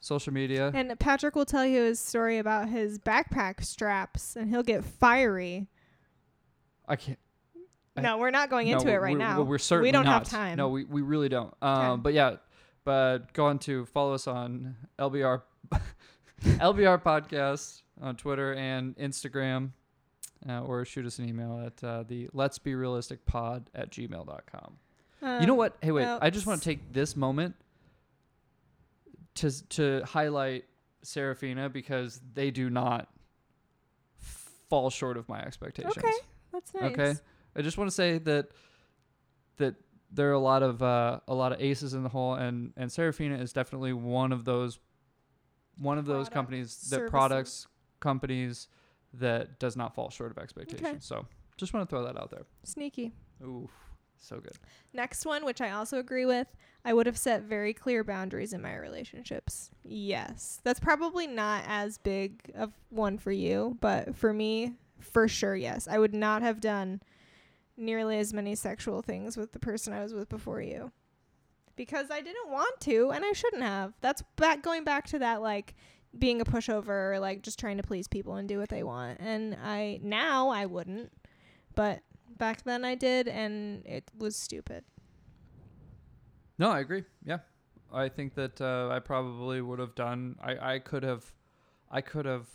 social 0.00 0.32
media. 0.32 0.72
And 0.74 0.98
Patrick 0.98 1.36
will 1.36 1.44
tell 1.44 1.64
you 1.64 1.82
his 1.82 2.00
story 2.00 2.38
about 2.38 2.68
his 2.68 2.98
backpack 2.98 3.62
straps, 3.64 4.34
and 4.34 4.50
he'll 4.50 4.62
get 4.64 4.84
fiery. 4.84 5.68
I 6.88 6.96
can't 6.96 7.18
no, 7.96 8.18
we're 8.18 8.30
not 8.30 8.48
going 8.50 8.68
No, 8.70 8.78
into 8.78 8.90
it 8.90 8.96
right 8.96 9.12
we're, 9.12 9.18
now. 9.18 9.38
We're, 9.38 9.44
we're 9.44 9.58
certainly 9.58 9.88
we 9.88 9.92
don't 9.92 10.04
not. 10.04 10.22
have 10.26 10.28
time. 10.28 10.56
No, 10.56 10.68
we, 10.68 10.84
we 10.84 11.02
really 11.02 11.28
don't. 11.28 11.52
Um, 11.62 12.00
but 12.00 12.12
yeah, 12.14 12.36
but 12.84 13.32
go 13.32 13.46
on 13.46 13.58
to 13.60 13.84
follow 13.86 14.14
us 14.14 14.26
on 14.26 14.76
LBR 14.98 15.42
LBR 16.42 17.02
podcast 17.02 17.82
on 18.00 18.16
Twitter 18.16 18.54
and 18.54 18.96
Instagram, 18.96 19.70
uh, 20.48 20.60
or 20.62 20.84
shoot 20.84 21.04
us 21.06 21.18
an 21.18 21.28
email 21.28 21.62
at 21.64 21.84
uh, 21.84 22.02
the 22.04 22.28
Let's 22.32 22.58
Be 22.58 22.74
Realistic 22.74 23.24
Pod 23.26 23.68
at 23.74 23.90
gmail.com. 23.90 24.76
you 25.40 25.46
know 25.46 25.52
Um, 25.52 25.56
what? 25.58 25.76
Hey, 25.82 25.92
wait. 25.92 26.02
well, 26.02 26.18
I 26.22 26.30
just 26.30 26.46
want 26.46 26.60
to 26.62 26.64
take 26.64 26.92
this 26.92 27.14
moment 27.16 27.54
to 29.36 29.68
to 29.68 30.02
highlight 30.04 30.64
Serafina 31.02 31.68
because 31.68 32.20
they 32.34 32.50
do 32.50 32.70
not 32.70 33.08
fall 34.18 34.90
short 34.90 35.16
of 35.16 35.28
my 35.28 35.40
expectations. 35.40 35.96
Okay, 35.98 36.12
that's 36.52 36.74
nice. 36.74 36.92
Okay. 36.92 37.14
I 37.56 37.62
just 37.62 37.78
want 37.78 37.88
to 37.90 37.94
say 37.94 38.18
that 38.18 38.48
that 39.58 39.74
there 40.10 40.28
are 40.30 40.34
a 40.34 40.38
lot 40.38 40.62
of 40.62 40.82
uh, 40.82 41.20
a 41.28 41.34
lot 41.34 41.52
of 41.52 41.60
aces 41.60 41.94
in 41.94 42.02
the 42.02 42.08
hole, 42.08 42.34
and 42.34 42.72
and 42.76 42.90
Serafina 42.90 43.36
is 43.36 43.52
definitely 43.52 43.92
one 43.92 44.32
of 44.32 44.44
those 44.44 44.78
one 45.76 45.98
of 45.98 46.06
those 46.06 46.28
Product, 46.28 46.34
companies 46.34 46.76
that 46.90 46.96
services. 46.96 47.10
products 47.10 47.66
companies 48.00 48.68
that 49.14 49.58
does 49.58 49.76
not 49.76 49.94
fall 49.94 50.10
short 50.10 50.30
of 50.30 50.38
expectations. 50.38 51.04
So 51.04 51.26
just 51.56 51.72
want 51.72 51.88
to 51.88 51.94
throw 51.94 52.04
that 52.04 52.18
out 52.18 52.30
there. 52.30 52.44
Sneaky. 52.64 53.12
Ooh, 53.42 53.68
so 54.18 54.40
good. 54.40 54.52
Next 54.92 55.24
one, 55.24 55.44
which 55.44 55.60
I 55.60 55.70
also 55.70 55.98
agree 55.98 56.26
with, 56.26 56.46
I 56.84 56.94
would 56.94 57.06
have 57.06 57.18
set 57.18 57.42
very 57.42 57.72
clear 57.72 58.04
boundaries 58.04 58.52
in 58.52 58.62
my 58.62 58.74
relationships. 58.76 59.70
Yes. 59.84 60.60
That's 60.64 60.80
probably 60.80 61.26
not 61.26 61.64
as 61.66 61.98
big 61.98 62.50
of 62.54 62.72
one 62.90 63.18
for 63.18 63.32
you, 63.32 63.76
but 63.80 64.14
for 64.16 64.32
me, 64.32 64.74
for 65.00 65.28
sure, 65.28 65.56
yes. 65.56 65.88
I 65.88 65.98
would 65.98 66.14
not 66.14 66.42
have 66.42 66.60
done 66.60 67.02
nearly 67.76 68.18
as 68.18 68.32
many 68.32 68.54
sexual 68.54 69.02
things 69.02 69.36
with 69.36 69.52
the 69.52 69.58
person 69.58 69.92
I 69.92 70.02
was 70.02 70.14
with 70.14 70.28
before 70.28 70.60
you. 70.60 70.92
Because 71.74 72.10
I 72.10 72.20
didn't 72.20 72.50
want 72.50 72.80
to 72.80 73.10
and 73.10 73.24
I 73.24 73.32
shouldn't 73.32 73.62
have. 73.62 73.94
That's 74.00 74.22
back 74.36 74.62
going 74.62 74.84
back 74.84 75.06
to 75.08 75.18
that 75.20 75.40
like 75.40 75.74
being 76.18 76.40
a 76.40 76.44
pushover 76.44 77.14
or 77.14 77.18
like 77.18 77.42
just 77.42 77.58
trying 77.58 77.78
to 77.78 77.82
please 77.82 78.06
people 78.06 78.36
and 78.36 78.48
do 78.48 78.58
what 78.58 78.68
they 78.68 78.82
want. 78.82 79.18
And 79.20 79.56
I 79.62 80.00
now 80.02 80.50
I 80.50 80.66
wouldn't. 80.66 81.12
But 81.74 82.00
back 82.36 82.64
then 82.64 82.84
I 82.84 82.94
did 82.94 83.28
and 83.28 83.86
it 83.86 84.10
was 84.16 84.36
stupid. 84.36 84.84
No, 86.58 86.70
I 86.70 86.80
agree. 86.80 87.04
Yeah, 87.24 87.38
I 87.92 88.08
think 88.08 88.34
that 88.34 88.60
uh, 88.60 88.88
I 88.92 88.98
probably 88.98 89.62
would 89.62 89.78
have 89.78 89.94
done. 89.94 90.36
I 90.42 90.74
I 90.74 90.78
could 90.78 91.02
have, 91.02 91.24
I 91.90 92.02
could 92.02 92.26
have 92.26 92.46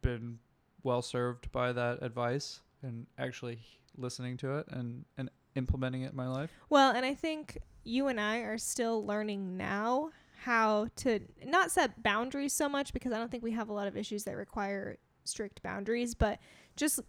been 0.00 0.38
well 0.82 1.02
served 1.02 1.52
by 1.52 1.72
that 1.72 2.02
advice 2.02 2.60
and 2.82 3.06
actually 3.18 3.60
listening 3.96 4.36
to 4.38 4.58
it 4.58 4.66
and 4.68 5.04
and 5.16 5.30
implementing 5.54 6.02
it 6.02 6.10
in 6.10 6.16
my 6.16 6.28
life. 6.28 6.50
Well, 6.70 6.92
and 6.92 7.04
I 7.04 7.14
think 7.14 7.58
you 7.84 8.08
and 8.08 8.20
I 8.20 8.38
are 8.38 8.58
still 8.58 9.04
learning 9.04 9.56
now 9.56 10.10
how 10.42 10.88
to 10.96 11.20
not 11.44 11.70
set 11.70 12.02
boundaries 12.02 12.52
so 12.52 12.68
much 12.68 12.92
because 12.92 13.12
I 13.12 13.18
don't 13.18 13.30
think 13.30 13.44
we 13.44 13.52
have 13.52 13.68
a 13.68 13.72
lot 13.72 13.86
of 13.86 13.96
issues 13.96 14.24
that 14.24 14.36
require 14.36 14.96
strict 15.24 15.62
boundaries, 15.62 16.14
but 16.14 16.38
just 16.76 17.00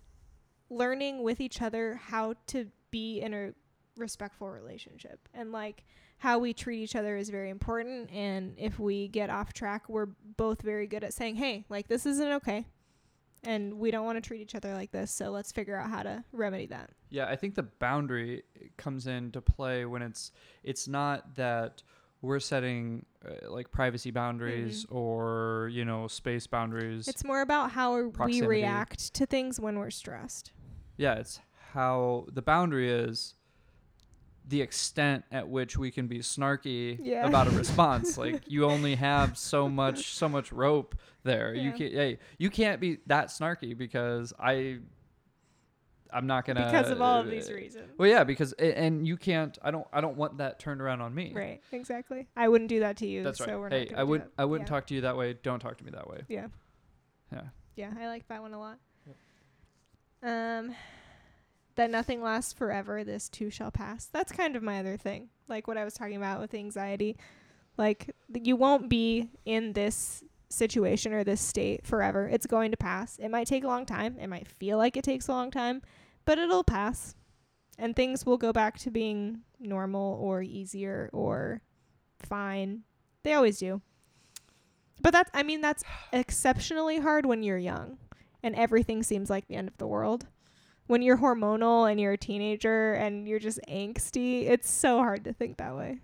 learning 0.69 1.23
with 1.23 1.41
each 1.41 1.61
other 1.61 1.95
how 1.95 2.35
to 2.47 2.67
be 2.91 3.21
in 3.21 3.33
a 3.33 3.53
respectful 3.97 4.49
relationship 4.49 5.27
and 5.33 5.51
like 5.51 5.83
how 6.17 6.39
we 6.39 6.53
treat 6.53 6.81
each 6.81 6.95
other 6.95 7.15
is 7.15 7.29
very 7.29 7.49
important 7.49 8.09
and 8.11 8.55
if 8.57 8.79
we 8.79 9.07
get 9.07 9.29
off 9.29 9.53
track 9.53 9.87
we're 9.87 10.07
both 10.35 10.63
very 10.63 10.87
good 10.87 11.03
at 11.03 11.13
saying 11.13 11.35
hey 11.35 11.63
like 11.69 11.87
this 11.87 12.07
isn't 12.07 12.31
okay 12.31 12.65
and 13.43 13.73
we 13.73 13.91
don't 13.91 14.05
want 14.05 14.17
to 14.17 14.21
treat 14.21 14.41
each 14.41 14.55
other 14.55 14.73
like 14.73 14.91
this 14.91 15.11
so 15.11 15.29
let's 15.29 15.51
figure 15.51 15.77
out 15.77 15.89
how 15.89 16.03
to 16.03 16.23
remedy 16.31 16.65
that 16.65 16.89
Yeah, 17.09 17.27
I 17.27 17.35
think 17.35 17.55
the 17.55 17.63
boundary 17.63 18.43
comes 18.77 19.05
into 19.05 19.41
play 19.41 19.85
when 19.85 20.01
it's 20.01 20.31
it's 20.63 20.87
not 20.87 21.35
that 21.35 21.83
we're 22.21 22.39
setting 22.39 23.05
uh, 23.23 23.51
like 23.51 23.71
privacy 23.71 24.09
boundaries 24.09 24.85
or 24.89 25.69
you 25.71 25.85
know 25.85 26.07
space 26.07 26.47
boundaries. 26.47 27.07
It's 27.07 27.23
more 27.23 27.41
about 27.41 27.71
how 27.71 28.01
we 28.25 28.41
react 28.41 29.13
to 29.15 29.25
things 29.25 29.59
when 29.59 29.77
we're 29.77 29.91
stressed. 29.91 30.51
yeah, 30.97 31.15
it's 31.15 31.39
how 31.73 32.25
the 32.31 32.41
boundary 32.41 32.89
is 32.89 33.35
the 34.47 34.61
extent 34.61 35.23
at 35.31 35.47
which 35.47 35.77
we 35.77 35.91
can 35.91 36.07
be 36.07 36.19
snarky 36.19 36.97
Yeah. 37.01 37.25
about 37.27 37.47
a 37.47 37.51
response. 37.57 38.17
like 38.17 38.43
you 38.47 38.65
only 38.65 38.95
have 38.95 39.37
so 39.37 39.69
much 39.69 40.13
so 40.13 40.27
much 40.27 40.51
rope 40.51 40.95
there. 41.23 41.53
You 41.53 41.71
can't 41.71 41.93
hey, 41.93 42.19
you 42.37 42.49
can't 42.49 42.79
be 42.81 42.99
that 43.07 43.27
snarky 43.27 43.77
because 43.77 44.33
I 44.39 44.79
I'm 46.13 46.27
not 46.27 46.45
gonna 46.45 46.65
because 46.65 46.91
of 46.91 47.01
all 47.01 47.19
of 47.19 47.29
these 47.29 47.49
uh, 47.49 47.53
reasons. 47.53 47.91
Well, 47.97 48.07
yeah, 48.07 48.23
because 48.23 48.53
and 48.53 49.07
you 49.07 49.17
can't. 49.17 49.57
I 49.63 49.71
don't. 49.71 49.87
I 49.91 49.99
don't 49.99 50.15
want 50.15 50.37
that 50.37 50.59
turned 50.59 50.79
around 50.79 51.01
on 51.01 51.13
me. 51.13 51.33
Right, 51.33 51.61
exactly. 51.71 52.27
I 52.35 52.47
wouldn't 52.47 52.69
do 52.69 52.81
that 52.81 52.97
to 52.97 53.07
you. 53.07 53.23
That's 53.23 53.39
so 53.39 53.45
right. 53.45 53.59
We're 53.59 53.69
hey, 53.69 53.91
I 53.95 54.03
would. 54.03 54.23
I 54.37 54.45
wouldn't 54.45 54.69
yeah. 54.69 54.75
talk 54.75 54.87
to 54.87 54.93
you 54.93 55.01
that 55.01 55.17
way. 55.17 55.33
Don't 55.41 55.59
talk 55.59 55.77
to 55.77 55.83
me 55.83 55.91
that 55.91 56.07
way. 56.07 56.21
Yeah. 56.27 56.47
Yeah. 57.31 57.41
Yeah, 57.75 57.91
I 57.99 58.07
like 58.07 58.27
that 58.27 58.41
one 58.41 58.53
a 58.53 58.59
lot. 58.59 58.77
Um, 60.21 60.75
that 61.75 61.89
nothing 61.89 62.21
lasts 62.21 62.53
forever. 62.53 63.03
This 63.03 63.29
too 63.29 63.49
shall 63.49 63.71
pass. 63.71 64.05
That's 64.05 64.31
kind 64.31 64.55
of 64.55 64.63
my 64.63 64.79
other 64.79 64.97
thing. 64.97 65.29
Like 65.47 65.67
what 65.67 65.77
I 65.77 65.83
was 65.83 65.93
talking 65.93 66.17
about 66.17 66.39
with 66.39 66.53
anxiety. 66.53 67.17
Like 67.77 68.15
th- 68.31 68.45
you 68.45 68.55
won't 68.55 68.89
be 68.89 69.29
in 69.45 69.73
this 69.73 70.23
situation 70.49 71.13
or 71.13 71.23
this 71.23 71.41
state 71.41 71.85
forever. 71.85 72.27
It's 72.27 72.45
going 72.45 72.71
to 72.71 72.77
pass. 72.77 73.17
It 73.17 73.29
might 73.29 73.47
take 73.47 73.63
a 73.63 73.67
long 73.67 73.85
time. 73.85 74.17
It 74.19 74.27
might 74.27 74.47
feel 74.47 74.77
like 74.77 74.95
it 74.95 75.03
takes 75.03 75.27
a 75.27 75.31
long 75.31 75.51
time, 75.51 75.81
but 76.25 76.37
it'll 76.37 76.63
pass. 76.63 77.15
And 77.77 77.95
things 77.95 78.25
will 78.25 78.37
go 78.37 78.53
back 78.53 78.77
to 78.79 78.91
being 78.91 79.39
normal 79.59 80.19
or 80.21 80.41
easier 80.43 81.09
or 81.11 81.61
fine. 82.19 82.83
They 83.23 83.33
always 83.33 83.57
do. 83.57 83.81
But 85.01 85.11
that's 85.11 85.31
I 85.33 85.43
mean 85.43 85.61
that's 85.61 85.83
exceptionally 86.13 86.99
hard 86.99 87.25
when 87.25 87.43
you're 87.43 87.57
young 87.57 87.97
and 88.43 88.55
everything 88.55 89.01
seems 89.01 89.29
like 89.29 89.47
the 89.47 89.55
end 89.55 89.69
of 89.69 89.77
the 89.77 89.87
world. 89.87 90.27
When 90.93 91.01
you're 91.01 91.17
hormonal 91.17 91.89
and 91.89 91.99
you're 91.99 92.11
a 92.13 92.17
teenager 92.17 92.93
and 92.93 93.27
you're 93.27 93.39
just 93.39 93.59
angsty, 93.67 94.43
it's 94.47 94.69
so 94.69 94.99
hard 94.99 95.23
to 95.23 95.33
think 95.33 95.57
that 95.57 95.75
way. 95.75 95.97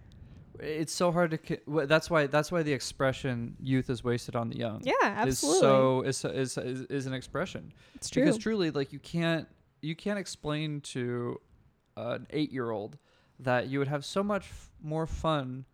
It's 0.60 0.92
so 0.92 1.12
hard 1.12 1.30
to. 1.30 1.38
ki- 1.38 1.60
That's 1.68 2.10
why. 2.10 2.26
That's 2.26 2.52
why 2.52 2.64
the 2.64 2.74
expression 2.74 3.56
"youth 3.62 3.88
is 3.92 4.04
wasted 4.04 4.36
on 4.36 4.50
the 4.50 4.58
young" 4.58 4.82
Yeah, 4.84 4.94
absolutely. 5.04 6.10
is 6.10 6.18
so 6.18 6.32
is, 6.32 6.58
is 6.58 6.58
is 6.82 6.82
is 6.90 7.06
an 7.06 7.14
expression. 7.14 7.72
it's 7.94 8.10
true. 8.10 8.24
Because 8.24 8.40
truly, 8.40 8.72
like 8.72 8.92
you 8.92 8.98
can't 8.98 9.48
you 9.84 9.96
can't 9.96 10.18
explain 10.18 10.82
to 10.96 11.40
an 11.96 12.26
eight 12.32 12.52
year 12.52 12.72
old 12.72 12.98
that 13.40 13.68
you 13.68 13.78
would 13.78 13.88
have 13.90 14.04
so 14.04 14.24
much 14.24 14.46
f- 14.46 14.72
more 14.82 15.06
fun 15.06 15.66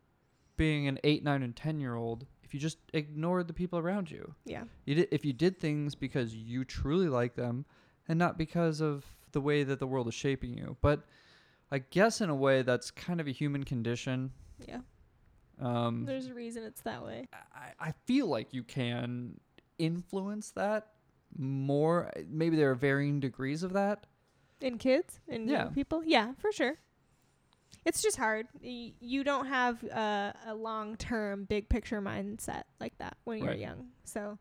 being 0.58 0.88
an 0.90 1.00
eight, 1.06 1.24
nine, 1.24 1.42
and 1.42 1.56
ten 1.56 1.80
year 1.80 1.96
old 1.96 2.26
if 2.44 2.54
you 2.54 2.60
just 2.60 2.80
ignored 2.94 3.48
the 3.48 3.54
people 3.54 3.80
around 3.80 4.12
you. 4.12 4.36
yeah. 4.44 4.66
You 4.86 4.96
did 4.96 5.08
if 5.12 5.24
you 5.24 5.32
did 5.32 5.58
things 5.58 5.96
because 5.96 6.36
you 6.36 6.66
truly 6.66 7.08
like 7.08 7.34
them, 7.36 7.66
and 8.08 8.18
not 8.20 8.38
because 8.38 8.82
of 8.82 9.06
the 9.32 9.42
way 9.42 9.64
that 9.64 9.80
the 9.80 9.88
world 9.88 10.08
is 10.08 10.14
shaping 10.14 10.54
you. 10.58 10.78
But 10.82 11.02
I 11.72 11.80
guess 11.80 12.22
in 12.22 12.30
a 12.30 12.36
way 12.36 12.62
that's 12.62 12.92
kind 12.92 13.20
of 13.20 13.28
a 13.28 13.32
human 13.32 13.64
condition. 13.64 14.32
Yeah. 14.68 14.80
Um, 15.60 16.06
There's 16.06 16.28
a 16.28 16.34
reason 16.34 16.64
it's 16.64 16.82
that 16.82 17.04
way. 17.04 17.28
I, 17.54 17.72
I 17.88 17.92
feel 18.06 18.28
like 18.28 18.54
you 18.54 18.64
can 18.64 19.40
influence 19.78 20.52
that 20.52 20.88
more. 21.38 22.12
Maybe 22.30 22.56
there 22.56 22.72
are 22.72 22.76
varying 22.76 23.20
degrees 23.20 23.64
of 23.64 23.74
that. 23.74 24.06
In 24.62 24.78
kids 24.78 25.20
and 25.28 25.50
Yeah. 25.50 25.64
young 25.66 25.74
people? 25.74 26.04
Yeah, 26.06 26.34
for 26.38 26.52
sure. 26.52 26.76
It's 27.86 28.02
just 28.02 28.18
hard. 28.18 28.48
Y- 28.64 28.94
You 29.00 29.24
don't 29.24 29.46
have 29.48 29.84
uh, 29.86 30.34
a 30.46 30.56
long 30.56 30.96
term, 30.98 31.46
big 31.46 31.70
picture 31.70 32.02
mindset 32.02 32.64
like 32.80 32.98
that 32.98 33.18
when 33.26 33.40
you're 33.40 33.50
Right. 33.50 33.60
young. 33.60 33.90
So 34.06 34.38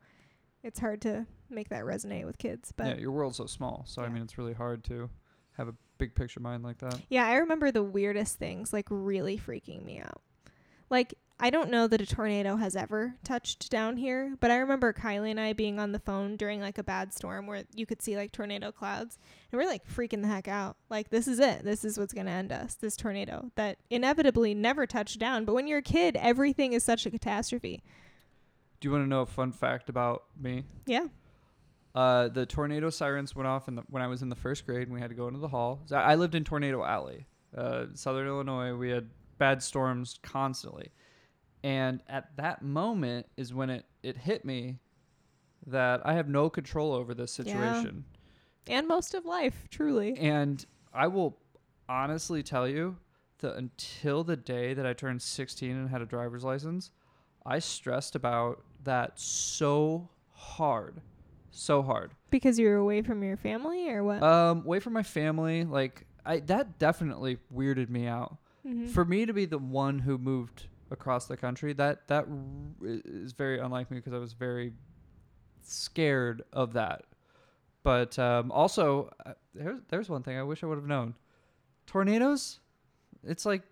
it's 0.65 0.81
hard 0.81 1.01
to 1.03 1.27
make 1.51 1.69
that 1.69 1.85
resonate 1.85 2.25
with 2.25 2.39
kids. 2.39 2.73
But 2.77 2.87
yeah, 2.87 2.97
your 2.97 3.13
world's 3.13 3.37
so 3.37 3.47
small. 3.47 3.85
So 3.87 4.03
I 4.03 4.09
mean, 4.09 4.23
it's 4.23 4.39
really 4.39 4.55
hard 4.55 4.83
to 4.85 5.09
have 5.57 5.69
a 5.69 5.75
big 5.99 6.15
picture 6.15 6.41
mind 6.41 6.65
like 6.65 6.79
that. 6.79 7.01
Yeah, 7.09 7.27
I 7.27 7.37
remember 7.37 7.71
the 7.71 7.83
weirdest 7.83 8.39
things 8.39 8.73
like 8.73 8.87
really 8.91 9.39
freaking 9.39 9.85
me 9.85 10.01
out. 10.01 10.21
Like, 10.91 11.15
I 11.41 11.51
don't 11.51 11.71
know 11.71 11.89
that 11.89 12.01
a 12.01 12.07
tornado 12.07 12.57
has 12.57 12.77
ever 12.77 13.17
touched 13.25 13.69
down 13.69 13.97
here, 13.97 14.37
but 14.39 14.51
I 14.51 14.57
remember 14.57 14.93
Kylie 14.93 15.31
and 15.31 15.41
I 15.41 15.53
being 15.53 15.81
on 15.81 15.93
the 15.93 15.99
phone 15.99 16.37
during 16.37 16.61
like 16.61 16.79
a 16.79 16.85
bad 16.85 17.13
storm 17.13 17.47
where 17.47 17.65
you 17.75 17.87
could 17.87 18.01
see 18.01 18.17
like 18.17 18.31
tornado 18.31 18.71
clouds, 18.71 19.19
and 19.51 19.61
we're 19.61 19.67
like 19.67 19.87
freaking 19.89 20.23
the 20.23 20.29
heck 20.29 20.47
out. 20.47 20.77
Like, 20.91 21.11
this 21.11 21.27
is 21.27 21.41
it. 21.41 21.65
This 21.65 21.85
is 21.85 21.99
what's 21.99 22.13
going 22.13 22.27
to 22.27 22.33
end 22.33 22.53
us. 22.53 22.75
This 22.75 22.97
tornado 22.97 23.51
that 23.57 23.79
inevitably 23.91 24.55
never 24.55 24.87
touched 24.87 25.19
down. 25.19 25.45
But 25.45 25.55
when 25.55 25.67
you're 25.67 25.79
a 25.79 25.83
kid, 25.83 26.17
everything 26.17 26.73
is 26.73 26.85
such 26.85 27.05
a 27.07 27.11
catastrophe. 27.11 27.83
Do 28.81 28.89
you 28.89 28.93
want 28.93 29.05
to 29.05 29.09
know 29.09 29.23
a 29.23 29.27
fun 29.27 29.53
fact 29.53 29.89
about 29.89 30.25
me? 30.39 30.65
Yeah. 30.87 31.07
Uh, 31.95 32.29
the 32.29 32.45
tornado 32.45 32.91
sirens 32.91 33.35
went 33.37 33.47
off 33.47 33.69
in 33.69 33.77
the, 33.77 33.83
when 33.89 34.03
I 34.03 34.09
was 34.09 34.21
in 34.23 34.29
the 34.29 34.35
first 34.37 34.67
grade, 34.67 34.83
and 34.83 34.93
we 34.93 35.01
had 35.01 35.11
to 35.11 35.17
go 35.17 35.29
into 35.29 35.39
the 35.41 35.49
hall. 35.49 35.81
So 35.87 35.97
I 35.97 36.17
lived 36.17 36.35
in 36.35 36.43
Tornado 36.45 36.83
Alley, 36.85 37.27
uh, 37.57 37.87
Southern 37.95 38.27
Illinois. 38.27 38.75
We 38.75 38.91
had 38.91 39.09
bad 39.39 39.63
storms 39.63 40.19
constantly, 40.23 40.91
and 41.63 42.03
at 42.09 42.37
that 42.37 42.63
moment 42.63 43.27
is 43.37 43.55
when 43.55 43.71
it 43.71 43.85
it 44.03 44.17
hit 44.17 44.45
me 44.45 44.79
that 45.67 46.03
I 46.05 46.15
have 46.15 46.29
no 46.29 46.51
control 46.51 46.93
over 46.93 47.15
this 47.15 47.39
Yeah. 47.39 47.45
situation. 47.45 48.05
And 48.67 48.89
most 48.89 49.15
of 49.15 49.25
life, 49.25 49.67
truly. 49.71 50.17
And 50.19 50.65
I 50.93 51.07
will 51.07 51.39
honestly 51.89 52.43
tell 52.43 52.67
you 52.69 52.97
that 53.39 53.57
until 53.57 54.25
the 54.25 54.37
day 54.37 54.75
that 54.75 54.85
I 54.87 54.93
turned 54.95 55.23
16 55.23 55.71
and 55.71 55.89
had 55.91 56.03
a 56.03 56.07
driver's 56.07 56.45
license, 56.45 56.91
I 57.47 57.59
stressed 57.59 58.15
about 58.17 58.63
that 58.85 59.19
so 59.19 60.09
hard. 60.33 61.01
So 61.51 61.83
hard. 61.83 62.13
Because 62.31 62.59
you're 62.59 62.77
away 62.77 63.03
from 63.03 63.23
your 63.23 63.37
family 63.37 63.89
or 63.89 64.03
what? 64.03 64.23
Um, 64.23 64.63
away 64.65 64.81
from 64.81 64.93
my 64.93 65.03
family, 65.03 65.65
like 65.65 66.07
I 66.27 66.41
that 66.41 66.79
definitely 66.79 67.39
weirded 67.55 67.89
me 67.91 68.07
out. 68.07 68.39
Mhm. 68.67 68.89
For 68.89 69.05
me 69.05 69.25
to 69.27 69.33
be 69.33 69.45
the 69.45 69.59
one 69.59 70.01
who 70.01 70.19
moved 70.19 70.67
across 70.91 71.27
the 71.27 71.37
country, 71.37 71.73
that 71.75 72.09
that 72.09 72.27
r- 72.29 72.37
is 72.83 73.33
very 73.33 73.59
unlike 73.61 73.91
me 73.91 73.99
because 73.99 74.13
I 74.15 74.19
was 74.19 74.33
very 74.33 74.73
scared 75.63 76.43
of 76.53 76.73
that. 76.73 77.05
But 77.83 78.19
um, 78.19 78.51
also, 78.51 79.11
uh, 79.27 79.35
there's 79.55 79.81
there's 79.89 80.09
one 80.09 80.23
thing 80.23 80.39
I 80.39 80.43
wish 80.43 80.63
I 80.63 80.67
would 80.67 80.79
have 80.79 80.87
known. 80.87 81.15
Tornadoes, 81.87 82.61
it's 83.23 83.45
like, 83.45 83.63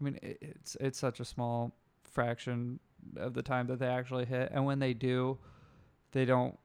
I 0.00 0.04
mean, 0.04 0.18
it, 0.22 0.38
it's 0.40 0.76
it's 0.80 0.98
such 0.98 1.18
a 1.20 1.24
small 1.24 1.72
fraction 2.12 2.78
of 3.16 3.34
the 3.34 3.42
time 3.42 3.66
that 3.66 3.78
they 3.78 3.86
actually 3.88 4.24
hit, 4.26 4.50
and 4.52 4.64
when 4.64 4.78
they 4.78 4.94
do, 4.94 5.38
they 6.12 6.24
don't 6.24 6.58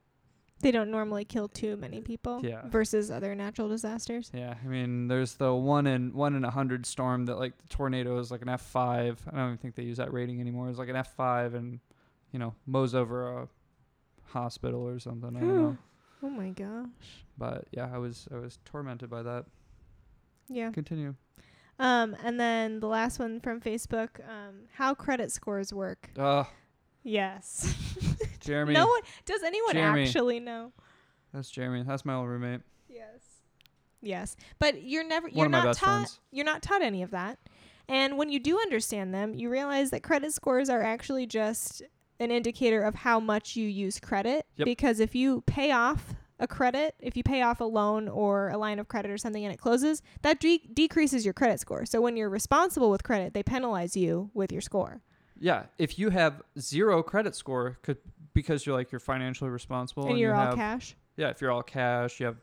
they 0.60 0.72
don't 0.72 0.90
normally 0.90 1.24
kill 1.24 1.46
too 1.48 1.76
many 1.76 2.00
people 2.00 2.40
Yeah. 2.44 2.62
versus 2.68 3.12
other 3.12 3.34
natural 3.36 3.68
disasters. 3.68 4.28
Yeah, 4.34 4.54
I 4.62 4.66
mean, 4.66 5.06
there's 5.06 5.34
the 5.36 5.54
one 5.54 5.86
in 5.86 6.12
one 6.14 6.34
in 6.34 6.44
a 6.44 6.50
hundred 6.50 6.84
storm 6.84 7.26
that 7.26 7.38
like 7.38 7.56
the 7.58 7.68
tornado 7.68 8.18
is 8.18 8.30
like 8.30 8.42
an 8.42 8.48
F 8.48 8.62
five. 8.62 9.20
I 9.30 9.36
don't 9.36 9.46
even 9.46 9.58
think 9.58 9.74
they 9.76 9.84
use 9.84 9.98
that 9.98 10.12
rating 10.12 10.40
anymore. 10.40 10.68
It's 10.68 10.78
like 10.78 10.88
an 10.88 10.96
F 10.96 11.14
five, 11.14 11.54
and 11.54 11.78
you 12.32 12.38
know 12.38 12.54
mows 12.66 12.94
over 12.94 13.26
a 13.42 13.48
hospital 14.24 14.86
or 14.86 14.98
something. 14.98 15.36
I 15.36 15.40
don't 15.40 15.56
know. 15.56 15.76
Oh 16.22 16.28
my 16.30 16.50
gosh. 16.50 17.24
But 17.38 17.66
yeah, 17.70 17.88
I 17.92 17.98
was 17.98 18.26
I 18.34 18.38
was 18.38 18.58
tormented 18.64 19.08
by 19.08 19.22
that. 19.22 19.46
Yeah. 20.48 20.70
Continue. 20.72 21.14
Um, 21.78 22.16
and 22.24 22.38
then 22.40 22.80
the 22.80 22.88
last 22.88 23.18
one 23.18 23.40
from 23.40 23.60
Facebook, 23.60 24.20
um, 24.28 24.62
how 24.74 24.94
credit 24.94 25.30
scores 25.32 25.72
work. 25.72 26.10
Uh 26.18 26.44
Yes. 27.04 27.74
Jeremy. 28.40 28.74
no 28.74 28.86
one 28.86 29.00
does 29.24 29.42
anyone 29.42 29.74
Jeremy. 29.74 30.02
actually 30.04 30.40
know. 30.40 30.72
That's 31.32 31.50
Jeremy. 31.50 31.84
That's 31.86 32.04
my 32.04 32.14
old 32.14 32.28
roommate. 32.28 32.60
Yes. 32.88 33.22
Yes. 34.02 34.36
But 34.58 34.82
you're 34.82 35.04
never 35.06 35.28
you're 35.28 35.48
not 35.48 35.74
taught 35.76 35.96
friends. 36.06 36.20
you're 36.30 36.44
not 36.44 36.62
taught 36.62 36.82
any 36.82 37.02
of 37.02 37.10
that. 37.12 37.38
And 37.88 38.18
when 38.18 38.28
you 38.28 38.38
do 38.40 38.58
understand 38.60 39.14
them, 39.14 39.34
you 39.34 39.48
realize 39.48 39.90
that 39.90 40.02
credit 40.02 40.34
scores 40.34 40.68
are 40.68 40.82
actually 40.82 41.26
just 41.26 41.82
an 42.20 42.30
indicator 42.30 42.82
of 42.82 42.94
how 42.96 43.20
much 43.20 43.56
you 43.56 43.66
use 43.66 43.98
credit. 44.00 44.44
Yep. 44.56 44.66
Because 44.66 45.00
if 45.00 45.14
you 45.14 45.42
pay 45.46 45.70
off 45.70 46.14
a 46.40 46.46
credit, 46.46 46.94
if 47.00 47.16
you 47.16 47.22
pay 47.22 47.42
off 47.42 47.60
a 47.60 47.64
loan 47.64 48.08
or 48.08 48.48
a 48.50 48.56
line 48.58 48.78
of 48.78 48.88
credit 48.88 49.10
or 49.10 49.18
something 49.18 49.44
and 49.44 49.52
it 49.52 49.56
closes, 49.58 50.02
that 50.22 50.38
de- 50.40 50.62
decreases 50.72 51.24
your 51.24 51.34
credit 51.34 51.58
score. 51.60 51.84
So 51.84 52.00
when 52.00 52.16
you're 52.16 52.28
responsible 52.30 52.90
with 52.90 53.02
credit, 53.02 53.34
they 53.34 53.42
penalize 53.42 53.96
you 53.96 54.30
with 54.34 54.52
your 54.52 54.60
score. 54.60 55.02
Yeah, 55.40 55.64
if 55.78 55.98
you 55.98 56.10
have 56.10 56.42
zero 56.58 57.02
credit 57.02 57.34
score, 57.34 57.78
could 57.82 57.98
because 58.34 58.66
you're 58.66 58.76
like 58.76 58.92
you're 58.92 58.98
financially 59.00 59.50
responsible 59.50 60.08
and 60.08 60.18
you're 60.18 60.32
you 60.34 60.38
all 60.40 60.46
have, 60.46 60.54
cash. 60.54 60.96
Yeah, 61.16 61.30
if 61.30 61.40
you're 61.40 61.50
all 61.50 61.62
cash, 61.62 62.20
you 62.20 62.26
have 62.26 62.36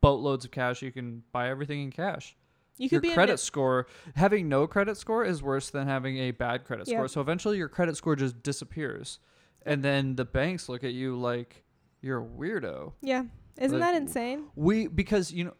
boatloads 0.00 0.44
of 0.44 0.50
cash. 0.50 0.82
You 0.82 0.92
can 0.92 1.22
buy 1.32 1.48
everything 1.50 1.82
in 1.82 1.90
cash. 1.90 2.36
You 2.78 2.88
could 2.88 2.94
your 2.96 3.00
be 3.02 3.12
credit 3.12 3.34
it- 3.34 3.40
score 3.40 3.86
having 4.16 4.48
no 4.48 4.66
credit 4.66 4.96
score 4.96 5.22
is 5.24 5.42
worse 5.42 5.68
than 5.70 5.86
having 5.86 6.16
a 6.18 6.30
bad 6.30 6.64
credit 6.64 6.88
Yep. 6.88 6.96
score 6.96 7.08
so 7.08 7.20
eventually 7.20 7.58
your 7.58 7.68
credit 7.68 7.94
score 7.98 8.16
just 8.16 8.42
disappears 8.42 9.18
and 9.66 9.82
then 9.82 10.16
the 10.16 10.24
banks 10.24 10.66
look 10.66 10.82
at 10.82 10.94
you 10.94 11.14
like 11.14 11.62
you're 12.02 12.22
a 12.22 12.26
weirdo 12.26 12.92
Yeah. 13.02 13.24
Isn't 13.58 13.78
Like, 13.78 13.92
that 13.92 14.00
insane? 14.00 14.44
we 14.54 14.86
because 14.86 15.32
you 15.32 15.44
know 15.44 15.54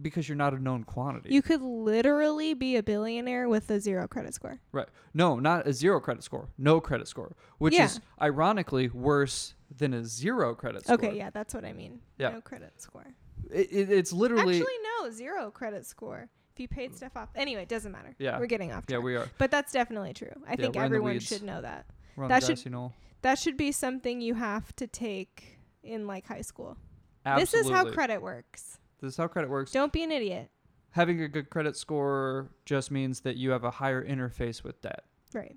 because 0.00 0.28
you're 0.28 0.34
not 0.36 0.52
a 0.54 0.58
known 0.60 0.82
quantity 0.82 1.32
You 1.32 1.40
could 1.42 1.62
literally 1.62 2.52
be 2.54 2.76
a 2.76 2.82
billionaire 2.82 3.48
with 3.48 3.70
a 3.70 3.78
zero 3.78 4.08
credit 4.08 4.34
score. 4.34 4.58
right 4.72 4.88
no 5.12 5.38
not 5.38 5.66
a 5.68 5.72
zero 5.72 6.00
credit 6.00 6.24
score 6.24 6.48
no 6.58 6.80
credit 6.80 7.06
score 7.06 7.36
which 7.58 7.74
Yeah. 7.74 7.84
is 7.84 8.00
ironically 8.20 8.88
worse 8.88 9.54
than 9.76 9.94
a 9.94 10.04
zero 10.04 10.54
credit 10.54 10.84
score 10.84 10.94
Okay, 10.94 11.16
yeah, 11.16 11.30
that's 11.30 11.52
what 11.54 11.64
I 11.64 11.72
mean. 11.72 12.00
Yeah. 12.18 12.30
No 12.30 12.40
credit 12.40 12.80
score. 12.80 13.06
it, 13.50 13.68
it, 13.72 13.90
it's 13.90 14.12
literally 14.12 14.56
Actually, 14.58 14.74
no, 15.02 15.10
zero 15.10 15.50
credit 15.50 15.84
score. 15.86 16.28
If 16.52 16.60
you 16.60 16.68
paid 16.68 16.94
stuff 16.94 17.16
off. 17.16 17.30
Anyway, 17.34 17.62
it 17.62 17.68
doesn't 17.68 17.90
matter. 17.90 18.14
Yeah. 18.18 18.38
We're 18.38 18.46
getting 18.46 18.70
off 18.70 18.86
track. 18.86 18.98
yeah 18.98 19.04
we 19.04 19.16
are 19.16 19.28
but 19.38 19.50
that's 19.50 19.72
definitely 19.72 20.12
true. 20.14 20.30
I 20.46 20.54
think 20.56 20.74
in 20.76 20.80
the 20.80 20.84
everyone 20.84 21.18
should 21.20 21.42
know 21.42 21.60
that. 21.62 21.86
we're 22.16 22.24
on 22.24 22.30
That 22.30 22.42
the 22.42 22.56
should-. 22.56 22.90
That 23.22 23.38
should 23.38 23.56
be 23.56 23.72
something 23.72 24.20
you 24.20 24.34
have 24.34 24.74
to 24.76 24.86
take 24.86 25.53
in 25.84 26.06
like 26.06 26.26
high 26.26 26.40
school. 26.42 26.76
Absolutely. 27.26 27.58
This 27.58 27.66
is 27.66 27.72
how 27.72 27.90
credit 27.92 28.20
works. 28.22 28.78
this 29.00 29.12
is 29.12 29.16
how 29.16 29.26
credit 29.28 29.50
works 29.50 29.70
Don't 29.72 29.92
be 29.92 30.02
an 30.02 30.12
idiot. 30.12 30.50
having 30.90 31.20
a 31.22 31.28
good 31.28 31.48
credit 31.50 31.76
score 31.76 32.50
just 32.66 32.90
means 32.90 33.20
that 33.20 33.36
you 33.36 33.50
have 33.50 33.64
a 33.64 33.70
higher 33.70 34.04
interface 34.06 34.62
with 34.62 34.80
debt 34.82 35.04
Right. 35.32 35.56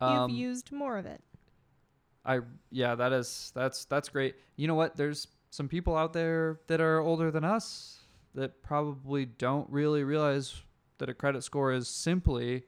um, 0.00 0.30
You've 0.30 0.38
used 0.38 0.72
more 0.72 0.96
of 0.98 1.06
it. 1.06 1.20
I 2.24 2.40
yeah, 2.70 2.94
that 2.96 3.12
is 3.12 3.52
that's 3.54 3.84
that's 3.84 4.08
great. 4.08 4.34
You 4.56 4.66
know 4.68 4.74
what? 4.74 4.96
There's 4.96 5.28
some 5.50 5.68
people 5.68 5.96
out 5.96 6.12
there 6.12 6.60
that 6.66 6.80
are 6.80 6.98
older 6.98 7.30
than 7.30 7.44
us 7.44 8.00
that 8.34 8.62
probably 8.62 9.24
don't 9.26 9.68
really 9.70 10.02
realize 10.02 10.60
that 10.98 11.08
a 11.08 11.14
credit 11.14 11.44
score 11.44 11.72
is 11.72 11.86
simply 11.88 12.64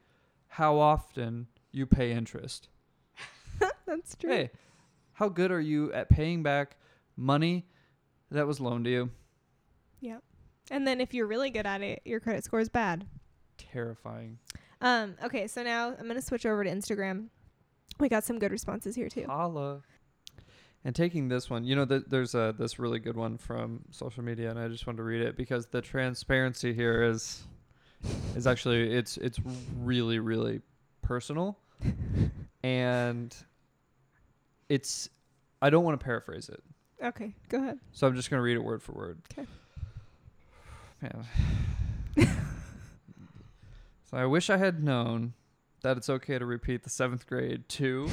how 0.47 0.79
often 0.79 1.49
you 1.73 1.87
pay 1.87 2.13
interest. 2.13 2.69
That's 3.87 4.15
true. 4.17 4.31
Hey, 4.31 4.51
how 5.15 5.29
good 5.29 5.51
are 5.51 5.61
you 5.61 5.93
at 5.93 6.09
paying 6.09 6.43
back 6.43 6.77
money 7.19 7.67
that 8.31 8.47
was 8.47 8.61
loaned 8.61 8.85
to 8.85 8.91
you? 8.91 9.11
Yeah. 10.01 10.19
And 10.71 10.87
then 10.87 11.01
if 11.01 11.13
you're 11.13 11.27
really 11.27 11.51
good 11.51 11.67
at 11.67 11.83
it, 11.83 12.03
your 12.05 12.21
credit 12.21 12.45
score 12.45 12.61
is 12.61 12.69
bad. 12.69 13.07
Terrifying. 13.57 14.39
Um, 14.81 15.17
okay, 15.25 15.47
so 15.47 15.63
now 15.63 15.95
I'm 15.99 16.07
gonna 16.07 16.23
switch 16.23 16.47
over 16.47 16.63
to 16.63 16.71
Instagram. 16.71 17.29
We 17.99 18.09
got 18.09 18.25
some 18.25 18.39
good 18.39 18.53
responses 18.53 18.95
here 18.95 19.09
too. 19.09 19.25
Holla. 19.27 19.83
And 20.85 20.95
taking 20.95 21.29
this 21.29 21.51
one, 21.51 21.65
you 21.65 21.75
know, 21.75 21.85
th- 21.85 22.05
there's 22.07 22.35
a 22.35 22.55
this 22.57 22.79
really 22.79 23.01
good 23.01 23.17
one 23.17 23.37
from 23.37 23.81
social 23.91 24.23
media, 24.23 24.51
and 24.51 24.59
I 24.59 24.69
just 24.69 24.87
wanted 24.87 24.99
to 24.99 25.03
read 25.03 25.21
it 25.21 25.37
because 25.37 25.67
the 25.67 25.83
transparency 25.83 26.73
here 26.73 27.03
is 27.03 27.43
is 28.37 28.47
actually 28.47 28.95
it's 28.95 29.17
it's 29.17 29.41
really 29.81 30.21
really 30.21 30.61
personal, 31.03 31.59
and 32.63 33.35
it's 34.69 35.09
I 35.61 35.71
don't 35.71 35.85
want 35.85 35.99
to 35.99 36.05
paraphrase 36.05 36.49
it, 36.49 36.63
Okay, 37.03 37.35
go 37.49 37.59
ahead. 37.59 37.79
so 37.93 38.07
I'm 38.07 38.17
just 38.17 38.29
gonna 38.31 38.43
read 38.43 38.57
it 38.57 38.65
word 38.65 38.83
for 38.83 38.93
word. 38.93 39.21
'Kay. 39.29 39.47
Man. 41.01 41.27
so 44.05 44.17
I 44.17 44.27
wish 44.27 44.51
I 44.51 44.57
had 44.57 44.83
known 44.83 45.35
that 45.83 45.97
it's 45.97 46.11
okay 46.11 46.39
to 46.39 46.45
repeat 46.45 46.83
the 46.83 46.91
seventh 46.91 47.27
grade 47.27 47.69
two, 47.69 48.09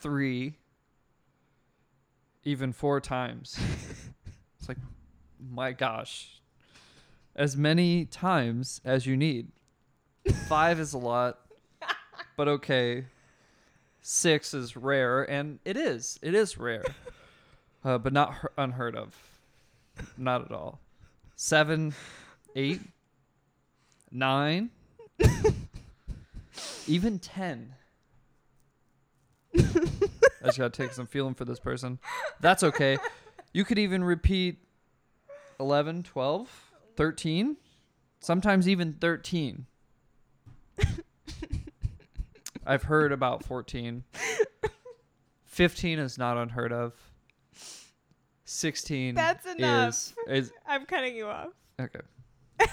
three, 0.00 0.54
even 2.44 2.72
four 2.72 3.00
times. 3.00 3.58
It's 4.58 4.68
like, 4.68 4.78
my 5.40 5.72
gosh, 5.72 6.40
as 7.34 7.56
many 7.56 8.04
times 8.04 8.80
as 8.84 9.04
you 9.06 9.16
need. 9.16 9.48
Five 10.48 10.78
is 10.78 10.92
a 10.92 10.98
lot, 10.98 11.40
but 12.36 12.46
okay. 12.46 13.06
Six 14.02 14.52
is 14.52 14.76
rare, 14.76 15.22
and 15.22 15.60
it 15.64 15.76
is. 15.76 16.18
It 16.22 16.34
is 16.34 16.58
rare, 16.58 16.84
uh, 17.84 17.98
but 17.98 18.12
not 18.12 18.34
unheard 18.58 18.96
of. 18.96 19.16
Not 20.18 20.44
at 20.44 20.50
all. 20.50 20.80
Seven, 21.36 21.94
eight, 22.56 22.80
nine, 24.10 24.70
even 26.88 27.20
ten. 27.20 27.74
I 29.54 30.46
just 30.46 30.58
gotta 30.58 30.70
take 30.70 30.92
some 30.92 31.06
feeling 31.06 31.34
for 31.34 31.44
this 31.44 31.60
person. 31.60 32.00
That's 32.40 32.64
okay. 32.64 32.98
You 33.52 33.64
could 33.64 33.78
even 33.78 34.02
repeat 34.02 34.58
11, 35.60 36.02
12, 36.02 36.72
13, 36.96 37.56
sometimes 38.18 38.68
even 38.68 38.94
13. 38.94 39.66
I've 42.66 42.82
heard 42.84 43.12
about 43.12 43.44
14. 43.44 44.04
15 45.44 45.98
is 45.98 46.16
not 46.18 46.36
unheard 46.36 46.72
of. 46.72 46.94
16 48.44 49.14
That's 49.14 49.46
enough. 49.46 49.88
is 49.88 50.14
is 50.28 50.52
I'm 50.66 50.84
cutting 50.86 51.16
you 51.16 51.26
off. 51.26 51.48
okay. 51.80 52.00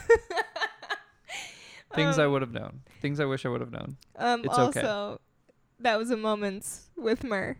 Things 1.96 2.20
I 2.20 2.26
Um, 2.26 2.32
would 2.34 2.42
have 2.42 2.52
known. 2.52 2.82
Things 3.02 3.20
I 3.20 3.26
wish 3.26 3.46
I 3.46 3.50
would 3.50 3.62
have 3.62 3.72
known. 3.72 3.98
Um, 4.18 4.42
It's 4.46 4.58
okay. 4.58 4.82
also, 4.82 5.22
that 5.80 5.98
was 5.98 6.12
a 6.12 6.18
moments 6.18 6.90
with 6.96 7.24
Mur. 7.24 7.58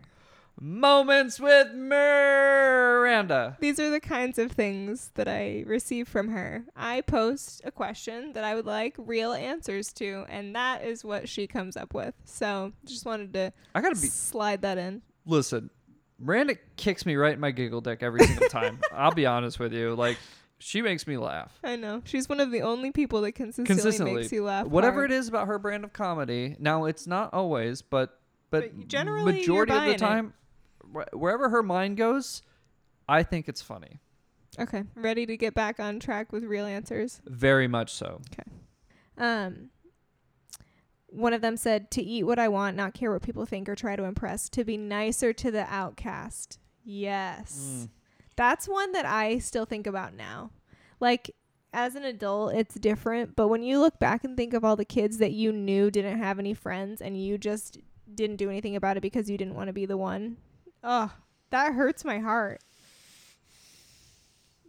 Moments 0.62 1.40
with 1.40 1.72
Miranda. 1.74 3.56
These 3.60 3.80
are 3.80 3.88
the 3.88 3.98
kinds 3.98 4.38
of 4.38 4.52
things 4.52 5.10
that 5.14 5.26
I 5.26 5.64
receive 5.66 6.06
from 6.06 6.28
her. 6.28 6.64
I 6.76 7.00
post 7.00 7.62
a 7.64 7.70
question 7.70 8.34
that 8.34 8.44
I 8.44 8.54
would 8.54 8.66
like 8.66 8.94
real 8.98 9.32
answers 9.32 9.90
to, 9.94 10.26
and 10.28 10.54
that 10.54 10.84
is 10.84 11.02
what 11.02 11.30
she 11.30 11.46
comes 11.46 11.78
up 11.78 11.94
with. 11.94 12.14
So 12.26 12.72
just 12.84 13.06
wanted 13.06 13.32
to 13.32 13.54
I 13.74 13.80
gotta 13.80 13.94
be 13.98 14.06
slide 14.08 14.60
that 14.62 14.76
in. 14.76 15.00
listen. 15.24 15.70
Miranda 16.22 16.56
kicks 16.76 17.06
me 17.06 17.16
right 17.16 17.32
in 17.32 17.40
my 17.40 17.50
giggle 17.50 17.80
deck 17.80 18.02
every 18.02 18.22
single 18.26 18.50
time. 18.50 18.78
I'll 18.92 19.14
be 19.14 19.24
honest 19.24 19.58
with 19.58 19.72
you. 19.72 19.94
Like 19.94 20.18
she 20.58 20.82
makes 20.82 21.06
me 21.06 21.16
laugh. 21.16 21.58
I 21.64 21.76
know 21.76 22.02
she's 22.04 22.28
one 22.28 22.40
of 22.40 22.50
the 22.50 22.60
only 22.60 22.90
people 22.92 23.22
that 23.22 23.32
consistently, 23.32 23.74
Consistently. 23.82 24.14
makes 24.16 24.30
you 24.32 24.44
laugh. 24.44 24.66
Whatever 24.66 25.00
hard. 25.00 25.12
it 25.12 25.14
is 25.14 25.28
about 25.28 25.46
her 25.46 25.58
brand 25.58 25.84
of 25.84 25.94
comedy. 25.94 26.56
Now 26.58 26.84
it's 26.84 27.06
not 27.06 27.32
always, 27.32 27.80
but 27.80 28.18
but, 28.50 28.76
But 28.76 28.88
generally, 28.88 29.32
majority 29.32 29.72
of 29.72 29.84
the 29.86 29.94
time, 29.96 30.34
wherever 31.12 31.48
her 31.48 31.62
mind 31.62 31.96
goes, 31.96 32.42
I 33.08 33.22
think 33.22 33.48
it's 33.48 33.62
funny. 33.62 34.00
Okay, 34.58 34.84
ready 34.94 35.26
to 35.26 35.36
get 35.36 35.54
back 35.54 35.78
on 35.78 36.00
track 36.00 36.32
with 36.32 36.44
real 36.44 36.66
answers. 36.66 37.20
Very 37.26 37.68
much 37.68 37.92
so. 37.92 38.20
Okay. 38.32 38.50
Um, 39.16 39.70
one 41.06 41.32
of 41.32 41.40
them 41.40 41.56
said 41.56 41.90
to 41.92 42.02
eat 42.02 42.24
what 42.24 42.38
I 42.38 42.48
want, 42.48 42.76
not 42.76 42.94
care 42.94 43.12
what 43.12 43.22
people 43.22 43.46
think 43.46 43.68
or 43.68 43.74
try 43.74 43.96
to 43.96 44.04
impress, 44.04 44.48
to 44.50 44.64
be 44.64 44.76
nicer 44.76 45.32
to 45.32 45.50
the 45.50 45.64
outcast. 45.72 46.58
Yes. 46.84 47.84
Mm. 47.84 47.88
That's 48.36 48.68
one 48.68 48.92
that 48.92 49.06
I 49.06 49.38
still 49.38 49.64
think 49.64 49.86
about 49.86 50.14
now. 50.14 50.50
Like 50.98 51.34
as 51.72 51.94
an 51.94 52.04
adult, 52.04 52.54
it's 52.54 52.74
different, 52.74 53.36
but 53.36 53.48
when 53.48 53.62
you 53.62 53.78
look 53.78 53.98
back 53.98 54.24
and 54.24 54.36
think 54.36 54.54
of 54.54 54.64
all 54.64 54.76
the 54.76 54.84
kids 54.84 55.18
that 55.18 55.32
you 55.32 55.52
knew 55.52 55.90
didn't 55.90 56.18
have 56.18 56.38
any 56.38 56.54
friends 56.54 57.00
and 57.00 57.20
you 57.20 57.38
just 57.38 57.78
didn't 58.12 58.36
do 58.36 58.50
anything 58.50 58.76
about 58.76 58.96
it 58.96 59.00
because 59.00 59.30
you 59.30 59.38
didn't 59.38 59.54
want 59.54 59.68
to 59.68 59.72
be 59.72 59.86
the 59.86 59.96
one. 59.96 60.36
Oh, 60.82 61.12
that 61.50 61.74
hurts 61.74 62.04
my 62.04 62.18
heart. 62.18 62.60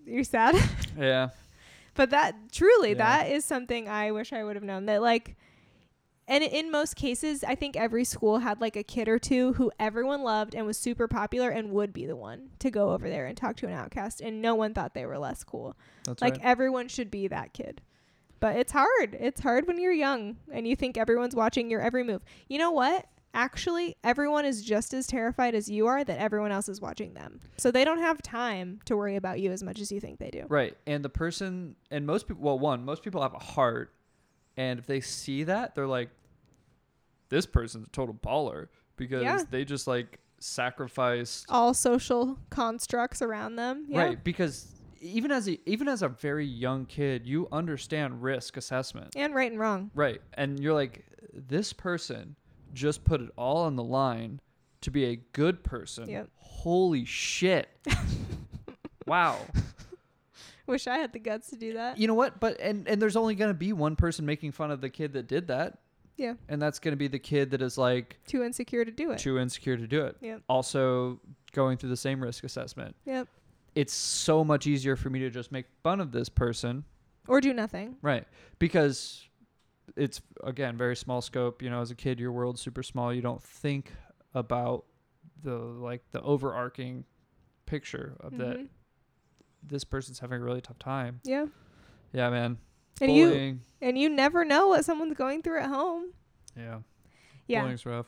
You're 0.05 0.23
sad? 0.23 0.55
Yeah. 0.97 1.29
But 1.93 2.09
that 2.09 2.35
truly, 2.51 2.89
Yeah. 2.89 2.95
that 2.95 3.29
is 3.31 3.45
something 3.45 3.87
I 3.87 4.11
wish 4.11 4.33
I 4.33 4.43
would 4.43 4.55
have 4.55 4.63
known. 4.63 4.85
That 4.87 5.01
like, 5.01 5.35
and 6.27 6.43
in 6.43 6.69
most 6.71 6.95
cases, 6.95 7.43
I 7.43 7.55
think 7.55 7.75
every 7.77 8.03
school 8.03 8.39
had 8.39 8.59
like 8.61 8.75
a 8.75 8.83
kid 8.83 9.07
or 9.07 9.19
two 9.19 9.53
who 9.53 9.71
everyone 9.79 10.21
loved 10.21 10.53
and 10.55 10.65
was 10.65 10.77
super 10.77 11.07
popular 11.07 11.49
and 11.49 11.71
would 11.71 11.93
be 11.93 12.05
the 12.05 12.15
one 12.15 12.49
to 12.59 12.69
go 12.71 12.91
over 12.91 13.09
there 13.09 13.25
and 13.25 13.37
talk 13.37 13.55
to 13.57 13.67
an 13.67 13.73
outcast, 13.73 14.19
and 14.21 14.41
no 14.41 14.53
one 14.55 14.73
thought 14.73 14.93
they 14.93 15.05
were 15.05 15.17
less 15.17 15.43
cool. 15.43 15.75
That's 16.05 16.21
like 16.21 16.35
right. 16.35 16.41
everyone 16.45 16.87
should 16.87 17.09
be 17.11 17.27
that 17.27 17.53
kid. 17.53 17.81
But 18.39 18.55
it's 18.57 18.71
hard. 18.71 19.15
It's 19.19 19.41
hard 19.41 19.67
when 19.67 19.79
you're 19.79 19.91
young 19.93 20.37
and 20.51 20.67
you 20.67 20.75
think 20.75 20.97
everyone's 20.97 21.35
watching 21.35 21.69
your 21.69 21.79
every 21.81 22.03
move. 22.03 22.21
You 22.47 22.57
know 22.57 22.71
what? 22.71 23.05
Actually, 23.33 23.95
everyone 24.03 24.45
is 24.45 24.61
just 24.61 24.93
as 24.93 25.07
terrified 25.07 25.55
as 25.55 25.69
you 25.69 25.87
are 25.87 26.03
that 26.03 26.17
everyone 26.19 26.51
else 26.51 26.67
is 26.67 26.81
watching 26.81 27.13
them. 27.13 27.39
So 27.57 27.71
they 27.71 27.85
don't 27.85 27.99
have 27.99 28.21
time 28.21 28.79
to 28.85 28.97
worry 28.97 29.15
about 29.15 29.39
you 29.39 29.51
as 29.51 29.63
much 29.63 29.79
as 29.79 29.91
you 29.91 29.99
think 30.01 30.19
they 30.19 30.29
do. 30.31 30.45
Right. 30.49 30.75
And 30.85 31.03
the 31.03 31.09
person 31.09 31.75
and 31.89 32.05
most 32.05 32.27
people 32.27 32.43
well, 32.43 32.59
one, 32.59 32.83
most 32.83 33.03
people 33.03 33.21
have 33.21 33.33
a 33.33 33.39
heart 33.39 33.93
and 34.57 34.79
if 34.79 34.85
they 34.85 34.99
see 34.99 35.43
that, 35.45 35.75
they're 35.75 35.87
like 35.87 36.09
this 37.29 37.45
person's 37.45 37.87
a 37.87 37.89
total 37.91 38.13
baller 38.15 38.67
because 38.97 39.23
Yeah. 39.23 39.43
they 39.49 39.63
just 39.63 39.87
like 39.87 40.19
sacrificed 40.39 41.45
all 41.49 41.73
social 41.73 42.37
constructs 42.49 43.21
around 43.21 43.55
them. 43.55 43.85
Yeah. 43.87 43.99
Right, 43.99 44.23
because 44.23 44.67
even 44.99 45.31
as 45.31 45.47
a 45.47 45.57
even 45.69 45.87
as 45.87 46.01
a 46.01 46.09
very 46.09 46.45
young 46.45 46.85
kid, 46.85 47.25
you 47.25 47.47
understand 47.51 48.21
risk 48.21 48.57
assessment. 48.57 49.13
And 49.15 49.33
right 49.33 49.49
and 49.51 49.59
wrong. 49.59 49.89
Right. 49.95 50.21
And 50.33 50.59
you're 50.59 50.73
like 50.73 51.05
this 51.33 51.71
person 51.71 52.35
just 52.73 53.03
put 53.03 53.21
it 53.21 53.29
all 53.37 53.57
on 53.63 53.75
the 53.75 53.83
line 53.83 54.39
to 54.81 54.91
be 54.91 55.05
a 55.05 55.15
good 55.33 55.63
person. 55.63 56.09
Yep. 56.09 56.29
Holy 56.35 57.05
shit. 57.05 57.69
wow. 59.07 59.37
Wish 60.67 60.87
I 60.87 60.97
had 60.97 61.11
the 61.11 61.19
guts 61.19 61.49
to 61.49 61.55
do 61.55 61.73
that. 61.73 61.97
You 61.97 62.07
know 62.07 62.13
what? 62.13 62.39
But 62.39 62.59
and 62.61 62.87
and 62.87 63.01
there's 63.01 63.15
only 63.15 63.35
going 63.35 63.49
to 63.49 63.53
be 63.57 63.73
one 63.73 63.95
person 63.95 64.25
making 64.25 64.51
fun 64.53 64.71
of 64.71 64.79
the 64.81 64.89
kid 64.89 65.13
that 65.13 65.27
did 65.27 65.47
that. 65.47 65.79
Yeah. 66.17 66.33
And 66.49 66.61
that's 66.61 66.79
going 66.79 66.91
to 66.93 66.97
be 66.97 67.07
the 67.07 67.19
kid 67.19 67.51
that 67.51 67.61
is 67.61 67.77
like 67.77 68.17
Too 68.27 68.43
insecure 68.43 68.85
to 68.85 68.91
do 68.91 69.11
it. 69.11 69.17
too 69.19 69.39
insecure 69.39 69.75
to 69.75 69.87
do 69.87 70.05
it. 70.05 70.17
Yep. 70.21 70.43
Also 70.47 71.19
going 71.51 71.77
through 71.77 71.89
the 71.89 71.97
same 71.97 72.21
risk 72.21 72.43
assessment. 72.43 72.95
Yep. 73.05 73.27
It's 73.73 73.93
so 73.93 74.43
much 74.43 74.67
easier 74.67 74.95
for 74.95 75.09
me 75.09 75.19
to 75.19 75.29
just 75.29 75.51
make 75.51 75.65
fun 75.83 75.99
of 75.99 76.11
this 76.11 76.29
person 76.29 76.83
Or 77.27 77.41
do 77.41 77.53
nothing. 77.53 77.95
Right. 78.01 78.27
Because 78.59 79.27
it's 79.95 80.21
again 80.43 80.77
very 80.77 80.95
small 80.95 81.21
scope, 81.21 81.61
you 81.61 81.69
know, 81.69 81.81
as 81.81 81.91
a 81.91 81.95
kid 81.95 82.19
your 82.19 82.31
world's 82.31 82.61
super 82.61 82.83
small. 82.83 83.13
You 83.13 83.21
don't 83.21 83.41
think 83.43 83.93
about 84.33 84.85
the 85.43 85.55
like 85.55 86.01
the 86.11 86.21
overarching 86.21 87.03
picture 87.65 88.15
of 88.19 88.37
that 88.37 88.57
Mhm. 88.57 88.67
this 89.63 89.83
person's 89.83 90.19
having 90.19 90.41
a 90.41 90.43
really 90.43 90.61
tough 90.61 90.79
time. 90.79 91.19
Yeah. 91.23 91.45
Yeah, 92.13 92.29
man. 92.29 92.57
And 93.01 93.15
you 93.15 93.59
and 93.81 93.97
you 93.97 94.09
never 94.09 94.43
know 94.45 94.67
what 94.69 94.85
someone's 94.85 95.13
going 95.15 95.41
through 95.41 95.59
at 95.61 95.69
home. 95.69 96.13
yeah. 96.55 96.79
Yeah. 97.47 97.61
Bullying's 97.61 97.85
rough. 97.85 98.05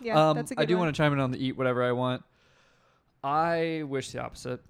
Yeah. 0.00 0.30
um, 0.30 0.36
that's 0.36 0.50
a 0.52 0.54
good 0.54 0.62
I 0.62 0.64
do 0.66 0.74
one. 0.76 0.86
want 0.86 0.94
to 0.96 1.02
chime 1.02 1.12
in 1.12 1.18
on 1.20 1.30
the 1.32 1.44
eat 1.44 1.56
whatever 1.56 1.82
I 1.82 1.92
want. 1.92 2.22
I 3.22 3.82
wish 3.86 4.12
the 4.12 4.22
opposite. 4.22 4.60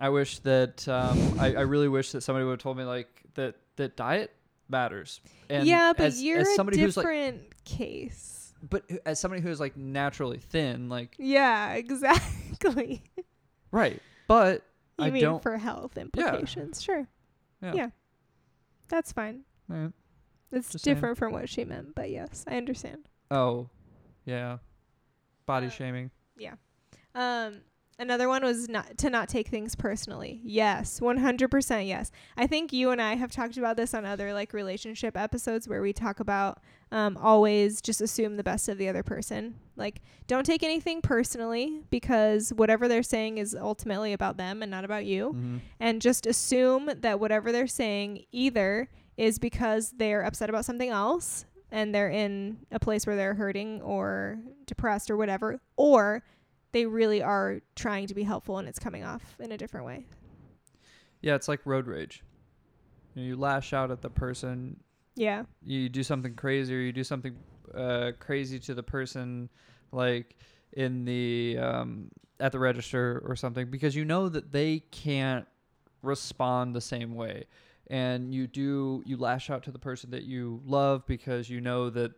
I 0.00 0.08
wish 0.08 0.40
that 0.40 0.86
um, 0.88 1.38
I, 1.38 1.54
I 1.54 1.60
really 1.60 1.88
wish 1.88 2.10
that 2.12 2.22
somebody 2.22 2.44
would 2.44 2.52
have 2.52 2.58
told 2.60 2.76
me 2.76 2.84
like 2.84 3.08
that 3.34 3.54
that 3.76 3.96
diet 3.96 4.34
matters. 4.68 5.20
And 5.50 5.66
yeah, 5.66 5.92
but 5.96 6.06
as, 6.06 6.22
you're 6.22 6.40
as 6.40 6.48
a 6.48 6.54
somebody 6.54 6.78
who's 6.80 6.96
like 6.96 7.04
different 7.04 7.64
case. 7.64 8.52
but 8.68 8.84
as 9.06 9.20
somebody 9.20 9.42
who 9.42 9.48
is 9.50 9.60
like 9.60 9.76
naturally 9.76 10.38
thin, 10.38 10.88
like 10.88 11.14
Yeah, 11.18 11.72
exactly. 11.74 13.02
right. 13.70 14.00
But 14.28 14.62
You 14.98 15.06
I 15.06 15.10
mean 15.10 15.22
don't. 15.22 15.42
for 15.42 15.56
health 15.58 15.96
implications? 15.98 16.82
Sure. 16.82 17.06
yeah. 17.62 17.72
yeah. 17.74 17.88
That's 18.88 19.12
fine. 19.12 19.42
Right. 19.68 19.92
It's 20.52 20.70
Just 20.70 20.84
saying. 20.84 20.94
different 20.96 21.18
from 21.18 21.32
what 21.32 21.48
she 21.48 21.64
meant, 21.64 21.94
but 21.94 22.10
yes, 22.10 22.44
I 22.46 22.56
understand. 22.56 23.08
Oh, 23.30 23.68
yeah. 24.24 24.58
Body 25.46 25.66
Uh, 25.66 25.70
shaming. 25.70 26.10
Yeah. 26.36 26.54
Um, 27.14 27.60
another 27.98 28.28
one 28.28 28.44
was 28.44 28.68
not 28.68 28.98
to 28.98 29.10
not 29.10 29.28
take 29.28 29.48
things 29.48 29.74
personally. 29.74 30.40
Yes, 30.42 31.00
one 31.00 31.18
hundred 31.18 31.50
percent. 31.50 31.86
Yes, 31.86 32.10
I 32.36 32.46
think 32.46 32.72
you 32.72 32.90
and 32.90 33.00
I 33.00 33.14
have 33.14 33.30
talked 33.30 33.56
about 33.56 33.76
this 33.76 33.94
on 33.94 34.04
other 34.04 34.32
like 34.32 34.52
relationship 34.52 35.16
episodes 35.16 35.68
where 35.68 35.82
we 35.82 35.92
talk 35.92 36.20
about 36.20 36.60
um, 36.92 37.16
always 37.16 37.80
just 37.80 38.00
assume 38.00 38.36
the 38.36 38.44
best 38.44 38.68
of 38.68 38.78
the 38.78 38.88
other 38.88 39.02
person. 39.02 39.56
Like, 39.76 40.00
don't 40.26 40.46
take 40.46 40.62
anything 40.62 41.02
personally 41.02 41.82
because 41.90 42.52
whatever 42.52 42.86
they're 42.86 43.02
saying 43.02 43.38
is 43.38 43.54
ultimately 43.54 44.12
about 44.12 44.36
them 44.36 44.62
and 44.62 44.70
not 44.70 44.84
about 44.84 45.04
you. 45.04 45.30
Mm-hmm. 45.30 45.56
And 45.80 46.00
just 46.00 46.26
assume 46.26 46.90
that 47.00 47.18
whatever 47.18 47.50
they're 47.50 47.66
saying 47.66 48.24
either 48.30 48.88
is 49.16 49.38
because 49.38 49.92
they're 49.96 50.22
upset 50.22 50.48
about 50.48 50.64
something 50.64 50.90
else 50.90 51.46
and 51.72 51.92
they're 51.92 52.10
in 52.10 52.58
a 52.70 52.78
place 52.78 53.06
where 53.06 53.16
they're 53.16 53.34
hurting 53.34 53.82
or 53.82 54.38
depressed 54.66 55.10
or 55.10 55.16
whatever, 55.16 55.60
or 55.76 56.22
they 56.74 56.86
really 56.86 57.22
are 57.22 57.60
trying 57.76 58.08
to 58.08 58.14
be 58.14 58.24
helpful 58.24 58.58
and 58.58 58.68
it's 58.68 58.80
coming 58.80 59.04
off 59.04 59.22
in 59.38 59.52
a 59.52 59.56
different 59.56 59.86
way. 59.86 60.04
Yeah, 61.22 61.36
it's 61.36 61.46
like 61.46 61.60
road 61.64 61.86
rage. 61.86 62.24
You, 63.14 63.22
know, 63.22 63.28
you 63.28 63.36
lash 63.36 63.72
out 63.72 63.92
at 63.92 64.02
the 64.02 64.10
person. 64.10 64.80
Yeah. 65.14 65.44
You 65.62 65.88
do 65.88 66.02
something 66.02 66.34
crazy, 66.34 66.74
or 66.74 66.80
you 66.80 66.92
do 66.92 67.04
something 67.04 67.36
uh, 67.72 68.10
crazy 68.18 68.58
to 68.58 68.74
the 68.74 68.82
person, 68.82 69.48
like 69.92 70.34
in 70.72 71.04
the 71.04 71.58
um, 71.60 72.10
at 72.40 72.50
the 72.50 72.58
register 72.58 73.22
or 73.24 73.36
something, 73.36 73.70
because 73.70 73.94
you 73.94 74.04
know 74.04 74.28
that 74.28 74.50
they 74.50 74.80
can't 74.90 75.46
respond 76.02 76.74
the 76.74 76.80
same 76.80 77.14
way, 77.14 77.44
and 77.86 78.34
you 78.34 78.48
do 78.48 79.00
you 79.06 79.16
lash 79.16 79.48
out 79.48 79.62
to 79.62 79.70
the 79.70 79.78
person 79.78 80.10
that 80.10 80.24
you 80.24 80.60
love 80.66 81.06
because 81.06 81.48
you 81.48 81.60
know 81.60 81.88
that 81.90 82.10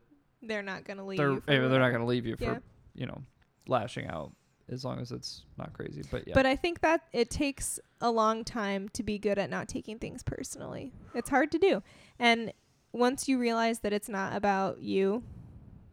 They're 0.42 0.62
not 0.62 0.84
going 0.84 0.96
to 0.96 1.04
leave 1.04 1.18
they're 1.18 1.32
you. 1.32 1.42
eh, 1.46 1.68
they're 1.68 1.78
not 1.78 1.90
going 1.90 2.00
to 2.00 2.06
leave 2.06 2.24
you 2.24 2.36
for 2.38 2.62
you 2.94 3.04
know 3.04 3.20
lashing 3.68 4.06
out 4.06 4.32
as 4.68 4.84
long 4.84 5.00
as 5.00 5.12
it's 5.12 5.44
not 5.58 5.72
crazy. 5.72 6.02
But 6.10 6.26
yeah, 6.26 6.34
But 6.34 6.46
I 6.46 6.56
think 6.56 6.80
that 6.80 7.02
it 7.12 7.30
takes 7.30 7.78
a 8.00 8.10
long 8.10 8.44
time 8.44 8.88
to 8.90 9.02
be 9.02 9.18
good 9.18 9.38
at 9.38 9.48
not 9.50 9.68
taking 9.68 9.98
things 9.98 10.22
personally. 10.22 10.92
It's 11.14 11.30
hard 11.30 11.50
to 11.52 11.58
do. 11.58 11.82
And 12.18 12.52
once 12.92 13.28
you 13.28 13.38
realize 13.38 13.80
that 13.80 13.92
it's 13.92 14.08
not 14.08 14.34
about 14.34 14.80
you, 14.80 15.22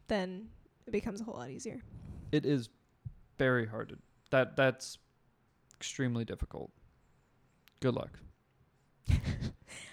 then 0.07 0.47
it 0.88 0.91
becomes 0.91 1.21
a 1.21 1.24
whole 1.24 1.36
lot 1.36 1.49
easier. 1.49 1.82
it 2.32 2.45
is 2.45 2.69
very 3.38 3.65
hard 3.67 3.89
to 3.89 3.97
that 4.32 4.55
that's 4.55 4.97
extremely 5.76 6.24
difficult 6.26 6.71
good 7.80 7.93
luck 7.95 8.19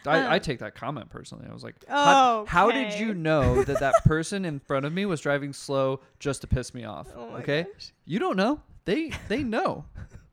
I, 0.06 0.18
I 0.18 0.34
Um, 0.36 0.40
take 0.40 0.58
that 0.60 0.74
comment 0.74 1.10
personally 1.10 1.46
i 1.48 1.52
was 1.52 1.62
like 1.62 1.74
Oh, 1.88 1.94
how, 1.94 2.44
how 2.46 2.70
did 2.70 2.94
you 2.94 3.14
know 3.14 3.62
that 3.64 3.80
that 3.80 3.94
person 4.04 4.44
in 4.44 4.58
front 4.60 4.84
of 4.86 4.92
me 4.92 5.04
was 5.06 5.20
driving 5.20 5.52
slow 5.52 6.00
just 6.18 6.40
to 6.42 6.46
piss 6.46 6.72
me 6.74 6.84
off 6.84 7.08
Oh 7.16 7.36
okay 7.36 7.64
gosh. 7.74 7.92
you 8.04 8.18
don't 8.18 8.36
know 8.36 8.60
they 8.84 9.12
they 9.28 9.42
know 9.42 9.84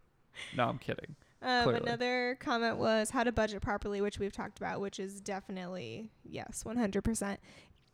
no 0.55 0.67
i'm 0.69 0.77
kidding 0.77 1.15
Um, 1.41 1.63
Clearly. 1.65 1.81
another 1.83 2.37
comment 2.39 2.77
was 2.77 3.11
how 3.11 3.23
to 3.23 3.31
budget 3.31 3.61
properly, 3.61 4.01
which 4.01 4.17
we've 4.17 4.31
talked 4.33 4.57
about, 4.57 4.81
which 4.81 4.99
is 4.99 5.21
definitely 5.21 6.09
yes, 6.25 6.63
100%. 6.65 7.37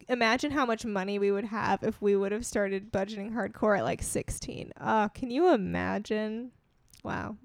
Imagine 0.08 0.51
how 0.51 0.66
much 0.66 0.86
money 0.86 1.20
we 1.20 1.30
would 1.30 1.43
have 1.45 1.84
if 1.84 2.01
we 2.01 2.16
would 2.16 2.32
have 2.32 2.45
started 2.45 2.91
budgeting 2.91 3.34
hardcore 3.34 3.78
at 3.78 3.84
like 3.84 4.01
16. 4.01 4.72
Uh, 4.80 5.10
can 5.10 5.30
you 5.30 5.54
imagine? 5.54 6.51
Wow. 7.04 7.36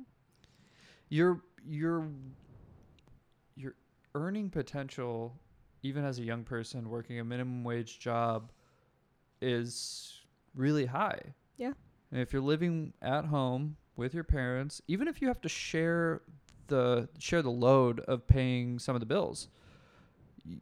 your 1.08 1.42
your 1.68 2.08
your 3.56 3.74
earning 4.14 4.50
potential 4.50 5.34
even 5.82 6.04
as 6.04 6.20
a 6.20 6.22
young 6.22 6.44
person 6.44 6.88
working 6.88 7.18
a 7.18 7.24
minimum 7.24 7.64
wage 7.64 7.98
job 7.98 8.52
is 9.40 10.20
really 10.54 10.86
high 10.86 11.20
Yeah. 11.56 11.72
And 12.10 12.20
if 12.20 12.32
you're 12.32 12.42
living 12.42 12.92
at 13.02 13.26
home 13.26 13.76
with 13.96 14.14
your 14.14 14.24
parents 14.24 14.80
even 14.88 15.08
if 15.08 15.20
you 15.20 15.28
have 15.28 15.40
to 15.40 15.48
share 15.48 16.22
the 16.68 17.08
share 17.18 17.42
the 17.42 17.50
load 17.50 18.00
of 18.00 18.26
paying 18.26 18.78
some 18.78 18.94
of 18.94 19.00
the 19.00 19.06
bills 19.06 19.48
y- 20.46 20.56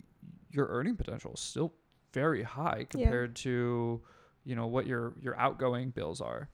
your 0.51 0.67
earning 0.69 0.97
potential 0.97 1.33
is 1.35 1.41
still 1.41 1.73
very 2.13 2.43
high 2.43 2.87
compared 2.89 3.35
to 3.37 4.01
you 4.45 4.55
know 4.55 4.67
what 4.67 4.87
your 4.87 5.13
your 5.21 5.39
outgoing 5.39 5.91
bills 5.91 6.21
are 6.21 6.49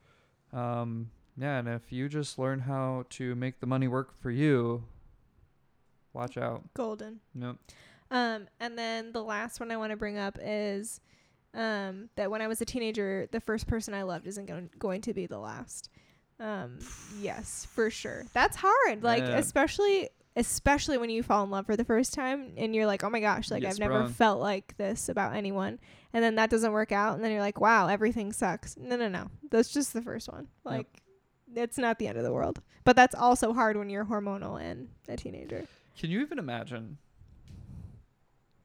um 0.52 1.10
yeah 1.36 1.58
and 1.58 1.68
if 1.68 1.92
you 1.92 2.08
just 2.08 2.38
learn 2.38 2.58
how 2.60 3.04
to 3.10 3.34
make 3.34 3.60
the 3.60 3.66
money 3.66 3.86
work 3.88 4.20
for 4.20 4.30
you 4.30 4.82
watch 6.12 6.36
out 6.36 6.62
Golden. 6.74 7.20
Nope. 7.34 7.58
Um, 8.10 8.46
and 8.60 8.76
then 8.76 9.12
the 9.12 9.22
last 9.22 9.58
one 9.60 9.70
I 9.70 9.78
want 9.78 9.90
to 9.90 9.96
bring 9.96 10.18
up 10.18 10.38
is 10.42 11.00
um, 11.54 12.08
that 12.16 12.30
when 12.30 12.42
I 12.42 12.48
was 12.48 12.60
a 12.60 12.64
teenager, 12.64 13.28
the 13.30 13.40
first 13.40 13.66
person 13.66 13.94
I 13.94 14.02
loved 14.02 14.26
isn't 14.26 14.46
going 14.46 14.70
going 14.78 15.00
to 15.02 15.14
be 15.14 15.26
the 15.26 15.38
last. 15.38 15.90
Um, 16.40 16.78
yes, 17.20 17.66
for 17.70 17.90
sure. 17.90 18.24
That's 18.32 18.56
hard. 18.56 19.02
Like 19.02 19.22
Man. 19.22 19.38
especially 19.38 20.08
especially 20.34 20.96
when 20.96 21.10
you 21.10 21.22
fall 21.22 21.44
in 21.44 21.50
love 21.50 21.66
for 21.66 21.76
the 21.76 21.84
first 21.84 22.14
time 22.14 22.54
and 22.56 22.74
you're 22.74 22.86
like, 22.86 23.04
"Oh 23.04 23.10
my 23.10 23.20
gosh, 23.20 23.50
like 23.50 23.64
I've 23.64 23.78
never 23.78 24.08
felt 24.08 24.40
like 24.40 24.76
this 24.76 25.08
about 25.08 25.34
anyone." 25.34 25.78
And 26.14 26.22
then 26.24 26.36
that 26.36 26.50
doesn't 26.50 26.72
work 26.72 26.92
out 26.92 27.14
and 27.14 27.24
then 27.24 27.32
you're 27.32 27.40
like, 27.40 27.60
"Wow, 27.60 27.88
everything 27.88 28.32
sucks." 28.32 28.76
No, 28.76 28.96
no, 28.96 29.08
no. 29.08 29.30
That's 29.50 29.72
just 29.72 29.92
the 29.92 30.02
first 30.02 30.30
one. 30.30 30.48
Yep. 30.64 30.72
Like 30.72 31.02
it's 31.54 31.78
not 31.78 31.98
the 31.98 32.08
end 32.08 32.18
of 32.18 32.24
the 32.24 32.32
world. 32.32 32.60
But 32.84 32.96
that's 32.96 33.14
also 33.14 33.52
hard 33.52 33.76
when 33.76 33.90
you're 33.90 34.04
hormonal 34.04 34.60
and 34.60 34.88
a 35.08 35.16
teenager. 35.16 35.66
can 35.98 36.10
you 36.10 36.20
even 36.20 36.38
imagine 36.38 36.98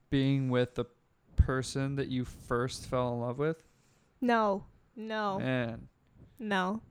being 0.09 0.49
with 0.49 0.75
the 0.75 0.85
person 1.47 1.95
that 1.95 2.09
you 2.09 2.25
first 2.25 2.85
fell 2.87 3.13
in 3.13 3.21
love 3.21 3.39
with 3.39 3.63
No. 4.21 4.65
No. 4.95 5.39
man 5.39 5.87
No. 6.39 6.81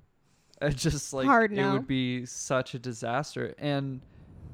It 0.63 0.77
just 0.77 1.13
like 1.13 1.27
Hard 1.27 1.53
no. 1.53 1.69
it 1.69 1.73
would 1.75 1.87
be 1.87 2.25
such 2.27 2.75
a 2.75 2.79
disaster, 2.79 3.55
and 3.59 4.01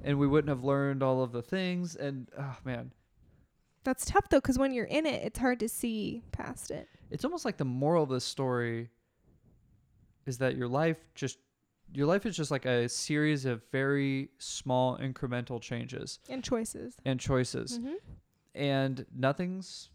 and 0.03 0.19
we 0.19 0.27
wouldn't 0.27 0.49
have 0.49 0.65
learned 0.65 1.01
all 1.03 1.23
of 1.23 1.31
the 1.31 1.43
things. 1.43 1.95
And 1.95 2.29
oh 2.37 2.57
man, 2.65 2.91
That's 3.85 4.05
tough 4.05 4.29
though, 4.29 4.39
because 4.39 4.59
when 4.59 4.73
you're 4.75 4.85
in 4.87 5.07
it, 5.07 5.23
it's 5.23 5.39
hard 5.39 5.61
to 5.61 5.69
see 5.69 6.25
past 6.33 6.73
it. 6.73 6.89
it's 7.11 7.25
almost 7.25 7.45
like 7.45 7.57
the 7.57 7.65
moral 7.65 8.03
of 8.03 8.09
this 8.11 8.25
story 8.25 8.89
is 10.27 10.39
that 10.39 10.57
your 10.57 10.67
life 10.69 10.97
just 11.15 11.39
your 11.95 12.07
life 12.07 12.25
is 12.27 12.35
just 12.37 12.51
like 12.51 12.65
a 12.65 12.89
series 12.89 13.45
of 13.45 13.63
very 13.71 14.31
small 14.39 14.99
incremental 14.99 15.61
changes 15.61 16.19
And 16.29 16.43
choices. 16.43 16.97
and 17.05 17.21
choices, 17.21 17.79
Mm-hmm. 17.79 17.95
and 18.57 19.07
nothing's 19.15 19.91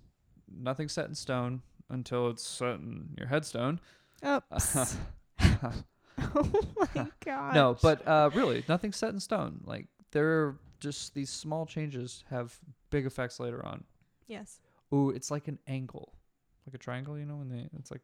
nothing's 0.51 0.93
set 0.93 1.07
in 1.07 1.15
stone 1.15 1.61
until 1.89 2.29
it's 2.29 2.45
set 2.45 2.75
in 2.75 3.09
your 3.17 3.27
headstone. 3.27 3.79
Oops. 4.25 4.97
oh 5.39 6.51
my 6.95 7.07
god. 7.23 7.53
No, 7.55 7.77
but 7.81 8.07
uh, 8.07 8.29
really, 8.33 8.63
nothing's 8.67 8.97
set 8.97 9.09
in 9.13 9.19
stone. 9.19 9.61
Like 9.65 9.87
there 10.11 10.27
are 10.27 10.55
just 10.79 11.13
these 11.13 11.29
small 11.29 11.65
changes 11.65 12.23
have 12.29 12.57
big 12.89 13.05
effects 13.05 13.39
later 13.39 13.65
on. 13.65 13.83
yes. 14.27 14.59
Ooh, 14.93 15.09
it's 15.09 15.29
like 15.29 15.49
an 15.49 15.59
angle, 15.67 16.13
like 16.65 16.73
a 16.73 16.77
triangle. 16.77 17.17
You 17.19 17.25
know, 17.25 17.35
when 17.35 17.49
they 17.49 17.67
it's 17.77 17.91
like 17.91 17.99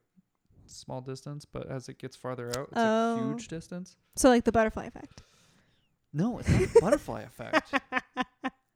small 0.65 0.99
distance, 1.01 1.45
but 1.45 1.69
as 1.69 1.87
it 1.87 1.97
gets 1.97 2.15
farther 2.15 2.49
out, 2.49 2.67
it's 2.71 2.77
Oh. 2.77 3.15
a 3.19 3.23
huge 3.29 3.47
distance. 3.47 3.95
So 4.17 4.27
like 4.29 4.43
the 4.43 4.51
butterfly 4.51 4.85
effect. 4.85 5.23
No, 6.11 6.39
it's 6.39 6.49
not 6.49 6.61
a 6.75 6.81
butterfly 6.81 7.21
effect. 7.21 7.73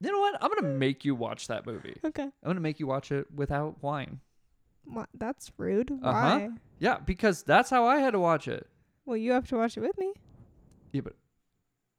You 0.00 0.12
know 0.12 0.20
what? 0.20 0.36
I'm 0.42 0.48
gonna 0.54 0.74
make 0.74 1.04
you 1.04 1.14
watch 1.14 1.48
that 1.48 1.66
movie. 1.66 1.96
Okay. 2.04 2.22
I'm 2.22 2.30
gonna 2.44 2.60
make 2.60 2.78
you 2.78 2.86
watch 2.86 3.10
it 3.10 3.26
without 3.34 3.82
wine. 3.82 4.20
What? 4.84 5.08
That's 5.14 5.50
rude. 5.56 5.90
Uh-huh. 5.90 6.02
Why? 6.38 6.50
Yeah, 6.78 6.98
because 6.98 7.42
that's 7.42 7.68
how 7.70 7.84
I 7.86 7.98
had 7.98 8.12
to 8.12 8.20
watch 8.20 8.46
it. 8.48 8.66
Well, 9.04 9.16
you 9.16 9.32
have 9.32 9.48
to 9.48 9.56
watch 9.56 9.76
it 9.76 9.80
with 9.80 9.98
me, 9.98 10.12
Yeah, 10.92 11.00
but 11.02 11.14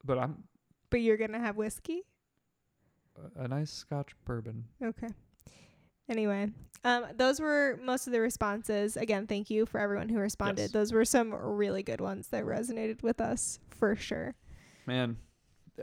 but 0.04 0.18
I'm 0.18 0.44
but 0.90 1.00
you're 1.02 1.16
gonna 1.18 1.40
have 1.40 1.56
whiskey. 1.56 2.02
a 3.36 3.46
nice 3.48 3.70
Scotch 3.70 4.12
bourbon. 4.24 4.64
Okay. 4.82 5.08
Anyway, 6.08 6.50
um, 6.84 7.04
those 7.16 7.38
were 7.38 7.78
most 7.84 8.06
of 8.06 8.12
the 8.12 8.20
responses. 8.20 8.96
Again, 8.96 9.26
thank 9.26 9.50
you 9.50 9.66
for 9.66 9.78
everyone 9.78 10.08
who 10.08 10.18
responded. 10.18 10.62
Yes. 10.62 10.70
Those 10.72 10.92
were 10.92 11.04
some 11.04 11.32
really 11.34 11.82
good 11.82 12.00
ones 12.00 12.28
that 12.28 12.44
resonated 12.44 13.02
with 13.02 13.20
us 13.20 13.60
for 13.68 13.94
sure. 13.94 14.34
Man, 14.86 15.18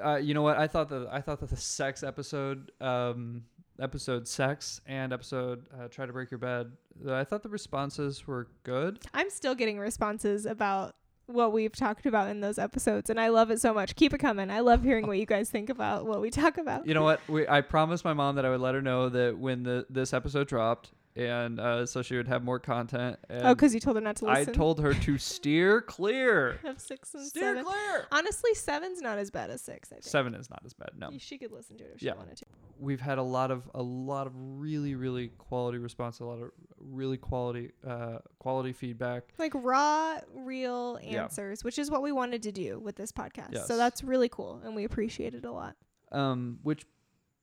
uh, 0.03 0.15
you 0.17 0.33
know 0.33 0.41
what? 0.41 0.57
I 0.57 0.67
thought 0.67 0.89
that 0.89 1.07
I 1.11 1.21
thought 1.21 1.39
that 1.39 1.49
the 1.49 1.57
sex 1.57 2.03
episode, 2.03 2.71
um, 2.81 3.43
episode 3.79 4.27
sex 4.27 4.81
and 4.85 5.13
episode 5.13 5.67
uh, 5.77 5.87
try 5.87 6.05
to 6.05 6.13
break 6.13 6.31
your 6.31 6.37
bed. 6.39 6.71
I 7.09 7.23
thought 7.23 7.43
the 7.43 7.49
responses 7.49 8.25
were 8.27 8.47
good. 8.63 8.99
I'm 9.13 9.29
still 9.29 9.55
getting 9.55 9.79
responses 9.79 10.45
about 10.45 10.95
what 11.27 11.51
we've 11.51 11.75
talked 11.75 12.05
about 12.05 12.29
in 12.29 12.39
those 12.39 12.57
episodes, 12.57 13.09
and 13.09 13.19
I 13.19 13.27
love 13.29 13.51
it 13.51 13.59
so 13.59 13.73
much. 13.73 13.95
Keep 13.95 14.13
it 14.13 14.19
coming. 14.19 14.49
I 14.49 14.61
love 14.61 14.83
hearing 14.83 15.07
what 15.07 15.17
you 15.17 15.25
guys 15.25 15.49
think 15.49 15.69
about 15.69 16.05
what 16.05 16.21
we 16.21 16.29
talk 16.29 16.57
about. 16.57 16.87
You 16.87 16.93
know 16.93 17.03
what? 17.03 17.19
We 17.27 17.47
I 17.47 17.61
promised 17.61 18.05
my 18.05 18.13
mom 18.13 18.35
that 18.35 18.45
I 18.45 18.49
would 18.49 18.61
let 18.61 18.75
her 18.75 18.81
know 18.81 19.09
that 19.09 19.37
when 19.37 19.63
the 19.63 19.85
this 19.89 20.13
episode 20.13 20.47
dropped, 20.47 20.91
and 21.18 21.59
uh, 21.59 21.86
so 21.86 22.01
she 22.01 22.15
would 22.15 22.28
have 22.28 22.43
more 22.43 22.59
content. 22.59 23.18
And 23.30 23.43
oh, 23.47 23.55
because 23.55 23.74
you 23.74 23.80
told 23.80 23.97
her 23.97 24.01
not 24.01 24.15
to 24.18 24.26
listen. 24.26 24.49
I 24.49 24.51
told 24.53 24.80
her 24.82 24.93
to 24.93 25.18
steer 25.18 25.82
clear. 25.82 26.59
of 26.63 26.80
six 26.80 27.13
and 27.13 27.26
Steer 27.26 27.43
seven. 27.55 27.65
clear. 27.65 28.05
Honestly, 28.11 28.53
seven's 28.53 29.01
not 29.01 29.18
as 29.18 29.32
bad 29.32 29.49
as 29.49 29.61
six. 29.61 29.91
I 29.91 29.95
think 29.95 30.03
Seven 30.05 30.36
is 30.36 30.49
not 30.49 30.61
as 30.65 30.74
bad. 30.74 30.89
No, 30.97 31.09
she 31.18 31.38
could 31.38 31.51
listen 31.51 31.78
to 31.78 31.84
it 31.84 31.93
if 31.95 32.03
Yeah. 32.03 32.13
she 32.13 32.18
wanted 32.18 32.38
to. 32.38 32.45
we've 32.80 33.01
had 33.01 33.18
a 33.18 33.24
lot 33.24 33.51
of 33.51 33.70
a 33.74 33.82
lot 33.82 34.28
of 34.28 34.34
really 34.36 34.95
really 34.95 35.30
quality 35.38 35.78
response, 35.78 36.20
a 36.20 36.26
lot 36.26 36.39
of 36.41 36.51
really 36.80 37.18
quality 37.18 37.72
uh, 37.86 38.20
quality 38.39 38.74
feedback. 38.74 39.24
Like 39.38 39.53
raw, 39.55 40.20
real 40.36 40.99
Yeah. 41.01 41.24
answers, 41.24 41.63
which 41.63 41.80
is 41.80 41.89
what 41.91 42.01
we 42.01 42.11
wanted 42.11 42.43
to 42.43 42.51
do 42.51 42.80
with 42.80 42.95
this 42.95 43.11
podcast. 43.11 43.53
Yes. 43.53 43.68
So 43.68 43.78
that's 43.78 44.03
really 44.03 44.30
cool, 44.30 44.61
and 44.63 44.76
we 44.76 44.84
appreciate 44.84 45.34
it 45.34 45.45
a 45.45 45.51
lot. 45.51 45.76
Um, 46.11 46.59
which 46.63 46.86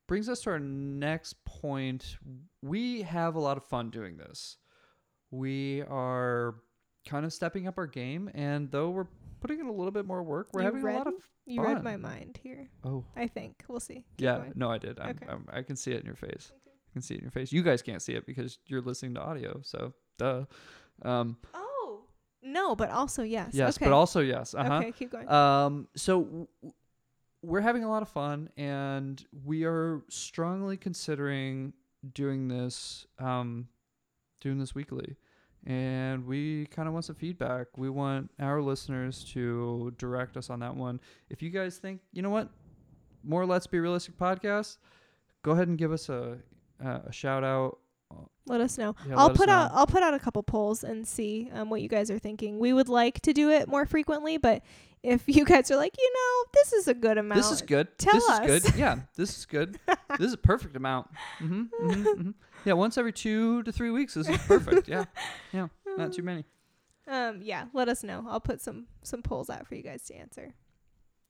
brings 0.07 0.29
us 0.29 0.41
to 0.43 0.51
our 0.51 0.59
next 0.59 1.45
point. 1.45 2.17
We 2.63 3.03
have 3.03 3.35
a 3.35 3.41
lot 3.41 3.57
of 3.57 3.65
fun 3.65 3.91
doing 3.91 4.17
this. 4.17 4.57
We 5.31 5.83
are 5.83 6.57
kind 7.09 7.25
of 7.27 7.33
stepping 7.33 7.67
up 7.67 7.77
our 7.79 7.87
game, 7.87 8.31
and 8.35 8.71
though 8.71 8.91
we're 8.91 9.07
putting 9.41 9.61
in 9.61 9.67
a 9.67 9.73
little 9.73 9.91
bit 9.91 10.07
more 10.07 10.23
work, 10.23 10.49
we're 10.53 10.61
You 10.63 10.67
having 10.67 10.83
a 10.87 10.93
lot 10.93 11.07
of 11.07 11.13
read? 11.15 11.23
You 11.47 11.63
read 11.63 11.75
fun. 11.77 11.85
my 11.85 11.97
mind 11.97 12.39
here. 12.43 12.69
oh 12.85 13.05
I 13.17 13.27
think 13.27 13.63
we'll 13.69 13.81
see. 13.81 13.97
Keep 14.17 14.21
yeah 14.21 14.37
going. 14.39 14.53
no 14.55 14.71
I 14.71 14.79
did 14.79 14.99
I'm, 14.99 15.11
Okay. 15.11 15.27
I'm, 15.29 15.47
I 15.53 15.61
can 15.63 15.77
see 15.77 15.93
it 15.93 16.01
in 16.01 16.07
your 16.07 16.15
face. 16.15 16.51
I 16.67 16.93
can 16.95 17.03
see 17.03 17.15
it 17.15 17.19
in 17.19 17.25
your 17.25 17.31
face. 17.31 17.53
You 17.53 17.63
guys 17.63 17.83
can't 17.83 18.01
see 18.01 18.13
it 18.15 18.25
because 18.25 18.59
you're 18.67 18.81
listening 18.81 19.15
to 19.15 19.21
audio, 19.21 19.61
so 19.63 19.93
duh. 20.19 20.45
Um, 21.03 21.37
Oh 21.53 22.05
no, 22.43 22.75
but 22.77 22.91
also 22.91 23.23
yes. 23.23 23.51
yes, 23.53 23.77
okay. 23.77 23.87
but 23.87 23.93
also 23.95 24.21
yes. 24.21 24.55
Uh 24.55 24.65
huh. 24.65 24.75
okay. 24.79 24.93
Keep 24.93 25.11
going. 25.13 25.29
Um, 25.29 25.89
so 25.97 26.23
w- 26.23 26.47
we're 27.45 27.61
having 27.61 27.85
a 27.85 27.89
lot 27.89 28.03
of 28.03 28.09
fun, 28.09 28.49
and 28.57 29.25
we 29.45 29.65
are 29.65 30.03
strongly 30.09 30.77
considering 30.77 31.73
doing 32.13 32.49
this, 32.49 33.07
um, 33.19 33.69
doing 34.41 34.59
this 34.59 34.75
weekly. 34.75 35.17
And 35.67 36.27
we 36.27 36.67
kind 36.67 36.89
of 36.89 36.93
want 36.93 37.07
some 37.07 37.17
feedback. 37.17 37.69
We 37.77 37.89
want 37.89 38.31
our 38.39 38.61
listeners 38.61 39.25
to 39.33 39.95
direct 39.97 40.37
us 40.37 40.51
on 40.51 40.61
that 40.61 40.77
one. 40.77 41.01
If 41.31 41.41
you 41.43 41.51
guys 41.51 41.79
think, 41.79 42.01
you 42.13 42.21
know 42.21 42.31
what, 42.31 42.51
more 43.23 43.47
Let's 43.47 43.67
Be 43.67 43.81
Realistic 43.81 44.19
podcast, 44.19 44.77
go 45.43 45.53
ahead 45.53 45.69
and 45.69 45.79
give 45.79 45.93
us 45.93 46.09
a 46.09 46.39
a 46.81 47.13
shout 47.13 47.45
out. 47.45 47.79
Let 48.47 48.61
us 48.61 48.77
know. 48.77 48.95
Yeah, 49.09 49.17
I'll 49.17 49.31
put 49.31 49.49
know. 49.49 49.55
out 49.55 49.71
I'll 49.73 49.87
put 49.87 50.03
out 50.03 50.15
a 50.15 50.19
couple 50.19 50.43
polls 50.43 50.85
and 50.85 51.07
see 51.07 51.49
um, 51.53 51.71
what 51.71 51.83
you 51.83 51.89
guys 51.89 52.11
are 52.11 52.19
thinking. 52.19 52.59
We 52.59 52.73
would 52.73 52.89
like 52.89 53.21
to 53.23 53.33
do 53.33 53.51
it 53.51 53.69
more 53.69 53.87
frequently, 53.87 54.37
but 54.37 54.63
if 55.03 55.23
you 55.27 55.45
guys 55.45 55.71
are 55.71 55.77
like, 55.77 55.95
you 55.99 56.13
know, 56.13 56.45
this 56.55 56.73
is 56.73 56.89
a 56.89 56.95
good 56.95 57.19
amount. 57.19 57.37
This 57.37 57.51
is 57.51 57.63
good. 57.63 57.97
Tell 57.99 58.15
this 58.15 58.29
us. 58.29 58.41
is 58.41 58.63
good. 58.71 58.79
Yeah, 58.79 58.99
this 59.17 59.39
is 59.39 59.47
good. 59.47 59.79
this 60.19 60.29
is 60.29 60.33
a 60.33 60.39
perfect 60.39 60.77
amount. 60.77 61.09
hmm 61.39 61.65
hmm 61.79 62.31
Yeah, 62.65 62.73
once 62.73 62.97
every 62.97 63.13
two 63.13 63.63
to 63.65 63.73
three 63.73 63.91
weeks. 63.91 64.15
This 64.15 64.29
is 64.29 64.39
perfect. 64.39 64.89
Yeah, 64.89 65.05
yeah, 65.53 65.69
not 65.99 66.13
too 66.15 66.23
many. 66.23 66.45
Um, 67.07 67.41
yeah, 67.43 67.67
let 67.75 67.91
us 67.91 68.03
know. 68.03 68.25
I'll 68.27 68.41
put 68.41 68.63
some 68.63 68.87
some 69.03 69.21
polls 69.23 69.51
out 69.51 69.67
for 69.67 69.75
you 69.75 69.83
guys 69.83 70.03
to 70.05 70.15
answer. 70.15 70.55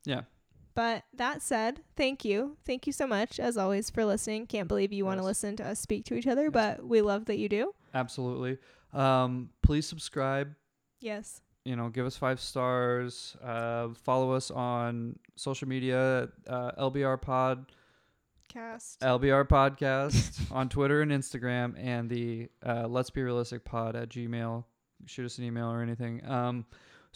Yeah. 0.05 0.23
But 0.75 1.05
that 1.15 1.41
said, 1.43 1.81
thank 1.97 2.25
you. 2.25 2.57
Thank 2.67 2.87
you 2.87 2.93
so 2.93 3.07
much 3.07 3.39
as 3.39 3.57
always 3.57 3.91
for 3.91 4.05
listening. 4.05 4.47
Can't 4.47 4.67
believe 4.69 4.93
you 4.93 5.05
want 5.05 5.21
to 5.21 5.25
listen 5.25 5.55
to 5.57 5.65
us 5.69 5.79
speak 5.79 6.05
to 6.07 6.15
each 6.15 6.27
other, 6.27 6.45
Yes. 6.45 6.53
but 6.53 6.85
we 6.87 7.01
love 7.01 7.27
that 7.27 7.39
you 7.39 7.49
do. 7.49 7.73
Absolutely. 7.95 8.59
Um, 8.93 9.51
please 9.63 9.87
subscribe. 9.87 10.55
Yes. 11.01 11.41
You 11.65 11.77
know, 11.77 11.89
give 11.89 12.07
us 12.07 12.17
five 12.17 12.41
stars. 12.41 13.37
Uh, 13.43 13.89
follow 14.03 14.33
us 14.33 14.51
on 14.51 15.19
social 15.37 15.69
media. 15.69 16.29
Uh, 16.47 16.73
LBR 16.79 17.21
Pod, 17.23 17.67
Cast. 18.49 19.01
LBR 19.01 19.49
Podcast 19.49 20.41
on 20.53 20.69
Twitter 20.69 21.03
and 21.03 21.11
Instagram, 21.11 21.75
and 21.79 22.09
the 22.11 22.49
uh, 22.65 22.87
Let's 22.87 23.11
Be 23.11 23.23
Realistic 23.23 23.65
Pod 23.65 23.97
at 23.97 24.09
Gmail. 24.11 24.65
Shoot 25.07 25.25
us 25.27 25.39
an 25.39 25.45
email 25.45 25.71
or 25.71 25.83
anything. 25.83 26.25
Um, 26.29 26.67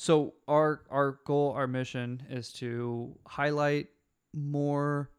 so 0.00 0.34
our 0.46 0.82
our 0.90 1.18
goal, 1.26 1.50
our 1.56 1.66
mission 1.66 2.22
is 2.30 2.52
to 2.54 3.16
highlight 3.26 3.88
more 4.32 5.10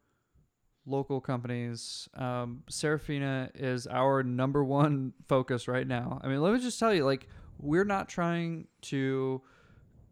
local 0.86 1.20
companies. 1.20 2.08
Um, 2.14 2.62
Serafina 2.70 3.50
is 3.54 3.86
our 3.86 4.22
number 4.22 4.64
one 4.64 5.12
focus 5.28 5.68
right 5.68 5.86
now. 5.86 6.18
I 6.24 6.28
mean, 6.28 6.40
let 6.40 6.54
me 6.54 6.60
just 6.60 6.78
tell 6.80 6.94
you, 6.94 7.04
like, 7.04 7.28
we're 7.58 7.84
not 7.84 8.08
trying 8.08 8.68
to 8.82 9.42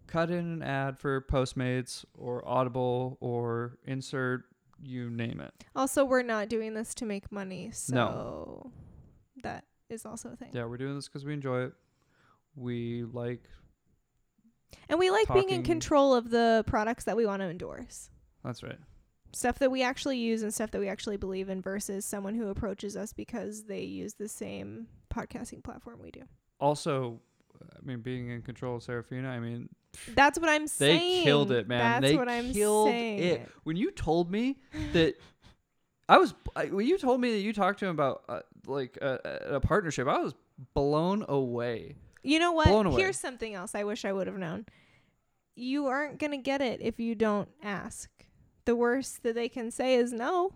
cut 0.07 0.31
in 0.31 0.39
an 0.61 0.63
ad 0.63 0.99
for 0.99 1.23
Postmates 1.23 2.05
or 2.15 2.47
Audible 2.47 3.17
or 3.21 3.79
insert 3.87 4.43
you 4.83 5.09
name 5.09 5.41
it. 5.41 5.55
Also, 5.75 6.05
we're 6.05 6.23
not 6.23 6.51
doing 6.51 6.75
this 6.75 6.93
to 6.97 7.07
make 7.07 7.33
money, 7.33 7.71
so 7.73 7.95
No. 7.95 8.73
that 9.43 9.65
is 9.89 10.05
also 10.05 10.29
a 10.33 10.37
thing. 10.37 10.51
Yeah, 10.53 10.67
we're 10.67 10.77
doing 10.77 10.95
this 10.95 11.09
because 11.09 11.25
we 11.25 11.33
enjoy 11.33 11.63
it. 11.65 11.73
We 12.55 13.05
like. 13.05 13.49
And 14.89 14.99
we 14.99 15.11
like 15.11 15.27
being 15.29 15.39
in 15.51 15.57
Talking- 15.59 15.63
control 15.65 16.15
of 16.15 16.31
the 16.31 16.65
products 16.67 17.05
that 17.05 17.17
we 17.17 17.27
want 17.27 17.43
to 17.43 17.49
endorse. 17.49 18.11
That's 18.45 18.63
right. 18.63 18.79
Stuff 19.33 19.59
that 19.59 19.71
we 19.71 19.83
actually 19.83 20.17
use 20.19 20.43
and 20.43 20.53
stuff 20.55 20.71
that 20.71 20.81
we 20.81 20.89
actually 20.89 21.19
believe 21.19 21.49
in 21.51 21.61
versus 21.61 22.05
someone 22.07 22.35
who 22.35 22.49
approaches 22.49 22.97
us 22.97 23.13
because 23.13 23.65
they 23.65 23.83
use 23.83 24.15
the 24.15 24.29
same 24.29 24.87
podcasting 25.15 25.63
platform 25.63 26.01
we 26.03 26.11
do. 26.11 26.23
Also, 26.61 27.21
I 27.61 27.85
mean, 27.85 28.01
being 28.01 28.31
in 28.31 28.41
control 28.43 28.77
of 28.77 28.83
Serafina. 28.83 29.29
I 29.29 29.39
mean, 29.39 29.69
That's 30.15 30.39
what 30.39 30.49
I'm 30.49 30.67
saying 30.67 30.99
they 30.99 30.99
saying. 31.01 31.25
killed 31.25 31.53
it, 31.53 31.69
man. 31.69 32.01
That's 32.01 32.13
they 32.13 32.17
what 32.17 32.29
I'm 32.29 32.53
killed 32.53 32.89
saying. 32.89 33.19
it. 33.19 33.49
When 33.65 33.77
you 33.77 33.91
told 33.91 34.31
me 34.31 34.59
that. 34.93 35.17
I 36.11 36.17
was 36.17 36.33
I, 36.57 36.67
when 36.67 36.87
you 36.87 36.97
told 36.97 37.21
me 37.21 37.33
that 37.33 37.41
you 37.41 37.53
talked 37.53 37.81
to 37.81 37.85
him 37.85 37.91
about 37.91 38.23
uh, 38.31 38.41
like 38.67 38.97
a, 39.03 39.57
a 39.57 39.61
partnership. 39.61 40.09
I 40.09 40.19
was 40.21 40.35
blown 40.73 41.23
away. 41.29 41.97
You 42.29 42.39
know 42.39 42.53
what? 42.53 42.95
Here's 42.97 43.19
something 43.19 43.55
else 43.55 43.75
I 43.75 43.85
wish 43.85 44.05
I 44.05 44.13
would 44.13 44.27
have 44.27 44.37
known. 44.39 44.67
You 45.55 45.87
aren't 45.87 46.19
going 46.19 46.33
to 46.33 46.37
get 46.37 46.61
it 46.61 46.81
if 46.83 47.01
you 47.01 47.15
don't 47.15 47.49
ask. 47.63 48.11
The 48.65 48.77
worst 48.77 49.23
that 49.23 49.35
they 49.35 49.49
can 49.49 49.71
say 49.71 49.95
is 49.95 50.13
no. 50.13 50.53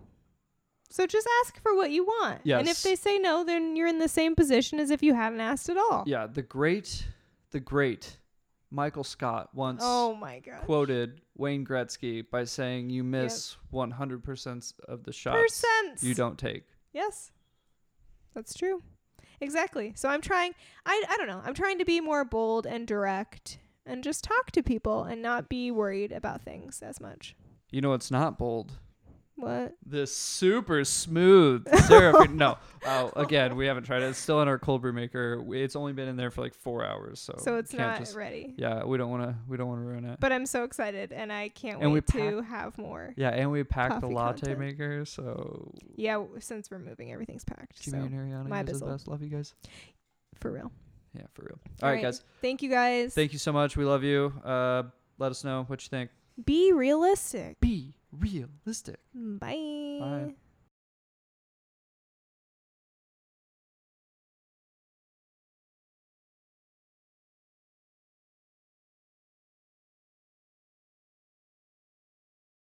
So 0.91 1.07
just 1.07 1.27
ask 1.41 1.59
for 1.61 1.75
what 1.75 1.89
you 1.89 2.03
want. 2.03 2.41
And 2.45 2.67
if 2.67 2.83
they 2.83 2.95
say 2.95 3.17
no, 3.17 3.43
then 3.43 3.75
you're 3.75 3.87
in 3.87 3.97
the 3.97 4.07
same 4.07 4.35
position 4.35 4.79
as 4.79 4.91
if 4.91 5.01
you 5.01 5.15
hadn't 5.15 5.41
asked 5.41 5.67
at 5.67 5.77
all. 5.77 6.03
Yeah, 6.05 6.27
the 6.27 6.43
great, 6.43 7.07
the 7.49 7.59
great 7.59 8.19
Michael 8.69 9.03
Scott 9.03 9.49
once 9.55 9.81
Oh 9.83 10.13
my 10.13 10.39
god. 10.39 10.61
quoted 10.65 11.21
Wayne 11.35 11.65
Gretzky 11.65 12.23
by 12.29 12.43
saying, 12.43 12.91
"You 12.91 13.03
miss 13.03 13.57
100% 13.71 14.73
of 14.87 15.03
the 15.03 15.11
shots 15.11 15.63
Percents. 15.63 16.03
you 16.03 16.13
don't 16.13 16.37
take." 16.37 16.65
Yes. 16.91 17.31
That's 18.35 18.53
true. 18.53 18.83
Exactly. 19.43 19.91
So 19.95 20.07
I'm 20.09 20.21
trying 20.21 20.53
I 20.85 21.03
I 21.09 21.17
don't 21.17 21.27
know. 21.27 21.41
I'm 21.43 21.53
trying 21.53 21.79
to 21.79 21.85
be 21.85 21.99
more 21.99 22.23
bold 22.23 22.65
and 22.65 22.87
direct 22.87 23.59
and 23.85 24.03
just 24.03 24.23
talk 24.23 24.51
to 24.51 24.63
people 24.63 25.03
and 25.03 25.21
not 25.21 25.49
be 25.49 25.69
worried 25.69 26.11
about 26.13 26.41
things 26.41 26.81
as 26.81 27.01
much. 27.01 27.35
You 27.69 27.81
know, 27.81 27.93
it's 27.93 28.09
not 28.09 28.37
bold. 28.37 28.79
What? 29.35 29.73
The 29.85 30.05
super 30.07 30.85
smooth 30.85 31.67
no, 32.31 32.57
oh, 32.85 33.11
again, 33.15 33.55
we 33.55 33.65
haven't 33.65 33.83
tried 33.83 34.03
it. 34.03 34.05
It's 34.05 34.19
still 34.19 34.41
in 34.41 34.47
our 34.47 34.59
cold 34.59 34.81
brew 34.83 34.93
maker. 34.93 35.43
It's 35.49 35.75
only 35.75 35.91
been 35.91 36.07
in 36.07 36.15
there 36.15 36.29
for 36.31 36.41
like 36.41 36.53
four 36.53 36.85
hours, 36.85 37.19
so 37.19 37.35
so 37.39 37.57
it's 37.57 37.71
can't 37.71 37.99
just- 37.99 38.15
ready. 38.15 38.53
Yeah, 38.57 38.83
we 38.85 38.97
don't 38.97 39.09
want 39.09 39.23
to. 39.23 39.35
We 39.47 39.57
don't 39.57 39.67
want 39.67 39.81
to 39.81 39.85
ruin 39.85 40.05
it. 40.05 40.19
But 40.19 40.31
I'm 40.31 40.45
so 40.45 40.63
excited 40.63 41.11
and 41.11 41.33
I 41.33 41.49
can't 41.49 41.81
And 41.81 41.91
we 41.91 41.95
wait 41.99 42.07
to 42.07 42.41
have 42.43 42.77
more. 42.77 43.13
yeah, 43.17 43.29
and 43.29 43.51
we 43.51 43.63
packed 43.63 43.95
the 43.95 44.01
Coffee 44.01 44.13
latte 44.13 44.39
content. 44.41 44.59
maker. 44.59 45.05
So 45.05 45.73
Yeah, 45.95 46.13
w- 46.13 46.39
since 46.39 46.69
we're 46.69 46.79
moving, 46.79 47.11
everything's 47.11 47.43
packed. 47.43 47.81
Jimmy 47.81 47.97
So 47.99 48.05
and 48.05 48.13
Ariana, 48.15 48.47
my 48.47 48.59
are 48.61 48.63
the 48.63 48.73
bizzle. 48.73 48.87
best. 48.91 49.07
Love 49.07 49.23
you 49.23 49.29
guys. 49.29 49.53
for 50.39 50.51
real. 50.51 50.71
Yeah, 51.15 51.23
for 51.33 51.41
real. 51.43 51.59
All 51.81 51.89
right, 51.89 52.01
guys. 52.01 52.23
Thank 52.41 52.61
you 52.61 52.69
guys. 52.69 53.13
Thank 53.13 53.33
you 53.33 53.39
so 53.39 53.51
much. 53.51 53.75
We 53.77 53.83
love 53.85 54.03
you. 54.03 54.31
Uh, 54.43 54.83
let 55.17 55.31
us 55.31 55.43
know 55.43 55.63
what 55.67 55.83
you 55.83 55.89
think. 55.89 56.11
Be 56.45 56.71
realistic. 56.73 57.59
Be 57.59 57.93
realistic. 58.19 58.99
Mm, 59.17 59.39
bye. 59.39 59.55
Bye. 59.99 60.33